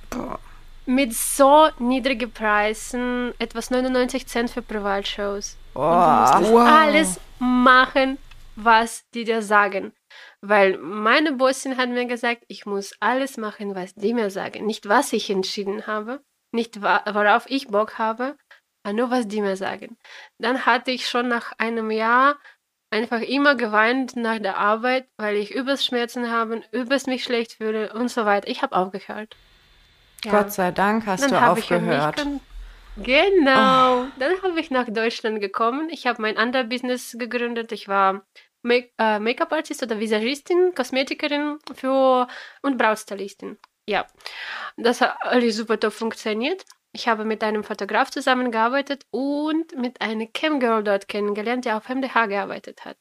Boah. 0.10 0.40
Mit 0.86 1.14
so 1.14 1.70
niedrigen 1.80 2.32
Preisen, 2.32 3.34
etwas 3.40 3.72
99 3.72 4.28
Cent 4.28 4.50
für 4.50 4.62
Privatshows. 4.62 5.58
Boah. 5.74 6.34
Und 6.36 6.46
du 6.46 6.52
wow. 6.52 6.68
alles 6.68 7.20
machen, 7.40 8.18
was 8.56 9.04
die 9.14 9.24
dir 9.24 9.42
sagen. 9.42 9.94
Weil 10.42 10.78
meine 10.78 11.34
Bossin 11.34 11.78
hat 11.78 11.90
mir 11.90 12.06
gesagt, 12.06 12.44
ich 12.48 12.66
muss 12.66 12.94
alles 13.00 13.38
machen, 13.38 13.76
was 13.76 13.96
die 13.96 14.14
mir 14.14 14.30
sagen. 14.30 14.66
Nicht, 14.66 14.90
was 14.90 15.14
ich 15.14 15.30
entschieden 15.30 15.88
habe, 15.88 16.22
nicht 16.52 16.82
worauf 16.82 17.50
ich 17.50 17.68
Bock 17.68 17.98
habe, 17.98 18.36
aber 18.86 18.94
nur, 18.94 19.10
was 19.10 19.28
die 19.28 19.42
mir 19.42 19.56
sagen. 19.56 19.98
Dann 20.40 20.66
hatte 20.66 20.92
ich 20.92 21.08
schon 21.08 21.30
nach 21.30 21.54
einem 21.58 21.90
Jahr 21.90 22.38
einfach 22.94 23.22
immer 23.22 23.56
geweint 23.56 24.16
nach 24.16 24.40
der 24.40 24.58
Arbeit, 24.58 25.08
weil 25.18 25.36
ich 25.36 25.54
übers 25.54 25.84
Schmerzen 25.84 26.32
habe, 26.32 26.62
übers 26.72 27.08
mich 27.08 27.24
schlecht 27.24 27.54
fühle 27.54 27.92
und 27.94 28.10
so 28.10 28.26
weiter. 28.26 28.48
Ich 28.48 28.62
habe 28.62 28.76
aufgehört. 28.76 29.36
Ja. 30.24 30.32
Gott 30.32 30.54
sei 30.54 30.72
Dank 30.72 31.06
hast 31.06 31.24
Dann 31.24 31.32
du 31.32 31.42
aufgehört. 31.42 32.26
genau. 32.98 34.04
Oh. 34.04 34.06
Dann 34.20 34.42
habe 34.42 34.60
ich 34.60 34.72
nach 34.72 34.88
Deutschland 34.88 35.42
gekommen. 35.42 35.90
Ich 35.90 36.08
habe 36.08 36.22
mein 36.22 36.38
anderes 36.38 36.70
Business 36.70 37.16
gegründet. 37.20 37.72
Ich 37.72 37.88
war 37.88 38.22
äh, 38.64 39.20
Make-up-Artist 39.20 39.84
oder 39.84 40.00
Visagistin, 40.00 40.74
Kosmetikerin 40.76 41.60
für 41.76 42.28
und 42.62 42.78
Brautstylistin. 42.78 43.58
Ja, 43.86 44.06
das 44.78 45.02
hat 45.02 45.18
alles 45.22 45.58
super 45.58 45.78
top 45.78 45.92
funktioniert. 45.92 46.64
Ich 46.96 47.08
habe 47.08 47.26
mit 47.26 47.44
einem 47.44 47.64
Fotograf 47.64 48.12
zusammengearbeitet 48.12 49.06
und 49.10 49.76
mit 49.76 50.00
einer 50.00 50.28
Camgirl 50.28 50.84
dort 50.84 51.08
kennengelernt, 51.08 51.66
die 51.66 51.72
auf 51.72 51.90
MDH 51.90 52.28
gearbeitet 52.28 52.86
hat. 52.86 52.98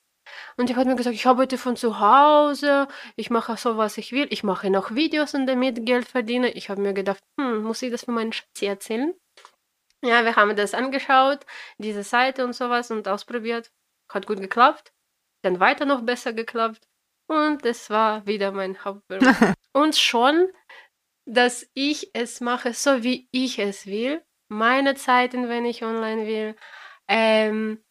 Und 0.57 0.69
die 0.69 0.77
hat 0.77 0.87
mir 0.87 0.97
gesagt, 0.97 1.15
ich 1.15 1.27
arbeite 1.27 1.59
von 1.59 1.77
zu 1.77 2.01
Hause, 2.01 2.89
ich 3.17 3.29
mache 3.29 3.57
so, 3.59 3.77
was 3.77 3.99
ich 3.99 4.13
will, 4.13 4.27
ich 4.31 4.45
mache 4.45 4.71
noch 4.71 4.95
Videos 4.95 5.35
und 5.35 5.47
damit 5.47 5.85
Geld 5.85 6.09
verdiene. 6.09 6.53
Ich 6.53 6.71
habe 6.71 6.81
mir 6.81 6.95
gedacht, 6.95 7.23
hm, 7.39 7.63
muss 7.63 7.83
ich 7.83 7.91
das 7.91 8.05
für 8.05 8.13
meinen 8.13 8.33
Schatz 8.33 8.63
erzählen? 8.63 9.15
Ja, 10.03 10.25
wir 10.25 10.37
haben 10.37 10.57
das 10.57 10.75
angeschaut, 10.75 11.47
diese 11.79 12.03
Seite 12.03 12.45
und 12.45 12.55
sowas 12.55 12.91
und 12.91 13.07
ausprobiert. 13.07 13.71
Hat 14.09 14.27
gut 14.27 14.41
geklappt. 14.41 14.93
Dann 15.43 15.61
weiter 15.61 15.85
noch 15.85 16.03
besser 16.03 16.33
geklappt. 16.33 16.89
Und 17.29 17.65
es 17.65 17.89
war 17.89 18.27
wieder 18.27 18.53
mein 18.53 18.85
Hauptberuf. 18.85 19.37
und 19.73 19.97
schon 19.97 20.49
dass 21.25 21.67
ich 21.75 22.11
es 22.15 22.41
mache, 22.41 22.75
so 22.75 23.03
wie 23.03 23.29
ich 23.31 23.59
es 23.59 23.87
will, 23.87 24.23
meine 24.49 24.95
Zeiten, 24.95 25.49
wenn 25.49 25.65
ich 25.65 25.83
online 25.83 26.27
will, 26.27 26.57
ähm, 27.09 27.83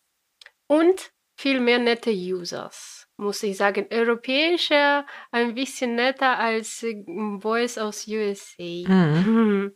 und 0.67 1.11
viel 1.37 1.59
mehr 1.59 1.79
nette 1.79 2.11
Users, 2.11 3.07
muss 3.17 3.41
ich 3.43 3.57
sagen. 3.57 3.87
Europäische, 3.91 5.05
ein 5.31 5.55
bisschen 5.55 5.95
netter 5.95 6.37
als 6.37 6.85
Boys 7.05 7.77
aus 7.77 8.07
USA. 8.07 8.63
Mhm. 8.63 9.75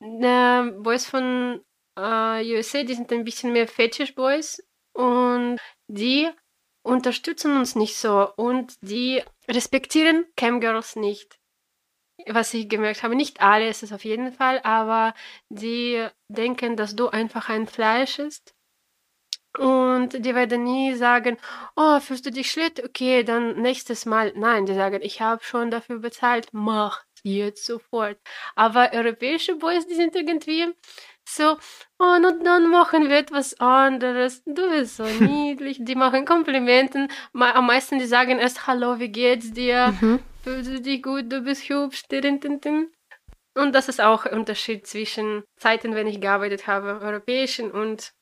äh, 0.00 0.70
Boys 0.78 1.06
von 1.06 1.62
äh, 1.96 2.54
USA, 2.54 2.82
die 2.84 2.94
sind 2.94 3.12
ein 3.12 3.24
bisschen 3.24 3.52
mehr 3.52 3.68
Fetish 3.68 4.14
Boys 4.14 4.66
und 4.94 5.58
die 5.88 6.30
unterstützen 6.82 7.56
uns 7.56 7.76
nicht 7.76 7.96
so 7.96 8.32
und 8.36 8.74
die 8.80 9.22
respektieren 9.48 10.24
Camgirls 10.36 10.96
nicht. 10.96 11.38
Was 12.28 12.54
ich 12.54 12.68
gemerkt 12.68 13.02
habe, 13.02 13.14
nicht 13.14 13.40
alle 13.40 13.68
ist 13.68 13.82
es 13.82 13.92
auf 13.92 14.04
jeden 14.04 14.32
Fall, 14.32 14.60
aber 14.62 15.14
die 15.48 16.06
denken, 16.28 16.76
dass 16.76 16.96
du 16.96 17.08
einfach 17.08 17.48
ein 17.48 17.66
Fleisch 17.66 18.18
ist. 18.18 18.54
Und 19.58 20.24
die 20.24 20.34
werden 20.34 20.64
nie 20.64 20.94
sagen, 20.94 21.36
oh, 21.76 22.00
fühlst 22.00 22.24
du 22.24 22.30
dich 22.30 22.50
schlecht? 22.50 22.82
Okay, 22.82 23.22
dann 23.22 23.60
nächstes 23.60 24.06
Mal. 24.06 24.32
Nein, 24.34 24.64
die 24.64 24.74
sagen, 24.74 25.00
ich 25.02 25.20
habe 25.20 25.44
schon 25.44 25.70
dafür 25.70 25.98
bezahlt, 25.98 26.48
mach 26.52 27.02
jetzt 27.22 27.66
sofort. 27.66 28.18
Aber 28.56 28.92
europäische 28.92 29.56
Boys, 29.56 29.86
die 29.86 29.94
sind 29.94 30.16
irgendwie, 30.16 30.68
so, 31.24 31.56
oh, 31.98 32.04
und 32.04 32.44
dann 32.44 32.70
machen 32.70 33.08
wir 33.08 33.18
etwas 33.18 33.58
anderes. 33.60 34.42
Du 34.44 34.70
bist 34.70 34.96
so 34.96 35.04
niedlich. 35.20 35.78
Die 35.80 35.94
machen 35.94 36.24
Komplimenten. 36.24 37.08
Am 37.34 37.66
meisten, 37.66 37.98
die 37.98 38.06
sagen 38.06 38.38
erst, 38.38 38.66
hallo, 38.66 38.98
wie 38.98 39.10
geht's 39.10 39.52
dir? 39.52 39.94
Mhm. 40.00 40.20
Fühlst 40.42 40.70
du 40.70 40.80
dich 40.80 41.02
gut? 41.02 41.30
Du 41.30 41.42
bist 41.42 41.68
hübsch. 41.68 42.02
Und 43.54 43.74
das 43.74 43.88
ist 43.88 44.00
auch 44.00 44.26
ein 44.26 44.38
Unterschied 44.38 44.86
zwischen 44.86 45.44
Zeiten, 45.56 45.94
wenn 45.94 46.06
ich 46.06 46.20
gearbeitet 46.20 46.66
habe, 46.66 47.00
europäischen 47.00 47.70
und 47.70 48.12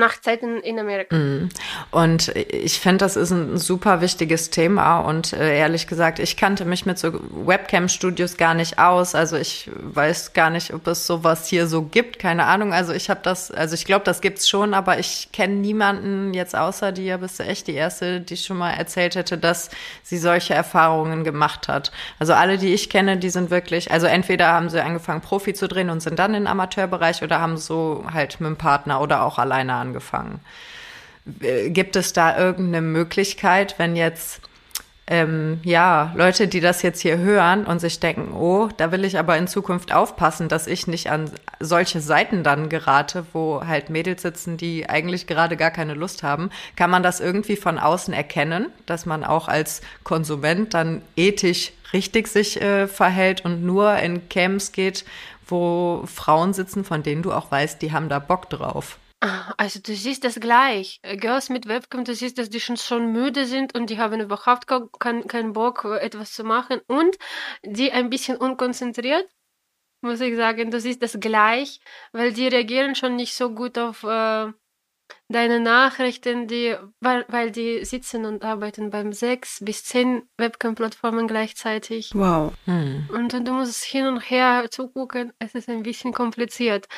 Nachtzeiten 0.00 0.60
in 0.60 0.78
Amerika. 0.78 1.16
Mm. 1.16 1.48
Und 1.90 2.28
ich 2.34 2.80
finde, 2.80 2.98
das 2.98 3.16
ist 3.16 3.30
ein 3.30 3.58
super 3.58 4.00
wichtiges 4.00 4.50
Thema. 4.50 5.00
Und 5.00 5.32
äh, 5.32 5.58
ehrlich 5.58 5.86
gesagt, 5.86 6.18
ich 6.18 6.36
kannte 6.36 6.64
mich 6.64 6.86
mit 6.86 6.98
so 6.98 7.12
Webcam-Studios 7.12 8.36
gar 8.36 8.54
nicht 8.54 8.78
aus. 8.78 9.14
Also 9.14 9.36
ich 9.36 9.70
weiß 9.74 10.32
gar 10.32 10.50
nicht, 10.50 10.74
ob 10.74 10.86
es 10.88 11.06
sowas 11.06 11.46
hier 11.46 11.66
so 11.66 11.82
gibt. 11.82 12.18
Keine 12.18 12.46
Ahnung. 12.46 12.72
Also 12.72 12.92
ich 12.92 13.08
habe 13.08 13.20
das, 13.22 13.50
also 13.50 13.74
ich 13.74 13.84
glaube, 13.84 14.04
das 14.04 14.20
gibt's 14.20 14.48
schon, 14.48 14.74
aber 14.74 14.98
ich 14.98 15.28
kenne 15.32 15.54
niemanden 15.54 16.34
jetzt 16.34 16.56
außer 16.56 16.90
dir. 16.92 17.18
Bist 17.18 17.38
du 17.38 17.44
echt 17.44 17.66
die 17.68 17.74
erste, 17.74 18.20
die 18.20 18.36
schon 18.36 18.58
mal 18.58 18.72
erzählt 18.72 19.14
hätte, 19.14 19.38
dass 19.38 19.70
sie 20.02 20.18
solche 20.18 20.54
Erfahrungen 20.54 21.24
gemacht 21.24 21.68
hat. 21.68 21.92
Also 22.18 22.32
alle, 22.32 22.58
die 22.58 22.72
ich 22.72 22.90
kenne, 22.90 23.16
die 23.16 23.30
sind 23.30 23.50
wirklich, 23.50 23.90
also 23.90 24.06
entweder 24.06 24.48
haben 24.48 24.68
sie 24.70 24.82
angefangen, 24.82 25.20
Profi 25.20 25.54
zu 25.54 25.68
drehen 25.68 25.90
und 25.90 26.00
sind 26.00 26.18
dann 26.18 26.34
im 26.34 26.46
Amateurbereich 26.46 27.22
oder 27.22 27.40
haben 27.40 27.56
so 27.56 28.04
halt 28.12 28.40
mit 28.40 28.48
dem 28.48 28.56
Partner 28.56 29.00
oder 29.00 29.22
auch 29.22 29.38
alleine 29.38 29.74
angefangen. 29.74 29.89
Äh, 31.40 31.70
gibt 31.70 31.96
es 31.96 32.12
da 32.12 32.38
irgendeine 32.38 32.82
Möglichkeit, 32.82 33.74
wenn 33.78 33.96
jetzt 33.96 34.40
ähm, 35.10 35.58
ja, 35.64 36.12
Leute, 36.14 36.46
die 36.46 36.60
das 36.60 36.82
jetzt 36.82 37.00
hier 37.00 37.18
hören 37.18 37.66
und 37.66 37.80
sich 37.80 37.98
denken, 37.98 38.32
oh, 38.32 38.68
da 38.76 38.92
will 38.92 39.04
ich 39.04 39.18
aber 39.18 39.36
in 39.36 39.48
Zukunft 39.48 39.92
aufpassen, 39.92 40.48
dass 40.48 40.68
ich 40.68 40.86
nicht 40.86 41.10
an 41.10 41.28
solche 41.58 42.00
Seiten 42.00 42.44
dann 42.44 42.68
gerate, 42.68 43.26
wo 43.32 43.66
halt 43.66 43.90
Mädels 43.90 44.22
sitzen, 44.22 44.56
die 44.56 44.88
eigentlich 44.88 45.26
gerade 45.26 45.56
gar 45.56 45.72
keine 45.72 45.94
Lust 45.94 46.22
haben. 46.22 46.50
Kann 46.76 46.90
man 46.90 47.02
das 47.02 47.18
irgendwie 47.18 47.56
von 47.56 47.80
außen 47.80 48.14
erkennen, 48.14 48.66
dass 48.86 49.04
man 49.04 49.24
auch 49.24 49.48
als 49.48 49.80
Konsument 50.04 50.74
dann 50.74 51.02
ethisch 51.16 51.72
richtig 51.92 52.28
sich 52.28 52.62
äh, 52.62 52.86
verhält 52.86 53.44
und 53.44 53.64
nur 53.64 53.96
in 53.96 54.28
Camps 54.28 54.70
geht, 54.70 55.04
wo 55.44 56.04
Frauen 56.06 56.52
sitzen, 56.52 56.84
von 56.84 57.02
denen 57.02 57.22
du 57.22 57.32
auch 57.32 57.50
weißt, 57.50 57.82
die 57.82 57.90
haben 57.90 58.08
da 58.08 58.20
Bock 58.20 58.48
drauf? 58.48 58.96
Ah, 59.22 59.52
also 59.58 59.80
du 59.80 59.94
siehst 59.94 60.24
das 60.24 60.40
gleich. 60.40 60.98
Äh, 61.02 61.16
Girls 61.18 61.50
mit 61.50 61.68
Webcam, 61.68 62.04
du 62.04 62.14
siehst, 62.14 62.38
dass 62.38 62.48
die 62.48 62.60
schon 62.60 62.78
schon 62.78 63.12
müde 63.12 63.44
sind 63.44 63.74
und 63.74 63.90
die 63.90 63.98
haben 63.98 64.20
überhaupt 64.20 64.66
keinen 64.98 65.26
kein 65.26 65.52
Bock, 65.52 65.84
etwas 65.84 66.32
zu 66.32 66.42
machen 66.42 66.80
und 66.86 67.16
die 67.62 67.92
ein 67.92 68.08
bisschen 68.08 68.38
unkonzentriert, 68.38 69.28
muss 70.00 70.20
ich 70.22 70.36
sagen. 70.36 70.70
Du 70.70 70.80
siehst 70.80 71.02
das 71.02 71.20
gleich, 71.20 71.80
weil 72.12 72.32
die 72.32 72.48
reagieren 72.48 72.94
schon 72.94 73.16
nicht 73.16 73.34
so 73.34 73.50
gut 73.50 73.76
auf 73.76 74.04
äh, 74.04 74.52
deine 75.28 75.60
Nachrichten, 75.60 76.46
die, 76.48 76.76
weil, 77.00 77.24
weil 77.28 77.50
die 77.50 77.84
sitzen 77.84 78.24
und 78.24 78.42
arbeiten 78.42 78.88
beim 78.90 79.12
sechs 79.12 79.62
bis 79.62 79.84
zehn 79.84 80.28
Webcam-Plattformen 80.38 81.26
gleichzeitig. 81.26 82.12
Wow. 82.14 82.52
Hm. 82.64 83.08
Und, 83.12 83.34
und 83.34 83.46
du 83.46 83.52
musst 83.52 83.84
hin 83.84 84.06
und 84.06 84.20
her 84.30 84.68
zugucken. 84.70 85.32
Es 85.38 85.54
ist 85.54 85.68
ein 85.68 85.82
bisschen 85.82 86.12
kompliziert. 86.12 86.88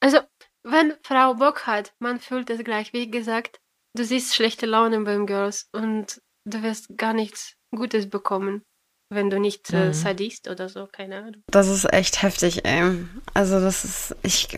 Also 0.00 0.18
wenn 0.64 0.94
Frau 1.02 1.34
Bock 1.34 1.66
hat, 1.66 1.92
man 1.98 2.20
fühlt 2.20 2.50
es 2.50 2.62
gleich. 2.64 2.92
Wie 2.92 3.10
gesagt, 3.10 3.60
du 3.94 4.04
siehst 4.04 4.34
schlechte 4.34 4.66
Laune 4.66 5.00
beim 5.00 5.26
Girls 5.26 5.68
und 5.72 6.20
du 6.44 6.62
wirst 6.62 6.96
gar 6.96 7.12
nichts 7.12 7.54
Gutes 7.74 8.08
bekommen, 8.08 8.62
wenn 9.10 9.30
du 9.30 9.40
nicht 9.40 9.72
äh, 9.72 9.86
mhm. 9.86 9.92
sadist 9.94 10.48
oder 10.48 10.68
so, 10.68 10.86
keine 10.86 11.18
Ahnung. 11.18 11.42
Das 11.48 11.68
ist 11.68 11.92
echt 11.92 12.22
heftig, 12.22 12.64
ey. 12.64 13.04
Also 13.34 13.60
das 13.60 13.84
ist, 13.84 14.16
ich, 14.22 14.48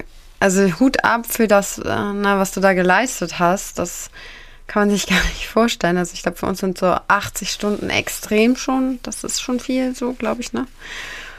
also 0.40 0.80
Hut 0.80 1.04
ab 1.04 1.26
für 1.26 1.48
das, 1.48 1.78
äh, 1.78 1.82
na, 1.84 2.38
was 2.38 2.52
du 2.52 2.60
da 2.60 2.74
geleistet 2.74 3.38
hast. 3.38 3.78
Das 3.78 4.10
kann 4.66 4.88
man 4.88 4.90
sich 4.96 5.06
gar 5.08 5.22
nicht 5.24 5.46
vorstellen. 5.46 5.96
Also 5.96 6.14
ich 6.14 6.22
glaube, 6.22 6.38
für 6.38 6.46
uns 6.46 6.60
sind 6.60 6.78
so 6.78 6.86
80 6.86 7.50
Stunden 7.50 7.90
extrem 7.90 8.56
schon. 8.56 8.98
Das 9.02 9.24
ist 9.24 9.40
schon 9.40 9.60
viel, 9.60 9.94
so 9.94 10.12
glaube 10.12 10.40
ich, 10.40 10.52
ne? 10.52 10.66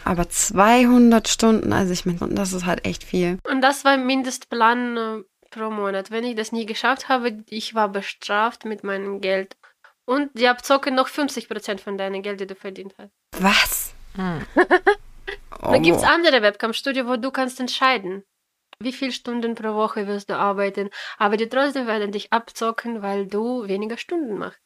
Aber 0.05 0.29
200 0.29 1.27
Stunden, 1.27 1.73
also 1.73 1.91
ich 1.91 2.05
meine, 2.05 2.19
das 2.35 2.53
ist 2.53 2.67
halt 2.67 2.85
echt 2.85 3.03
viel. 3.03 3.39
Und 3.43 3.61
das 3.61 3.83
war 3.85 3.97
Mindestplan 3.97 4.97
äh, 4.97 5.23
pro 5.49 5.71
Monat. 5.71 6.11
Wenn 6.11 6.23
ich 6.23 6.35
das 6.35 6.51
nie 6.51 6.67
geschafft 6.67 7.09
habe, 7.09 7.43
ich 7.49 7.73
war 7.73 7.89
bestraft 7.89 8.65
mit 8.65 8.83
meinem 8.83 9.19
Geld. 9.19 9.57
Und 10.05 10.29
die 10.35 10.47
abzocken 10.47 10.93
noch 10.93 11.09
50% 11.09 11.79
von 11.79 11.97
deinem 11.97 12.21
Geld, 12.21 12.39
die 12.39 12.45
du 12.45 12.53
verdient 12.53 12.93
hast. 12.99 13.11
Was? 13.39 13.95
Hm. 14.15 14.45
oh. 15.63 15.71
Da 15.71 15.77
gibt 15.79 15.97
es 15.97 16.03
andere 16.03 16.43
Webcam-Studio, 16.43 17.07
wo 17.07 17.15
du 17.15 17.31
kannst 17.31 17.59
entscheiden, 17.59 18.23
wie 18.77 18.93
viele 18.93 19.11
Stunden 19.11 19.55
pro 19.55 19.73
Woche 19.73 20.05
wirst 20.05 20.29
du 20.29 20.37
arbeiten. 20.37 20.91
Aber 21.17 21.35
die 21.35 21.49
trotzdem 21.49 21.87
werden 21.87 22.11
dich 22.11 22.31
abzocken, 22.31 23.01
weil 23.01 23.25
du 23.25 23.67
weniger 23.67 23.97
Stunden 23.97 24.37
machst. 24.37 24.59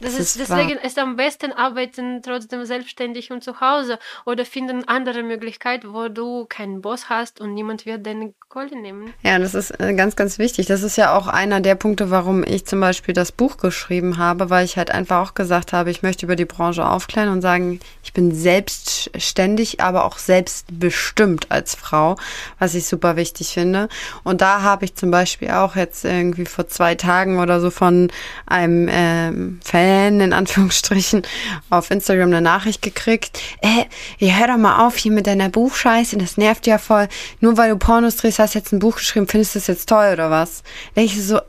Das, 0.00 0.18
ist, 0.18 0.38
deswegen 0.38 0.76
wahr. 0.76 0.84
ist 0.84 0.98
am 0.98 1.16
besten 1.16 1.52
arbeiten 1.52 2.20
trotzdem 2.22 2.64
selbstständig 2.64 3.32
und 3.32 3.42
zu 3.42 3.60
Hause 3.60 3.98
oder 4.26 4.44
finden 4.44 4.86
andere 4.86 5.22
Möglichkeiten, 5.22 5.94
wo 5.94 6.08
du 6.08 6.44
keinen 6.46 6.82
Boss 6.82 7.08
hast 7.08 7.40
und 7.40 7.54
niemand 7.54 7.86
wird 7.86 8.04
deine 8.04 8.34
Kohle 8.48 8.76
nehmen. 8.78 9.14
Ja, 9.22 9.38
das 9.38 9.54
ist 9.54 9.70
äh, 9.80 9.94
ganz, 9.94 10.14
ganz 10.14 10.38
wichtig. 10.38 10.66
Das 10.66 10.82
ist 10.82 10.96
ja 10.96 11.16
auch 11.16 11.28
einer 11.28 11.60
der 11.60 11.76
Punkte, 11.76 12.10
warum 12.10 12.44
ich 12.44 12.66
zum 12.66 12.80
Beispiel 12.80 13.14
das 13.14 13.32
Buch 13.32 13.56
geschrieben 13.56 14.18
habe, 14.18 14.50
weil 14.50 14.64
ich 14.64 14.76
halt 14.76 14.90
einfach 14.90 15.28
auch 15.28 15.34
gesagt 15.34 15.72
habe, 15.72 15.90
ich 15.90 16.02
möchte 16.02 16.26
über 16.26 16.36
die 16.36 16.44
Branche 16.44 16.86
aufklären 16.86 17.30
und 17.30 17.40
sagen, 17.40 17.80
ich 18.04 18.12
bin 18.12 18.34
selbstständig, 18.34 19.80
aber 19.80 20.04
auch 20.04 20.18
selbstbestimmt 20.18 21.50
als 21.50 21.74
Frau, 21.74 22.16
was 22.58 22.74
ich 22.74 22.86
super 22.86 23.16
wichtig 23.16 23.54
finde. 23.54 23.88
Und 24.24 24.42
da 24.42 24.60
habe 24.60 24.84
ich 24.84 24.94
zum 24.94 25.10
Beispiel 25.10 25.50
auch 25.50 25.74
jetzt 25.74 26.04
irgendwie 26.04 26.44
vor 26.44 26.68
zwei 26.68 26.94
Tagen 26.94 27.38
oder 27.38 27.60
so 27.60 27.70
von 27.70 28.10
einem 28.46 28.88
ähm, 28.90 29.60
Fan 29.64 29.85
Fan 29.86 30.20
in 30.20 30.32
Anführungsstrichen 30.32 31.22
auf 31.70 31.90
Instagram 31.92 32.28
eine 32.28 32.40
Nachricht 32.40 32.82
gekriegt. 32.82 33.40
Äh, 33.60 33.84
hör 34.32 34.48
doch 34.48 34.56
mal 34.56 34.84
auf 34.84 34.96
hier 34.96 35.12
mit 35.12 35.28
deiner 35.28 35.48
Buchscheiße, 35.48 36.16
das 36.16 36.36
nervt 36.36 36.66
ja 36.66 36.78
voll. 36.78 37.08
Nur 37.40 37.56
weil 37.56 37.70
du 37.70 37.76
Pornos 37.76 38.16
drehst, 38.16 38.40
hast 38.40 38.54
jetzt 38.54 38.72
ein 38.72 38.80
Buch 38.80 38.96
geschrieben, 38.96 39.28
findest 39.28 39.54
du 39.54 39.58
das 39.60 39.68
jetzt 39.68 39.88
toll 39.88 40.10
oder 40.12 40.30
was? 40.30 40.64
Da 40.94 41.02
ich 41.02 41.22
so, 41.22 41.36
äh, 41.36 41.40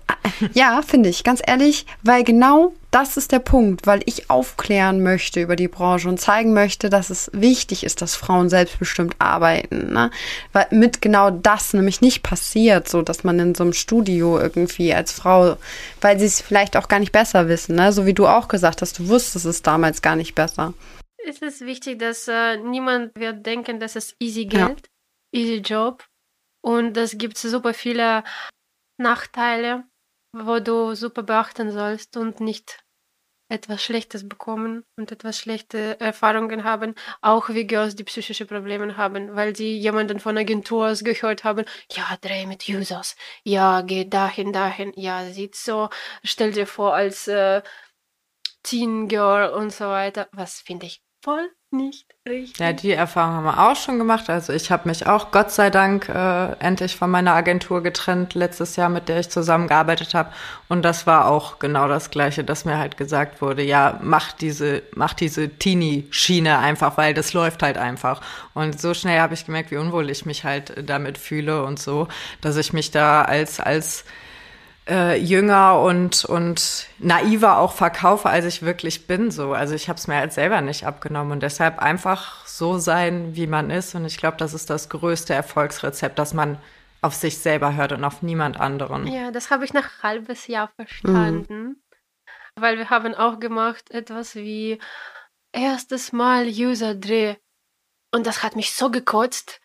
ja, 0.54 0.82
finde 0.84 1.10
ich, 1.10 1.24
ganz 1.24 1.42
ehrlich, 1.46 1.88
weil 2.04 2.24
genau 2.24 2.74
das 2.98 3.16
ist 3.16 3.32
der 3.32 3.38
Punkt, 3.38 3.86
weil 3.86 4.02
ich 4.08 4.32
aufklären 4.32 5.04
möchte 5.04 5.40
über 5.40 5.56
die 5.56 5.68
Branche 5.68 6.10
und 6.10 6.20
zeigen 6.20 6.56
möchte, 6.56 6.90
dass 6.90 7.12
es 7.12 7.30
wichtig 7.32 7.84
ist, 7.84 8.02
dass 8.02 8.16
Frauen 8.16 8.50
selbstbestimmt 8.50 9.16
arbeiten. 9.20 9.94
Ne? 9.94 10.10
Weil 10.52 10.66
mit 10.72 11.00
genau 11.00 11.30
das 11.30 11.76
nämlich 11.76 12.02
nicht 12.02 12.24
passiert, 12.24 12.90
so 12.90 13.04
dass 13.04 13.24
man 13.24 13.38
in 13.38 13.54
so 13.54 13.64
einem 13.64 13.74
Studio 13.74 14.40
irgendwie 14.40 14.96
als 14.96 15.12
Frau, 15.12 15.58
weil 16.02 16.18
sie 16.18 16.26
es 16.26 16.42
vielleicht 16.42 16.76
auch 16.76 16.88
gar 16.88 16.98
nicht 16.98 17.12
besser 17.12 17.48
wissen, 17.48 17.76
ne? 17.76 17.92
so 17.92 18.08
wie 18.08 18.16
du 18.16 18.26
auch 18.26 18.48
gesagt 18.48 18.82
hast, 18.82 18.98
du 18.98 19.08
wusstest 19.08 19.46
es 19.46 19.62
damals 19.62 20.02
gar 20.02 20.16
nicht 20.16 20.34
besser. 20.34 20.74
Es 21.24 21.38
ist 21.44 21.62
wichtig, 21.62 22.00
dass 22.00 22.28
äh, 22.28 22.58
niemand 22.58 23.12
wird 23.16 23.46
denken, 23.46 23.80
dass 23.80 23.96
es 23.96 24.16
easy 24.20 24.46
Geld, 24.46 24.90
ja. 25.32 25.40
easy 25.40 25.58
Job 25.58 26.04
und 26.64 26.98
es 26.98 27.16
gibt 27.16 27.38
super 27.38 27.76
viele 27.76 28.24
Nachteile 28.98 29.84
wo 30.34 30.60
du 30.60 30.94
super 30.94 31.24
beachten 31.24 31.72
sollst 31.72 32.18
und 32.18 32.40
nicht 32.40 32.80
etwas 33.50 33.84
Schlechtes 33.84 34.28
bekommen 34.28 34.84
und 34.98 35.12
etwas 35.12 35.38
schlechte 35.40 36.00
Erfahrungen 36.00 36.64
haben, 36.64 36.96
auch 37.22 37.50
wie 37.50 37.66
Girls, 37.66 37.96
die 37.96 38.04
psychische 38.04 38.46
Probleme 38.46 38.98
haben, 38.98 39.36
weil 39.36 39.56
sie 39.56 39.78
jemanden 39.78 40.20
von 40.20 40.38
Agentur 40.38 40.90
aus 40.90 41.04
gehört 41.04 41.44
haben, 41.44 41.66
ja, 41.92 42.18
dreh 42.22 42.46
mit 42.46 42.68
Users, 42.68 43.16
ja, 43.44 43.82
geh 43.82 44.06
dahin, 44.06 44.54
dahin, 44.54 44.94
ja, 44.96 45.26
sieht 45.26 45.56
so, 45.56 45.90
stell 46.24 46.52
dir 46.52 46.68
vor 46.68 46.96
als 46.96 47.28
äh, 47.28 47.62
Teen 48.64 49.08
Girl 49.08 49.50
und 49.52 49.72
so 49.72 49.86
weiter, 49.86 50.28
was 50.32 50.60
finde 50.60 50.88
ich 50.88 51.02
voll 51.22 51.50
nicht 51.72 52.07
richtig. 52.30 52.60
Ja, 52.60 52.74
die 52.74 52.92
Erfahrung 52.92 53.36
haben 53.36 53.44
wir 53.46 53.70
auch 53.70 53.76
schon 53.76 53.98
gemacht. 53.98 54.30
Also 54.30 54.54
ich 54.54 54.72
habe 54.72 54.88
mich 54.88 55.08
auch 55.08 55.32
Gott 55.32 55.52
sei 55.52 55.70
Dank 55.70 56.10
äh, 56.10 56.52
endlich 56.60 56.96
von 56.96 57.10
meiner 57.10 57.34
Agentur 57.34 57.82
getrennt 57.82 58.34
letztes 58.34 58.76
Jahr, 58.76 58.90
mit 58.90 59.10
der 59.10 59.20
ich 59.20 59.30
zusammengearbeitet 59.30 60.14
habe. 60.14 60.32
Und 60.70 60.84
das 60.84 61.08
war 61.08 61.28
auch 61.28 61.60
genau 61.60 61.88
das 61.88 62.12
Gleiche, 62.12 62.44
dass 62.44 62.66
mir 62.66 62.78
halt 62.78 62.98
gesagt 62.98 63.42
wurde, 63.42 63.64
ja, 63.64 64.00
mach 64.02 64.32
diese, 64.32 64.84
mach 64.96 65.14
diese 65.14 65.50
Teenie-Schiene 65.50 66.58
einfach, 66.58 66.98
weil 66.98 67.14
das 67.14 67.34
läuft 67.34 67.64
halt 67.64 67.78
einfach. 67.78 68.22
Und 68.54 68.80
so 68.80 68.94
schnell 68.94 69.20
habe 69.20 69.34
ich 69.34 69.46
gemerkt, 69.46 69.72
wie 69.72 69.78
unwohl 69.78 70.10
ich 70.10 70.26
mich 70.26 70.44
halt 70.44 70.74
damit 70.88 71.18
fühle 71.18 71.64
und 71.64 71.80
so, 71.80 72.08
dass 72.42 72.58
ich 72.58 72.74
mich 72.74 72.92
da 72.92 73.24
als 73.24 73.60
als 73.60 74.04
äh, 74.88 75.18
jünger 75.18 75.82
und, 75.82 76.26
und 76.26 76.88
naiver 77.00 77.58
auch 77.58 77.74
verkaufe, 77.74 78.30
als 78.30 78.46
ich 78.46 78.62
wirklich 78.62 79.08
bin. 79.08 79.32
So. 79.32 79.54
Also 79.54 79.76
ich 79.76 79.90
habe 79.90 79.98
es 79.98 80.08
mir 80.08 80.16
halt 80.16 80.34
selber 80.34 80.62
nicht 80.62 80.86
abgenommen 80.86 81.34
und 81.34 81.44
deshalb 81.44 81.80
einfach 81.80 82.46
so 82.46 82.78
sein, 82.78 83.36
wie 83.36 83.48
man 83.48 83.70
ist. 83.70 83.96
Und 83.96 84.06
ich 84.06 84.18
glaube, 84.18 84.38
das 84.38 84.54
ist 84.54 84.70
das 84.70 84.90
größte 84.90 85.34
Erfolgsrezept, 85.34 86.18
dass 86.18 86.34
man 86.34 86.58
auf 87.02 87.14
sich 87.14 87.38
selber 87.38 87.76
hört 87.76 87.92
und 87.92 88.04
auf 88.04 88.22
niemand 88.22 88.60
anderen. 88.60 89.08
Ja, 89.08 89.32
das 89.32 89.52
habe 89.52 89.66
ich 89.66 89.74
nach 89.74 90.04
halbes 90.04 90.48
Jahr 90.48 90.70
verstanden. 90.76 91.64
Mhm. 91.64 91.76
Weil 92.56 92.78
wir 92.78 92.90
haben 92.90 93.14
auch 93.14 93.40
gemacht 93.40 93.92
etwas 93.92 94.36
wie 94.36 94.80
erstes 95.52 96.12
Mal 96.12 96.48
User-Dreh. 96.48 97.36
Und 98.12 98.26
das 98.26 98.42
hat 98.42 98.56
mich 98.56 98.74
so 98.74 98.90
gekotzt. 98.90 99.62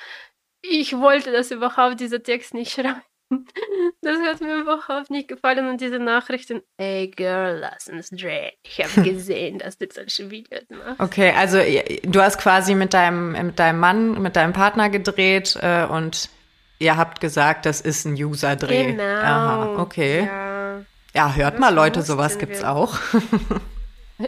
Ich 0.60 0.96
wollte 0.98 1.32
das 1.32 1.50
überhaupt, 1.50 2.00
dieser 2.00 2.22
Text 2.22 2.54
nicht 2.54 2.72
schreiben. 2.72 3.02
Das 4.00 4.18
hat 4.20 4.40
mir 4.40 4.56
überhaupt 4.56 5.10
nicht 5.10 5.28
gefallen 5.28 5.68
und 5.68 5.80
diese 5.80 5.98
Nachrichten, 5.98 6.62
ey 6.76 7.08
Girl, 7.08 7.58
lass 7.60 7.88
uns 7.88 8.10
drehen. 8.10 8.52
Ich 8.62 8.82
habe 8.82 9.02
gesehen, 9.08 9.58
dass 9.58 9.78
du 9.78 9.86
solche 9.92 10.30
Videos 10.30 10.64
machst. 10.70 11.00
Okay, 11.00 11.32
also 11.36 11.58
du 12.02 12.20
hast 12.20 12.38
quasi 12.38 12.74
mit 12.74 12.94
deinem, 12.94 13.32
mit 13.32 13.58
deinem 13.58 13.80
Mann, 13.80 14.20
mit 14.20 14.36
deinem 14.36 14.52
Partner 14.52 14.90
gedreht 14.90 15.58
äh, 15.60 15.84
und 15.84 16.30
ihr 16.78 16.96
habt 16.96 17.20
gesagt, 17.20 17.66
das 17.66 17.80
ist 17.80 18.04
ein 18.04 18.14
User-Dreh. 18.14 18.92
Genau. 18.92 19.02
Aha, 19.02 19.76
okay. 19.78 20.26
Ja, 20.26 20.82
ja 21.14 21.34
hört 21.34 21.54
das 21.54 21.60
mal 21.60 21.74
Leute, 21.74 22.02
sowas 22.02 22.38
gibt's 22.38 22.62
wir. 22.62 22.70
auch. 22.70 22.98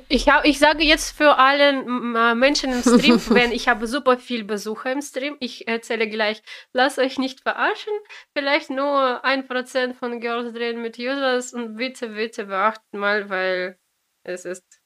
Ich, 0.08 0.28
hab, 0.28 0.44
ich 0.44 0.58
sage 0.58 0.82
jetzt 0.82 1.16
für 1.16 1.36
alle 1.36 1.70
äh, 1.70 2.34
Menschen 2.34 2.72
im 2.72 2.82
Stream, 2.82 3.20
wenn 3.30 3.52
ich 3.52 3.68
habe 3.68 3.86
super 3.86 4.18
viel 4.18 4.44
Besucher 4.44 4.92
im 4.92 5.02
Stream, 5.02 5.36
ich 5.40 5.68
erzähle 5.68 6.08
gleich, 6.08 6.42
lasst 6.72 6.98
euch 6.98 7.18
nicht 7.18 7.40
verarschen, 7.40 7.92
vielleicht 8.36 8.70
nur 8.70 9.24
ein 9.24 9.46
Prozent 9.46 9.96
von 9.96 10.20
Girls 10.20 10.52
drehen 10.52 10.82
mit 10.82 10.98
Users 10.98 11.52
und 11.52 11.76
bitte, 11.76 12.08
bitte 12.08 12.46
beachtet 12.46 12.92
mal, 12.92 13.28
weil 13.30 13.78
es 14.24 14.44
ist 14.44 14.80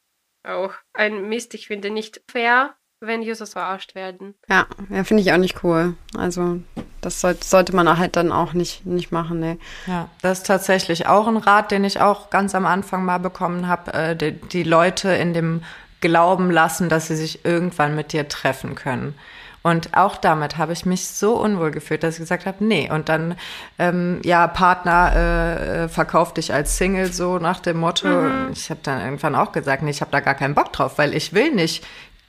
auch 0.45 0.75
ein 0.93 1.29
Mist, 1.29 1.55
ich 1.55 1.67
finde 1.67 1.91
nicht 1.91 2.23
fair, 2.31 2.78
wenn 3.01 3.23
Users 3.23 3.53
verarscht 3.53 3.95
werden. 3.95 4.35
Ja, 4.49 4.67
ja 4.91 5.05
finde 5.05 5.23
ich 5.23 5.33
auch 5.33 5.39
nicht 5.39 5.63
cool. 5.63 5.95
Also 6.17 6.61
das 7.01 7.21
sollte, 7.21 7.45
sollte 7.45 7.75
man 7.75 7.99
halt 7.99 8.17
dann 8.17 8.33
auch 8.33 8.53
nicht, 8.53 8.87
nicht 8.87 9.13
machen, 9.13 9.41
ne. 9.41 9.59
Ja, 9.87 10.09
das 10.23 10.39
ist 10.39 10.47
tatsächlich 10.47 11.07
auch 11.07 11.27
ein 11.27 11.37
Rat, 11.37 11.71
den 11.71 11.85
ich 11.85 12.01
auch 12.01 12.31
ganz 12.31 12.55
am 12.55 12.67
Anfang 12.67 13.05
mal 13.05 13.19
bekommen 13.19 13.69
habe, 13.69 13.95
äh, 13.95 14.17
die, 14.17 14.33
die 14.33 14.65
Leute 14.65 15.11
in 15.11 15.33
dem 15.33 15.63
Glauben 16.01 16.51
lassen, 16.51 16.89
dass 16.89 17.09
sie 17.09 17.17
sich 17.17 17.45
irgendwann 17.45 17.95
mit 17.95 18.13
dir 18.13 18.29
treffen 18.29 18.75
können. 18.75 19.15
Und 19.63 19.97
auch 19.97 20.17
damit 20.17 20.57
habe 20.57 20.73
ich 20.73 20.87
mich 20.87 21.09
so 21.09 21.35
unwohl 21.35 21.73
gefühlt, 21.73 22.03
dass 22.03 22.15
ich 22.15 22.21
gesagt 22.21 22.47
habe, 22.47 22.65
nee. 22.65 22.91
Und 22.91 23.09
dann, 23.09 23.35
ähm, 23.79 24.21
ja, 24.25 24.47
Partner 24.47 25.13
äh, 25.15 25.85
äh 25.85 25.89
verkauf 25.89 26.33
dich 26.33 26.55
als 26.55 26.79
Single 26.79 27.13
so 27.13 27.39
nach 27.39 27.61
dem 27.61 27.79
Motto. 27.79 28.09
Mhm. 28.09 28.51
Ich 28.53 28.71
habe 28.71 28.81
dann 28.83 29.01
irgendwann 29.01 29.35
auch 29.35 29.53
gesagt, 29.53 29.83
nee, 29.83 29.91
ich 29.91 30.01
habe 30.01 30.13
da 30.13 30.21
gar 30.21 30.35
keinen 30.35 30.55
Bock 30.55 30.73
drauf, 30.73 30.97
weil 30.97 31.15
ich 31.15 31.33
will 31.35 31.53
nicht 31.53 31.85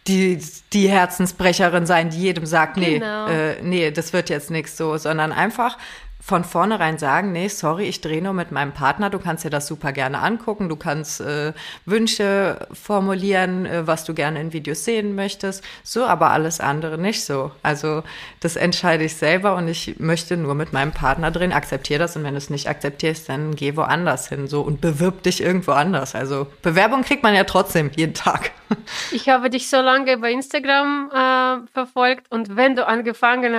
die, 0.07 0.41
die 0.73 0.89
Herzensbrecherin 0.89 1.85
sein, 1.85 2.09
die 2.09 2.19
jedem 2.19 2.45
sagt, 2.45 2.77
nee, 2.77 2.99
genau. 2.99 3.27
äh, 3.27 3.61
nee, 3.61 3.91
das 3.91 4.13
wird 4.13 4.29
jetzt 4.29 4.49
nichts 4.49 4.77
so, 4.77 4.97
sondern 4.97 5.31
einfach 5.31 5.77
von 6.21 6.43
vornherein 6.43 6.97
sagen, 6.97 7.31
nee, 7.31 7.47
sorry, 7.47 7.85
ich 7.85 8.01
drehe 8.01 8.21
nur 8.21 8.33
mit 8.33 8.51
meinem 8.51 8.73
Partner, 8.73 9.09
du 9.09 9.19
kannst 9.19 9.45
dir 9.45 9.49
das 9.49 9.67
super 9.67 9.93
gerne 9.93 10.19
angucken, 10.19 10.67
du 10.67 10.75
kannst 10.75 11.21
äh, 11.21 11.53
Wünsche 11.85 12.67
formulieren, 12.73 13.65
äh, 13.65 13.87
was 13.87 14.03
du 14.03 14.13
gerne 14.13 14.41
in 14.41 14.51
Videos 14.51 14.83
sehen 14.83 15.15
möchtest, 15.15 15.63
so, 15.81 16.05
aber 16.05 16.31
alles 16.31 16.59
andere 16.59 16.97
nicht 16.97 17.23
so. 17.23 17.51
Also 17.63 18.03
das 18.41 18.57
entscheide 18.57 19.05
ich 19.05 19.15
selber 19.15 19.55
und 19.55 19.69
ich 19.69 19.95
möchte 19.99 20.35
nur 20.35 20.55
mit 20.55 20.73
meinem 20.73 20.91
Partner 20.91 21.31
drehen, 21.31 21.53
akzeptiere 21.53 21.99
das 21.99 22.17
und 22.17 22.23
wenn 22.23 22.33
du 22.33 22.37
es 22.37 22.49
nicht 22.49 22.67
akzeptierst, 22.67 23.29
dann 23.29 23.55
geh 23.55 23.77
woanders 23.77 24.27
hin 24.27 24.47
so 24.47 24.61
und 24.61 24.81
bewirb 24.81 25.23
dich 25.23 25.41
irgendwo 25.41 25.71
anders. 25.71 26.15
Also 26.15 26.47
Bewerbung 26.61 27.03
kriegt 27.03 27.23
man 27.23 27.33
ja 27.33 27.45
trotzdem 27.45 27.91
jeden 27.95 28.13
Tag. 28.13 28.51
Ich 29.11 29.29
habe 29.29 29.49
dich 29.49 29.69
so 29.69 29.81
lange 29.81 30.17
bei 30.17 30.31
Instagram 30.31 31.09
äh, 31.11 31.71
verfolgt 31.71 32.31
und 32.31 32.55
wenn 32.55 32.75
du 32.75 32.85
angefangen 32.85 33.55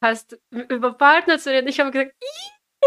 hast, 0.00 0.38
über 0.50 0.92
Partner 0.92 1.38
zu 1.38 1.50
reden, 1.50 1.68
ich 1.68 1.80
habe 1.80 1.90
gesagt, 1.90 2.12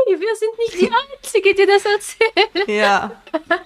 wir 0.08 0.36
sind 0.36 0.58
nicht 0.58 0.82
die 0.82 0.92
Einzige, 1.18 1.54
die 1.56 1.66
das 1.66 1.86
erzählen. 1.86 2.68
Ja. 2.68 3.12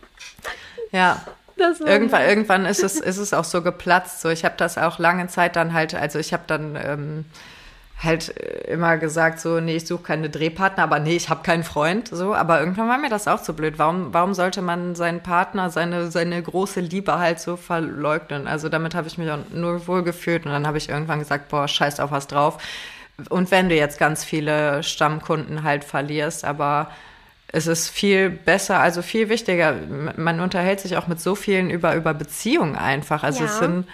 Ja. 0.92 1.26
Irgendwann, 1.58 2.22
irgendwann 2.24 2.66
ist 2.68 2.84
es, 2.84 3.00
ist 3.00 3.18
es 3.18 3.34
auch 3.34 3.46
so 3.46 3.64
geplatzt. 3.64 4.22
So, 4.22 4.30
ich 4.30 4.46
habe 4.46 4.56
das 4.58 4.78
auch 4.78 5.00
lange 5.00 5.28
Zeit 5.28 5.56
dann 5.56 5.74
halt, 5.74 5.96
also 5.96 6.20
ich 6.20 6.34
habe 6.34 6.44
dann 6.46 6.76
ähm, 6.76 7.26
halt 8.04 8.36
äh, 8.38 8.72
immer 8.72 8.98
gesagt, 8.98 9.40
so, 9.40 9.60
nee, 9.60 9.78
ich 9.78 9.88
suche 9.88 10.04
keine 10.04 10.30
Drehpartner, 10.30 10.84
aber 10.84 11.00
nee, 11.00 11.16
ich 11.16 11.30
habe 11.30 11.44
keinen 11.44 11.64
Freund, 11.64 12.10
so, 12.10 12.34
aber 12.34 12.60
irgendwann 12.60 12.88
war 12.88 12.98
mir 12.98 13.10
das 13.10 13.28
auch 13.28 13.42
zu 13.42 13.54
blöd. 13.54 13.76
Warum, 13.78 14.14
warum 14.14 14.34
sollte 14.34 14.62
man 14.62 14.96
seinen 14.96 15.22
Partner, 15.22 15.70
seine, 15.70 16.12
seine 16.12 16.42
große 16.42 16.80
Liebe 16.80 17.20
halt 17.20 17.40
so 17.40 17.58
verleugnen? 17.58 18.48
Also 18.48 18.70
damit 18.70 18.96
habe 18.96 19.08
ich 19.08 19.18
mich 19.18 19.30
auch 19.32 19.40
nur 19.54 19.88
wohl 19.88 20.04
gefühlt 20.04 20.46
und 20.46 20.52
dann 20.52 20.68
habe 20.68 20.78
ich 20.78 20.90
irgendwann 20.90 21.20
gesagt, 21.20 21.50
boah, 21.50 21.68
scheiß 21.68 22.00
auf 22.00 22.12
was 22.12 22.28
drauf. 22.28 22.58
Und 23.30 23.52
wenn 23.52 23.70
du 23.70 23.76
jetzt 23.76 24.00
ganz 24.00 24.24
viele 24.24 24.84
Stammkunden 24.84 25.64
halt 25.64 25.84
verlierst, 25.84 26.46
aber 26.46 26.90
es 27.56 27.68
ist 27.68 27.90
viel 27.90 28.32
besser, 28.32 28.80
also 28.80 29.04
viel 29.04 29.30
wichtiger. 29.30 29.76
Man 30.18 30.40
unterhält 30.40 30.80
sich 30.80 30.98
auch 30.98 31.06
mit 31.06 31.22
so 31.22 31.36
vielen 31.36 31.70
über, 31.70 31.96
über 31.96 32.16
Beziehungen 32.16 32.76
einfach. 32.76 33.24
Also 33.24 33.42
ja. 33.42 33.46
es 33.46 33.60
sind, 33.60 33.86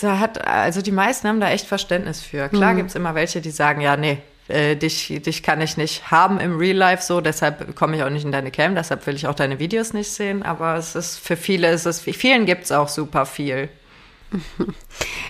da 0.00 0.18
hat, 0.18 0.46
also 0.46 0.82
die 0.82 0.92
meisten 0.92 1.28
haben 1.28 1.40
da 1.40 1.50
echt 1.50 1.66
Verständnis 1.66 2.20
für. 2.20 2.48
Klar 2.48 2.72
mhm. 2.72 2.78
gibt's 2.78 2.94
immer 2.94 3.14
welche, 3.14 3.40
die 3.40 3.50
sagen, 3.50 3.80
ja, 3.80 3.96
nee, 3.96 4.18
äh, 4.48 4.76
dich, 4.76 5.08
dich 5.24 5.42
kann 5.42 5.60
ich 5.60 5.76
nicht 5.76 6.10
haben 6.10 6.38
im 6.38 6.56
Real 6.56 6.76
Life 6.76 7.02
so, 7.02 7.20
deshalb 7.20 7.74
komme 7.74 7.96
ich 7.96 8.02
auch 8.02 8.10
nicht 8.10 8.24
in 8.24 8.32
deine 8.32 8.50
Cam, 8.50 8.74
deshalb 8.74 9.06
will 9.06 9.16
ich 9.16 9.26
auch 9.26 9.34
deine 9.34 9.58
Videos 9.58 9.92
nicht 9.92 10.10
sehen. 10.10 10.42
Aber 10.42 10.76
es 10.76 10.94
ist 10.94 11.18
für 11.18 11.36
viele, 11.36 11.68
es 11.68 11.86
ist, 11.86 12.02
vielen 12.02 12.46
gibt's 12.46 12.72
auch 12.72 12.88
super 12.88 13.26
viel. 13.26 13.68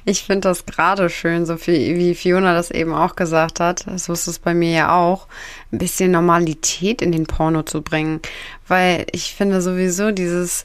Ich 0.08 0.22
finde 0.22 0.48
das 0.48 0.66
gerade 0.66 1.10
schön, 1.10 1.46
so 1.46 1.56
viel, 1.56 1.96
wie 1.96 2.14
Fiona 2.14 2.54
das 2.54 2.70
eben 2.70 2.94
auch 2.94 3.16
gesagt 3.16 3.58
hat, 3.58 3.84
so 3.96 4.12
ist 4.12 4.28
es 4.28 4.38
bei 4.38 4.54
mir 4.54 4.70
ja 4.70 4.96
auch, 4.96 5.26
ein 5.72 5.78
bisschen 5.78 6.12
Normalität 6.12 7.02
in 7.02 7.10
den 7.10 7.26
Porno 7.26 7.64
zu 7.64 7.82
bringen. 7.82 8.20
Weil 8.68 9.06
ich 9.10 9.34
finde 9.34 9.60
sowieso 9.60 10.12
dieses, 10.12 10.64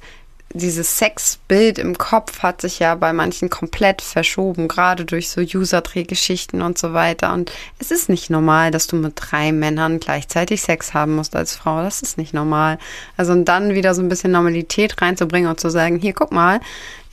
dieses 0.53 0.97
Sexbild 0.97 1.79
im 1.79 1.97
Kopf 1.97 2.39
hat 2.43 2.61
sich 2.61 2.79
ja 2.79 2.95
bei 2.95 3.13
manchen 3.13 3.49
komplett 3.49 4.01
verschoben, 4.01 4.67
gerade 4.67 5.05
durch 5.05 5.29
so 5.29 5.41
User-Drehgeschichten 5.41 6.61
und 6.61 6.77
so 6.77 6.93
weiter. 6.93 7.33
Und 7.33 7.51
es 7.79 7.91
ist 7.91 8.09
nicht 8.09 8.29
normal, 8.29 8.71
dass 8.71 8.87
du 8.87 8.95
mit 8.95 9.13
drei 9.15 9.51
Männern 9.51 9.99
gleichzeitig 9.99 10.61
Sex 10.61 10.93
haben 10.93 11.15
musst 11.15 11.35
als 11.35 11.55
Frau. 11.55 11.81
Das 11.81 12.01
ist 12.01 12.17
nicht 12.17 12.33
normal. 12.33 12.77
Also 13.17 13.33
und 13.33 13.45
dann 13.45 13.73
wieder 13.73 13.93
so 13.93 14.01
ein 14.01 14.09
bisschen 14.09 14.31
Normalität 14.31 15.01
reinzubringen 15.01 15.49
und 15.49 15.59
zu 15.59 15.69
sagen, 15.69 15.99
hier, 15.99 16.13
guck 16.13 16.31
mal, 16.31 16.59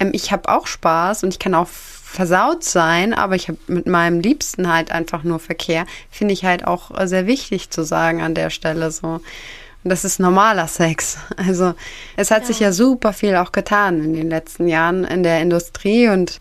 ähm, 0.00 0.10
ich 0.12 0.32
habe 0.32 0.48
auch 0.48 0.66
Spaß 0.66 1.24
und 1.24 1.32
ich 1.32 1.38
kann 1.38 1.54
auch 1.54 1.68
versaut 1.68 2.64
sein, 2.64 3.12
aber 3.12 3.34
ich 3.34 3.48
habe 3.48 3.58
mit 3.66 3.86
meinem 3.86 4.20
Liebsten 4.20 4.72
halt 4.72 4.90
einfach 4.90 5.24
nur 5.24 5.38
Verkehr, 5.38 5.86
finde 6.10 6.32
ich 6.32 6.44
halt 6.44 6.66
auch 6.66 6.90
sehr 7.06 7.26
wichtig 7.26 7.70
zu 7.70 7.84
sagen 7.84 8.22
an 8.22 8.34
der 8.34 8.50
Stelle 8.50 8.90
so. 8.90 9.20
Das 9.88 10.04
ist 10.04 10.20
normaler 10.20 10.68
Sex. 10.68 11.18
Also 11.36 11.74
es 12.16 12.30
hat 12.30 12.42
ja. 12.42 12.46
sich 12.46 12.60
ja 12.60 12.72
super 12.72 13.12
viel 13.12 13.36
auch 13.36 13.52
getan 13.52 14.02
in 14.04 14.12
den 14.14 14.28
letzten 14.28 14.68
Jahren 14.68 15.04
in 15.04 15.22
der 15.22 15.40
Industrie 15.40 16.08
und 16.08 16.40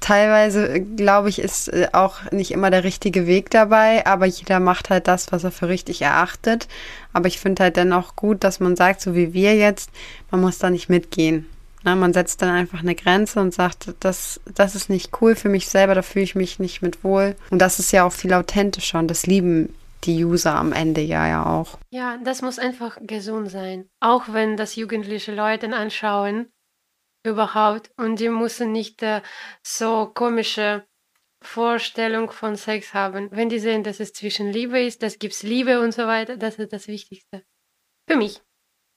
teilweise, 0.00 0.80
glaube 0.80 1.28
ich, 1.28 1.38
ist 1.38 1.68
äh, 1.68 1.88
auch 1.92 2.30
nicht 2.32 2.50
immer 2.50 2.70
der 2.70 2.84
richtige 2.84 3.26
Weg 3.26 3.50
dabei, 3.50 4.06
aber 4.06 4.26
jeder 4.26 4.58
macht 4.60 4.90
halt 4.90 5.06
das, 5.06 5.32
was 5.32 5.44
er 5.44 5.50
für 5.50 5.68
richtig 5.68 6.02
erachtet. 6.02 6.66
Aber 7.12 7.28
ich 7.28 7.38
finde 7.38 7.64
halt 7.64 7.76
dann 7.76 7.92
auch 7.92 8.16
gut, 8.16 8.42
dass 8.42 8.60
man 8.60 8.76
sagt, 8.76 9.00
so 9.00 9.14
wie 9.14 9.32
wir 9.32 9.56
jetzt, 9.56 9.90
man 10.30 10.40
muss 10.40 10.58
da 10.58 10.70
nicht 10.70 10.88
mitgehen. 10.88 11.46
Na, 11.82 11.96
man 11.96 12.12
setzt 12.12 12.42
dann 12.42 12.50
einfach 12.50 12.80
eine 12.80 12.94
Grenze 12.94 13.40
und 13.40 13.54
sagt, 13.54 13.94
das, 14.00 14.40
das 14.54 14.74
ist 14.74 14.90
nicht 14.90 15.10
cool 15.20 15.34
für 15.34 15.48
mich 15.48 15.68
selber, 15.68 15.94
da 15.94 16.02
fühle 16.02 16.24
ich 16.24 16.34
mich 16.34 16.58
nicht 16.58 16.82
mit 16.82 17.02
wohl. 17.04 17.36
Und 17.50 17.58
das 17.58 17.78
ist 17.78 17.92
ja 17.92 18.04
auch 18.04 18.12
viel 18.12 18.34
authentischer 18.34 18.98
und 18.98 19.08
das 19.08 19.26
lieben 19.26 19.74
die 20.04 20.24
User 20.24 20.54
am 20.54 20.72
Ende 20.72 21.00
ja 21.00 21.26
ja 21.28 21.46
auch. 21.46 21.78
Ja, 21.90 22.18
das 22.24 22.42
muss 22.42 22.58
einfach 22.58 22.98
gesund 23.00 23.50
sein. 23.50 23.88
Auch 24.00 24.24
wenn 24.32 24.56
das 24.56 24.76
jugendliche 24.76 25.34
Leute 25.34 25.72
anschauen, 25.74 26.50
überhaupt. 27.24 27.90
Und 27.96 28.20
die 28.20 28.28
müssen 28.28 28.72
nicht 28.72 29.02
äh, 29.02 29.22
so 29.62 30.10
komische 30.14 30.86
Vorstellung 31.42 32.30
von 32.30 32.56
Sex 32.56 32.92
haben. 32.94 33.28
Wenn 33.30 33.48
die 33.48 33.58
sehen, 33.58 33.82
dass 33.82 34.00
es 34.00 34.12
zwischen 34.12 34.50
Liebe 34.52 34.80
ist, 34.80 35.02
das 35.02 35.18
gibt's 35.18 35.42
Liebe 35.42 35.80
und 35.80 35.92
so 35.92 36.06
weiter, 36.06 36.36
das 36.36 36.56
ist 36.56 36.72
das 36.72 36.86
Wichtigste. 36.88 37.42
Für 38.08 38.16
mich 38.16 38.42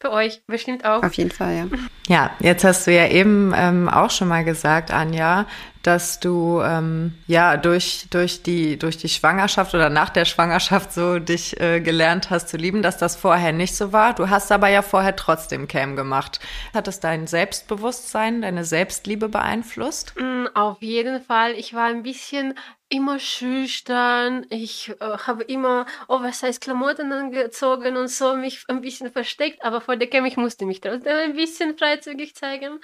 Für 0.01 0.11
euch 0.11 0.43
bestimmt 0.47 0.83
auch. 0.83 1.03
Auf 1.03 1.13
jeden 1.13 1.31
Fall, 1.31 1.55
ja. 1.55 1.67
Ja, 2.07 2.35
jetzt 2.41 2.65
hast 2.65 2.85
du 2.87 2.91
ja 2.91 3.07
eben 3.07 3.53
ähm, 3.55 3.87
auch 3.87 4.09
schon 4.09 4.27
mal 4.27 4.43
gesagt, 4.43 4.91
Anja, 4.91 5.47
dass 5.83 6.19
du 6.19 6.61
ähm, 6.61 7.13
ja 7.27 7.57
durch 7.57 8.07
durch 8.09 8.41
die 8.41 8.79
durch 8.79 8.97
die 8.97 9.09
Schwangerschaft 9.09 9.75
oder 9.75 9.89
nach 9.89 10.09
der 10.09 10.25
Schwangerschaft 10.25 10.93
so 10.93 11.19
dich 11.19 11.59
äh, 11.59 11.81
gelernt 11.81 12.29
hast 12.29 12.49
zu 12.49 12.57
lieben, 12.57 12.81
dass 12.81 12.97
das 12.97 13.15
vorher 13.15 13.51
nicht 13.51 13.75
so 13.75 13.91
war. 13.93 14.13
Du 14.15 14.29
hast 14.29 14.51
aber 14.51 14.69
ja 14.69 14.81
vorher 14.81 15.15
trotzdem 15.15 15.67
Cam 15.67 15.95
gemacht. 15.95 16.39
Hat 16.73 16.87
es 16.87 16.99
dein 16.99 17.27
Selbstbewusstsein, 17.27 18.41
deine 18.41 18.63
Selbstliebe 18.63 19.27
beeinflusst? 19.27 20.13
Mm, 20.17 20.47
auf 20.55 20.81
jeden 20.81 21.21
Fall. 21.21 21.53
Ich 21.53 21.73
war 21.73 21.87
ein 21.87 22.03
bisschen 22.03 22.55
immer 22.93 23.17
schüchtern. 23.17 24.45
Ich 24.49 24.89
äh, 24.99 25.17
habe 25.17 25.43
immer 25.43 25.87
Oversize-Klamotten 26.07 27.11
angezogen 27.11 27.97
und 27.97 28.07
so 28.07 28.35
mich 28.35 28.63
ein 28.67 28.81
bisschen 28.81 29.11
versteckt, 29.11 29.65
aber 29.65 29.81
vor 29.81 29.95
der 29.95 30.07
Cam, 30.09 30.25
ich 30.25 30.37
musste 30.37 30.65
mich 30.65 30.79
trotzdem 30.79 31.17
ein 31.17 31.35
bisschen 31.35 31.75
freizügig 31.77 32.35
zeigen. 32.35 32.79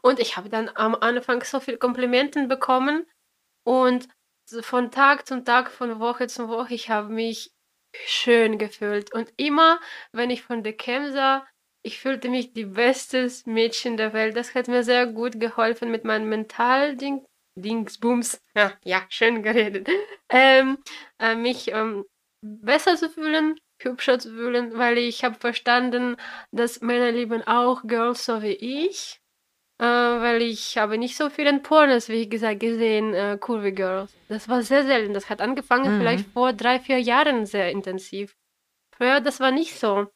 Und 0.00 0.18
ich 0.18 0.36
habe 0.36 0.48
dann 0.48 0.68
am 0.74 0.96
Anfang 0.96 1.44
so 1.44 1.60
viele 1.60 1.78
Komplimenten 2.42 2.48
bekommen 2.48 3.06
und 3.64 4.08
von 4.62 4.90
Tag 4.90 5.26
zu 5.26 5.42
Tag, 5.44 5.70
von 5.70 6.00
Woche 6.00 6.26
zu 6.26 6.48
Woche, 6.48 6.74
ich 6.74 6.90
habe 6.90 7.12
mich 7.12 7.52
schön 8.06 8.58
gefühlt. 8.58 9.12
Und 9.12 9.32
immer, 9.36 9.80
wenn 10.12 10.30
ich 10.30 10.42
von 10.42 10.62
der 10.62 10.76
Cam 10.76 11.10
sah, 11.12 11.46
ich 11.84 11.98
fühlte 12.00 12.28
mich 12.28 12.52
die 12.52 12.64
bestes 12.64 13.46
Mädchen 13.46 13.96
der 13.96 14.12
Welt. 14.12 14.36
Das 14.36 14.54
hat 14.54 14.68
mir 14.68 14.84
sehr 14.84 15.06
gut 15.06 15.40
geholfen 15.40 15.90
mit 15.90 16.04
meinem 16.04 16.28
Mentalding 16.28 17.24
Dingsbums, 17.54 18.40
ja, 18.56 18.72
ja, 18.82 19.04
schön 19.10 19.42
geredet, 19.42 19.86
ähm, 20.30 20.78
äh, 21.18 21.34
mich 21.34 21.70
ähm, 21.70 22.06
besser 22.42 22.96
zu 22.96 23.10
fühlen, 23.10 23.58
hübscher 23.82 24.18
zu 24.18 24.30
fühlen, 24.30 24.78
weil 24.78 24.96
ich 24.96 25.22
habe 25.22 25.34
verstanden, 25.38 26.16
dass 26.50 26.80
Männer 26.80 27.12
lieben 27.12 27.42
auch 27.42 27.82
Girls 27.82 28.24
so 28.24 28.40
wie 28.40 28.54
ich, 28.54 29.20
äh, 29.82 29.84
weil 29.84 30.42
ich 30.42 30.78
habe 30.78 30.96
nicht 30.96 31.16
so 31.16 31.28
viele 31.28 31.58
Pornos, 31.58 32.08
wie 32.08 32.28
gesagt, 32.28 32.60
gesehen, 32.60 33.14
äh, 33.14 33.36
Curvy 33.40 33.72
Girls. 33.72 34.14
Das 34.28 34.48
war 34.48 34.62
sehr 34.62 34.84
selten. 34.84 35.12
Das 35.12 35.28
hat 35.28 35.40
angefangen 35.40 35.96
mhm. 35.96 35.98
vielleicht 35.98 36.28
vor 36.30 36.52
drei, 36.52 36.78
vier 36.78 37.00
Jahren 37.00 37.46
sehr 37.46 37.72
intensiv. 37.72 38.36
Früher, 38.96 39.20
das 39.20 39.40
war 39.40 39.50
nicht 39.50 39.76
so. 39.76 40.06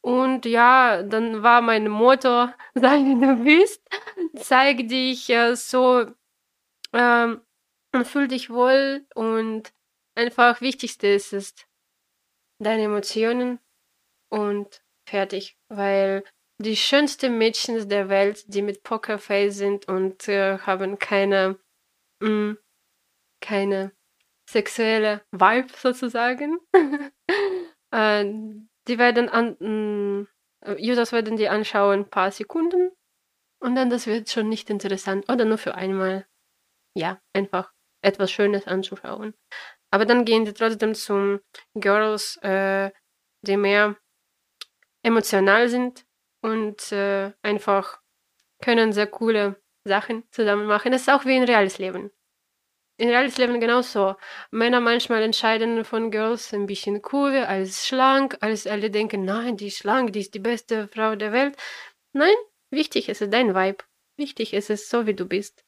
Und 0.00 0.44
ja, 0.44 1.04
dann 1.04 1.44
war 1.44 1.60
mein 1.60 1.86
Motto, 1.86 2.48
sei 2.74 2.96
wie 3.04 3.20
du 3.20 3.44
bist, 3.44 3.80
zeig 4.34 4.88
dich 4.88 5.30
äh, 5.30 5.54
so 5.54 6.06
ähm, 6.92 7.42
und 7.92 8.08
fühl 8.08 8.26
dich 8.26 8.50
wohl 8.50 9.06
und 9.14 9.72
einfach 10.16 10.60
wichtigste 10.60 11.06
ist 11.06 11.32
es 11.32 11.54
deine 12.58 12.84
Emotionen 12.84 13.60
und 14.30 14.82
fertig, 15.06 15.56
weil 15.68 16.24
die 16.60 16.76
schönsten 16.76 17.38
Mädchen 17.38 17.88
der 17.88 18.08
Welt, 18.08 18.44
die 18.52 18.60
mit 18.60 18.82
Pokerface 18.82 19.56
sind 19.56 19.88
und 19.88 20.28
äh, 20.28 20.58
haben 20.58 20.98
keine 20.98 21.58
mh, 22.20 22.28
mm, 22.28 22.58
keine 23.40 23.92
sexuelle 24.48 25.22
Vibe 25.32 25.72
sozusagen. 25.74 26.58
äh, 27.92 28.24
die 28.88 28.98
werden 28.98 29.28
an 29.30 29.56
mh, 29.58 29.68
mm, 29.68 30.28
Users 30.78 31.12
werden 31.12 31.38
die 31.38 31.48
anschauen 31.48 32.00
ein 32.00 32.10
paar 32.10 32.30
Sekunden 32.30 32.90
und 33.62 33.74
dann 33.74 33.88
das 33.88 34.06
wird 34.06 34.28
schon 34.28 34.50
nicht 34.50 34.68
interessant 34.68 35.30
oder 35.30 35.46
nur 35.46 35.56
für 35.56 35.74
einmal 35.74 36.26
ja, 36.94 37.22
einfach 37.34 37.72
etwas 38.02 38.30
Schönes 38.30 38.66
anzuschauen. 38.66 39.34
Aber 39.90 40.04
dann 40.04 40.26
gehen 40.26 40.44
die 40.44 40.52
trotzdem 40.52 40.94
zum 40.94 41.40
Girls, 41.74 42.36
äh, 42.42 42.90
die 43.46 43.56
mehr 43.56 43.96
emotional 45.02 45.70
sind 45.70 46.04
und 46.40 46.92
äh, 46.92 47.32
einfach 47.42 48.00
können 48.62 48.92
sehr 48.92 49.06
coole 49.06 49.60
Sachen 49.84 50.24
zusammen 50.30 50.66
machen. 50.66 50.92
Das 50.92 51.02
ist 51.02 51.10
auch 51.10 51.24
wie 51.24 51.36
in 51.36 51.44
reales 51.44 51.78
Leben. 51.78 52.10
In 52.98 53.08
reales 53.08 53.38
Leben 53.38 53.60
genauso. 53.60 54.16
Männer 54.50 54.80
manchmal 54.80 55.22
entscheiden 55.22 55.84
von 55.84 56.10
Girls 56.10 56.52
ein 56.52 56.66
bisschen 56.66 57.00
cool, 57.12 57.34
als 57.36 57.86
schlank, 57.86 58.36
als 58.40 58.66
alle 58.66 58.90
denken, 58.90 59.24
nein, 59.24 59.56
die 59.56 59.68
ist 59.68 59.78
schlank, 59.78 60.12
die 60.12 60.20
ist 60.20 60.34
die 60.34 60.38
beste 60.38 60.86
Frau 60.88 61.16
der 61.16 61.32
Welt. 61.32 61.56
Nein, 62.12 62.34
wichtig 62.70 63.08
ist 63.08 63.22
es 63.22 63.30
dein 63.30 63.54
Vibe. 63.54 63.84
Wichtig 64.18 64.52
ist 64.52 64.68
es 64.68 64.90
so, 64.90 65.06
wie 65.06 65.14
du 65.14 65.24
bist. 65.24 65.64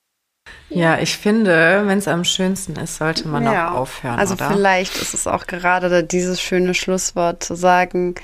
Ja, 0.68 0.99
ich 0.99 1.16
finde, 1.16 1.85
wenn 1.87 1.99
es 1.99 2.09
am 2.09 2.25
schönsten 2.25 2.77
ist, 2.77 2.97
sollte 2.97 3.29
man 3.29 3.45
ja. 3.45 3.70
auch 3.70 3.81
aufhören. 3.81 4.18
Also 4.18 4.35
oder? 4.35 4.51
vielleicht 4.51 5.01
ist 5.01 5.14
es 5.14 5.27
auch 5.27 5.47
gerade 5.47 6.05
dieses 6.05 6.41
schöne 6.41 6.75
Schlusswort 6.75 7.43
zu 7.43 7.55
sagen, 7.55 8.14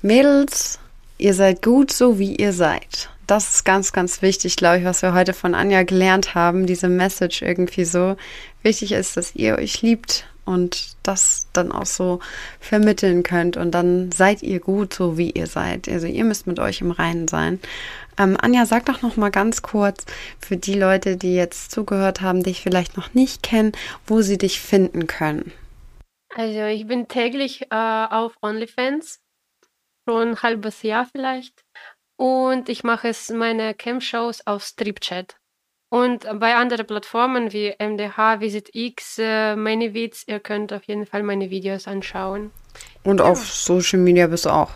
Mädels, 0.00 0.78
ihr 1.18 1.34
seid 1.34 1.62
gut 1.62 1.92
so, 1.92 2.18
wie 2.18 2.36
ihr 2.36 2.52
seid. 2.52 3.10
Das 3.26 3.50
ist 3.50 3.64
ganz, 3.64 3.92
ganz 3.92 4.22
wichtig, 4.22 4.56
glaube 4.56 4.78
ich, 4.78 4.84
was 4.84 5.02
wir 5.02 5.12
heute 5.12 5.34
von 5.34 5.54
Anja 5.54 5.82
gelernt 5.82 6.34
haben, 6.34 6.66
diese 6.66 6.88
Message 6.88 7.42
irgendwie 7.42 7.84
so. 7.84 8.16
Wichtig 8.62 8.92
ist, 8.92 9.16
dass 9.18 9.34
ihr 9.34 9.56
euch 9.58 9.82
liebt 9.82 10.26
und 10.46 10.96
das 11.02 11.46
dann 11.52 11.70
auch 11.70 11.84
so 11.84 12.20
vermitteln 12.58 13.22
könnt 13.22 13.58
und 13.58 13.72
dann 13.72 14.10
seid 14.12 14.42
ihr 14.42 14.60
gut 14.60 14.94
so 14.94 15.18
wie 15.18 15.30
ihr 15.30 15.46
seid. 15.46 15.88
Also 15.88 16.06
ihr 16.06 16.24
müsst 16.24 16.46
mit 16.46 16.58
euch 16.58 16.80
im 16.80 16.90
Reinen 16.90 17.28
sein. 17.28 17.60
Ähm, 18.18 18.38
Anja, 18.40 18.64
sag 18.64 18.86
doch 18.86 19.02
noch 19.02 19.16
mal 19.16 19.30
ganz 19.30 19.60
kurz 19.60 20.06
für 20.40 20.56
die 20.56 20.74
Leute, 20.74 21.18
die 21.18 21.34
jetzt 21.34 21.70
zugehört 21.70 22.22
haben, 22.22 22.42
dich 22.42 22.62
vielleicht 22.62 22.96
noch 22.96 23.12
nicht 23.12 23.42
kennen, 23.42 23.72
wo 24.06 24.22
sie 24.22 24.38
dich 24.38 24.58
finden 24.58 25.06
können. 25.06 25.52
Also 26.34 26.64
ich 26.64 26.86
bin 26.86 27.08
täglich 27.08 27.66
äh, 27.70 28.06
auf 28.10 28.32
OnlyFans, 28.40 29.20
schon 30.08 30.30
ein 30.30 30.42
halbes 30.42 30.82
Jahr 30.82 31.06
vielleicht. 31.12 31.64
Und 32.16 32.70
ich 32.70 32.82
mache 32.82 33.08
es 33.08 33.28
meine 33.28 33.74
Cam-Shows 33.74 34.46
auf 34.46 34.64
Stripchat. 34.64 35.36
Und 35.90 36.26
bei 36.40 36.54
anderen 36.54 36.86
Plattformen 36.86 37.52
wie 37.52 37.74
MDH, 37.78 38.40
Visit 38.40 38.70
X, 38.72 39.18
äh, 39.18 39.54
ManyVids, 39.54 40.24
ihr 40.26 40.40
könnt 40.40 40.72
auf 40.72 40.84
jeden 40.84 41.06
Fall 41.06 41.22
meine 41.22 41.50
Videos 41.50 41.86
anschauen. 41.86 42.50
Und 43.04 43.20
auf 43.20 43.46
Social 43.46 43.98
Media 43.98 44.26
bist 44.26 44.46
du 44.46 44.50
auch. 44.50 44.70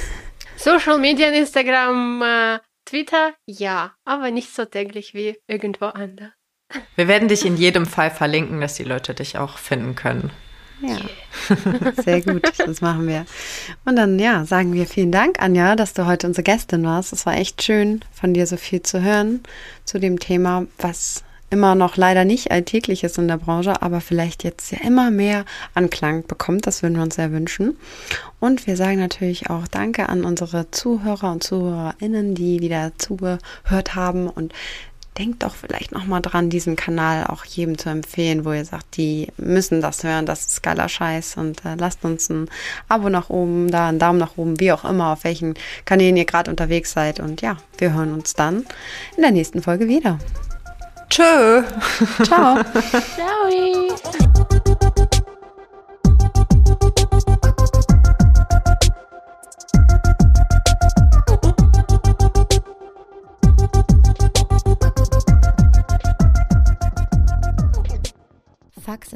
Social 0.56 0.98
Media, 0.98 1.28
Instagram, 1.28 2.22
äh, 2.22 2.58
Twitter, 2.84 3.34
ja, 3.46 3.94
aber 4.04 4.30
nicht 4.30 4.54
so 4.54 4.64
täglich 4.64 5.12
wie 5.14 5.38
irgendwo 5.46 5.86
anders. 5.86 6.30
Wir 6.96 7.08
werden 7.08 7.28
dich 7.28 7.44
in 7.44 7.56
jedem 7.56 7.86
Fall 7.86 8.10
verlinken, 8.10 8.60
dass 8.60 8.74
die 8.74 8.84
Leute 8.84 9.14
dich 9.14 9.38
auch 9.38 9.58
finden 9.58 9.94
können. 9.94 10.30
Ja, 10.80 10.98
sehr 12.02 12.20
gut, 12.22 12.42
das 12.58 12.80
machen 12.80 13.06
wir. 13.08 13.26
Und 13.84 13.96
dann, 13.96 14.18
ja, 14.18 14.44
sagen 14.44 14.72
wir 14.72 14.86
vielen 14.86 15.12
Dank, 15.12 15.40
Anja, 15.42 15.74
dass 15.74 15.92
du 15.92 16.06
heute 16.06 16.26
unsere 16.26 16.44
Gästin 16.44 16.84
warst. 16.84 17.12
Es 17.12 17.26
war 17.26 17.36
echt 17.36 17.62
schön, 17.62 18.00
von 18.12 18.34
dir 18.34 18.46
so 18.46 18.56
viel 18.56 18.82
zu 18.82 19.02
hören 19.02 19.40
zu 19.84 19.98
dem 19.98 20.20
Thema, 20.20 20.66
was 20.78 21.24
immer 21.50 21.74
noch 21.74 21.96
leider 21.96 22.24
nicht 22.24 22.50
alltäglich 22.50 23.04
ist 23.04 23.18
in 23.18 23.28
der 23.28 23.38
Branche, 23.38 23.80
aber 23.80 24.00
vielleicht 24.00 24.44
jetzt 24.44 24.70
ja 24.70 24.78
immer 24.82 25.10
mehr 25.10 25.44
Anklang 25.74 26.26
bekommt. 26.26 26.66
Das 26.66 26.82
würden 26.82 26.96
wir 26.96 27.02
uns 27.02 27.14
sehr 27.14 27.32
wünschen. 27.32 27.76
Und 28.38 28.66
wir 28.66 28.76
sagen 28.76 29.00
natürlich 29.00 29.48
auch 29.50 29.66
Danke 29.66 30.08
an 30.08 30.24
unsere 30.24 30.70
Zuhörer 30.70 31.32
und 31.32 31.42
Zuhörerinnen, 31.42 32.34
die 32.34 32.60
wieder 32.60 32.92
zugehört 32.98 33.94
haben 33.94 34.28
und 34.28 34.52
denkt 35.16 35.42
doch 35.42 35.54
vielleicht 35.54 35.92
nochmal 35.92 36.22
dran, 36.22 36.50
diesen 36.50 36.76
Kanal 36.76 37.26
auch 37.26 37.44
jedem 37.44 37.78
zu 37.78 37.88
empfehlen, 37.88 38.44
wo 38.44 38.52
ihr 38.52 38.64
sagt, 38.64 38.96
die 38.96 39.28
müssen 39.36 39.80
das 39.80 40.04
hören, 40.04 40.26
das 40.26 40.46
ist 40.46 40.62
geiler 40.62 40.88
Scheiß 40.88 41.36
und 41.36 41.64
äh, 41.64 41.74
lasst 41.76 42.04
uns 42.04 42.28
ein 42.28 42.48
Abo 42.88 43.08
nach 43.08 43.30
oben, 43.30 43.70
da 43.70 43.88
einen 43.88 43.98
Daumen 43.98 44.18
nach 44.18 44.36
oben, 44.36 44.60
wie 44.60 44.72
auch 44.72 44.84
immer, 44.84 45.12
auf 45.12 45.24
welchen 45.24 45.54
Kanälen 45.84 46.16
ihr 46.16 46.24
gerade 46.24 46.50
unterwegs 46.50 46.92
seid 46.92 47.20
und 47.20 47.42
ja, 47.42 47.56
wir 47.78 47.92
hören 47.92 48.12
uns 48.12 48.34
dann 48.34 48.64
in 49.16 49.22
der 49.22 49.32
nächsten 49.32 49.62
Folge 49.62 49.88
wieder. 49.88 50.18
Tschö. 51.10 51.62
Ciao. 52.22 52.58
Ciao. 53.14 54.48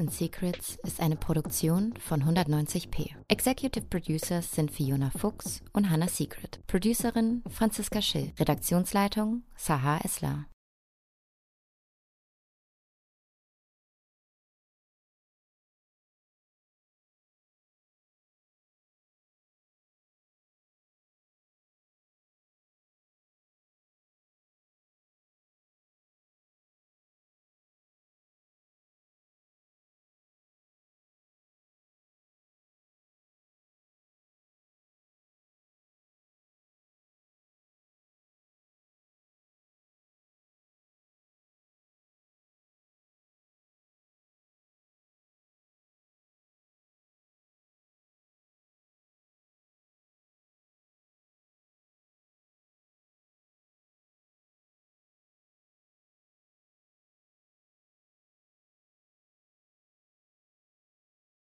and 0.03 0.12
Secrets 0.12 0.76
ist 0.84 1.00
eine 1.00 1.16
Produktion 1.16 1.94
von 1.96 2.24
190p. 2.24 3.11
Executive 3.28 3.86
Producers 3.86 4.50
sind 4.50 4.72
Fiona 4.72 5.11
Fuchs 5.16 5.62
und 5.72 5.90
Hannah 5.90 6.09
Secret. 6.09 6.59
Producerin 6.66 7.42
Franziska 7.48 8.03
Schill. 8.03 8.32
Redaktionsleitung 8.38 9.44
Sahar 9.57 10.05
Esler. 10.05 10.46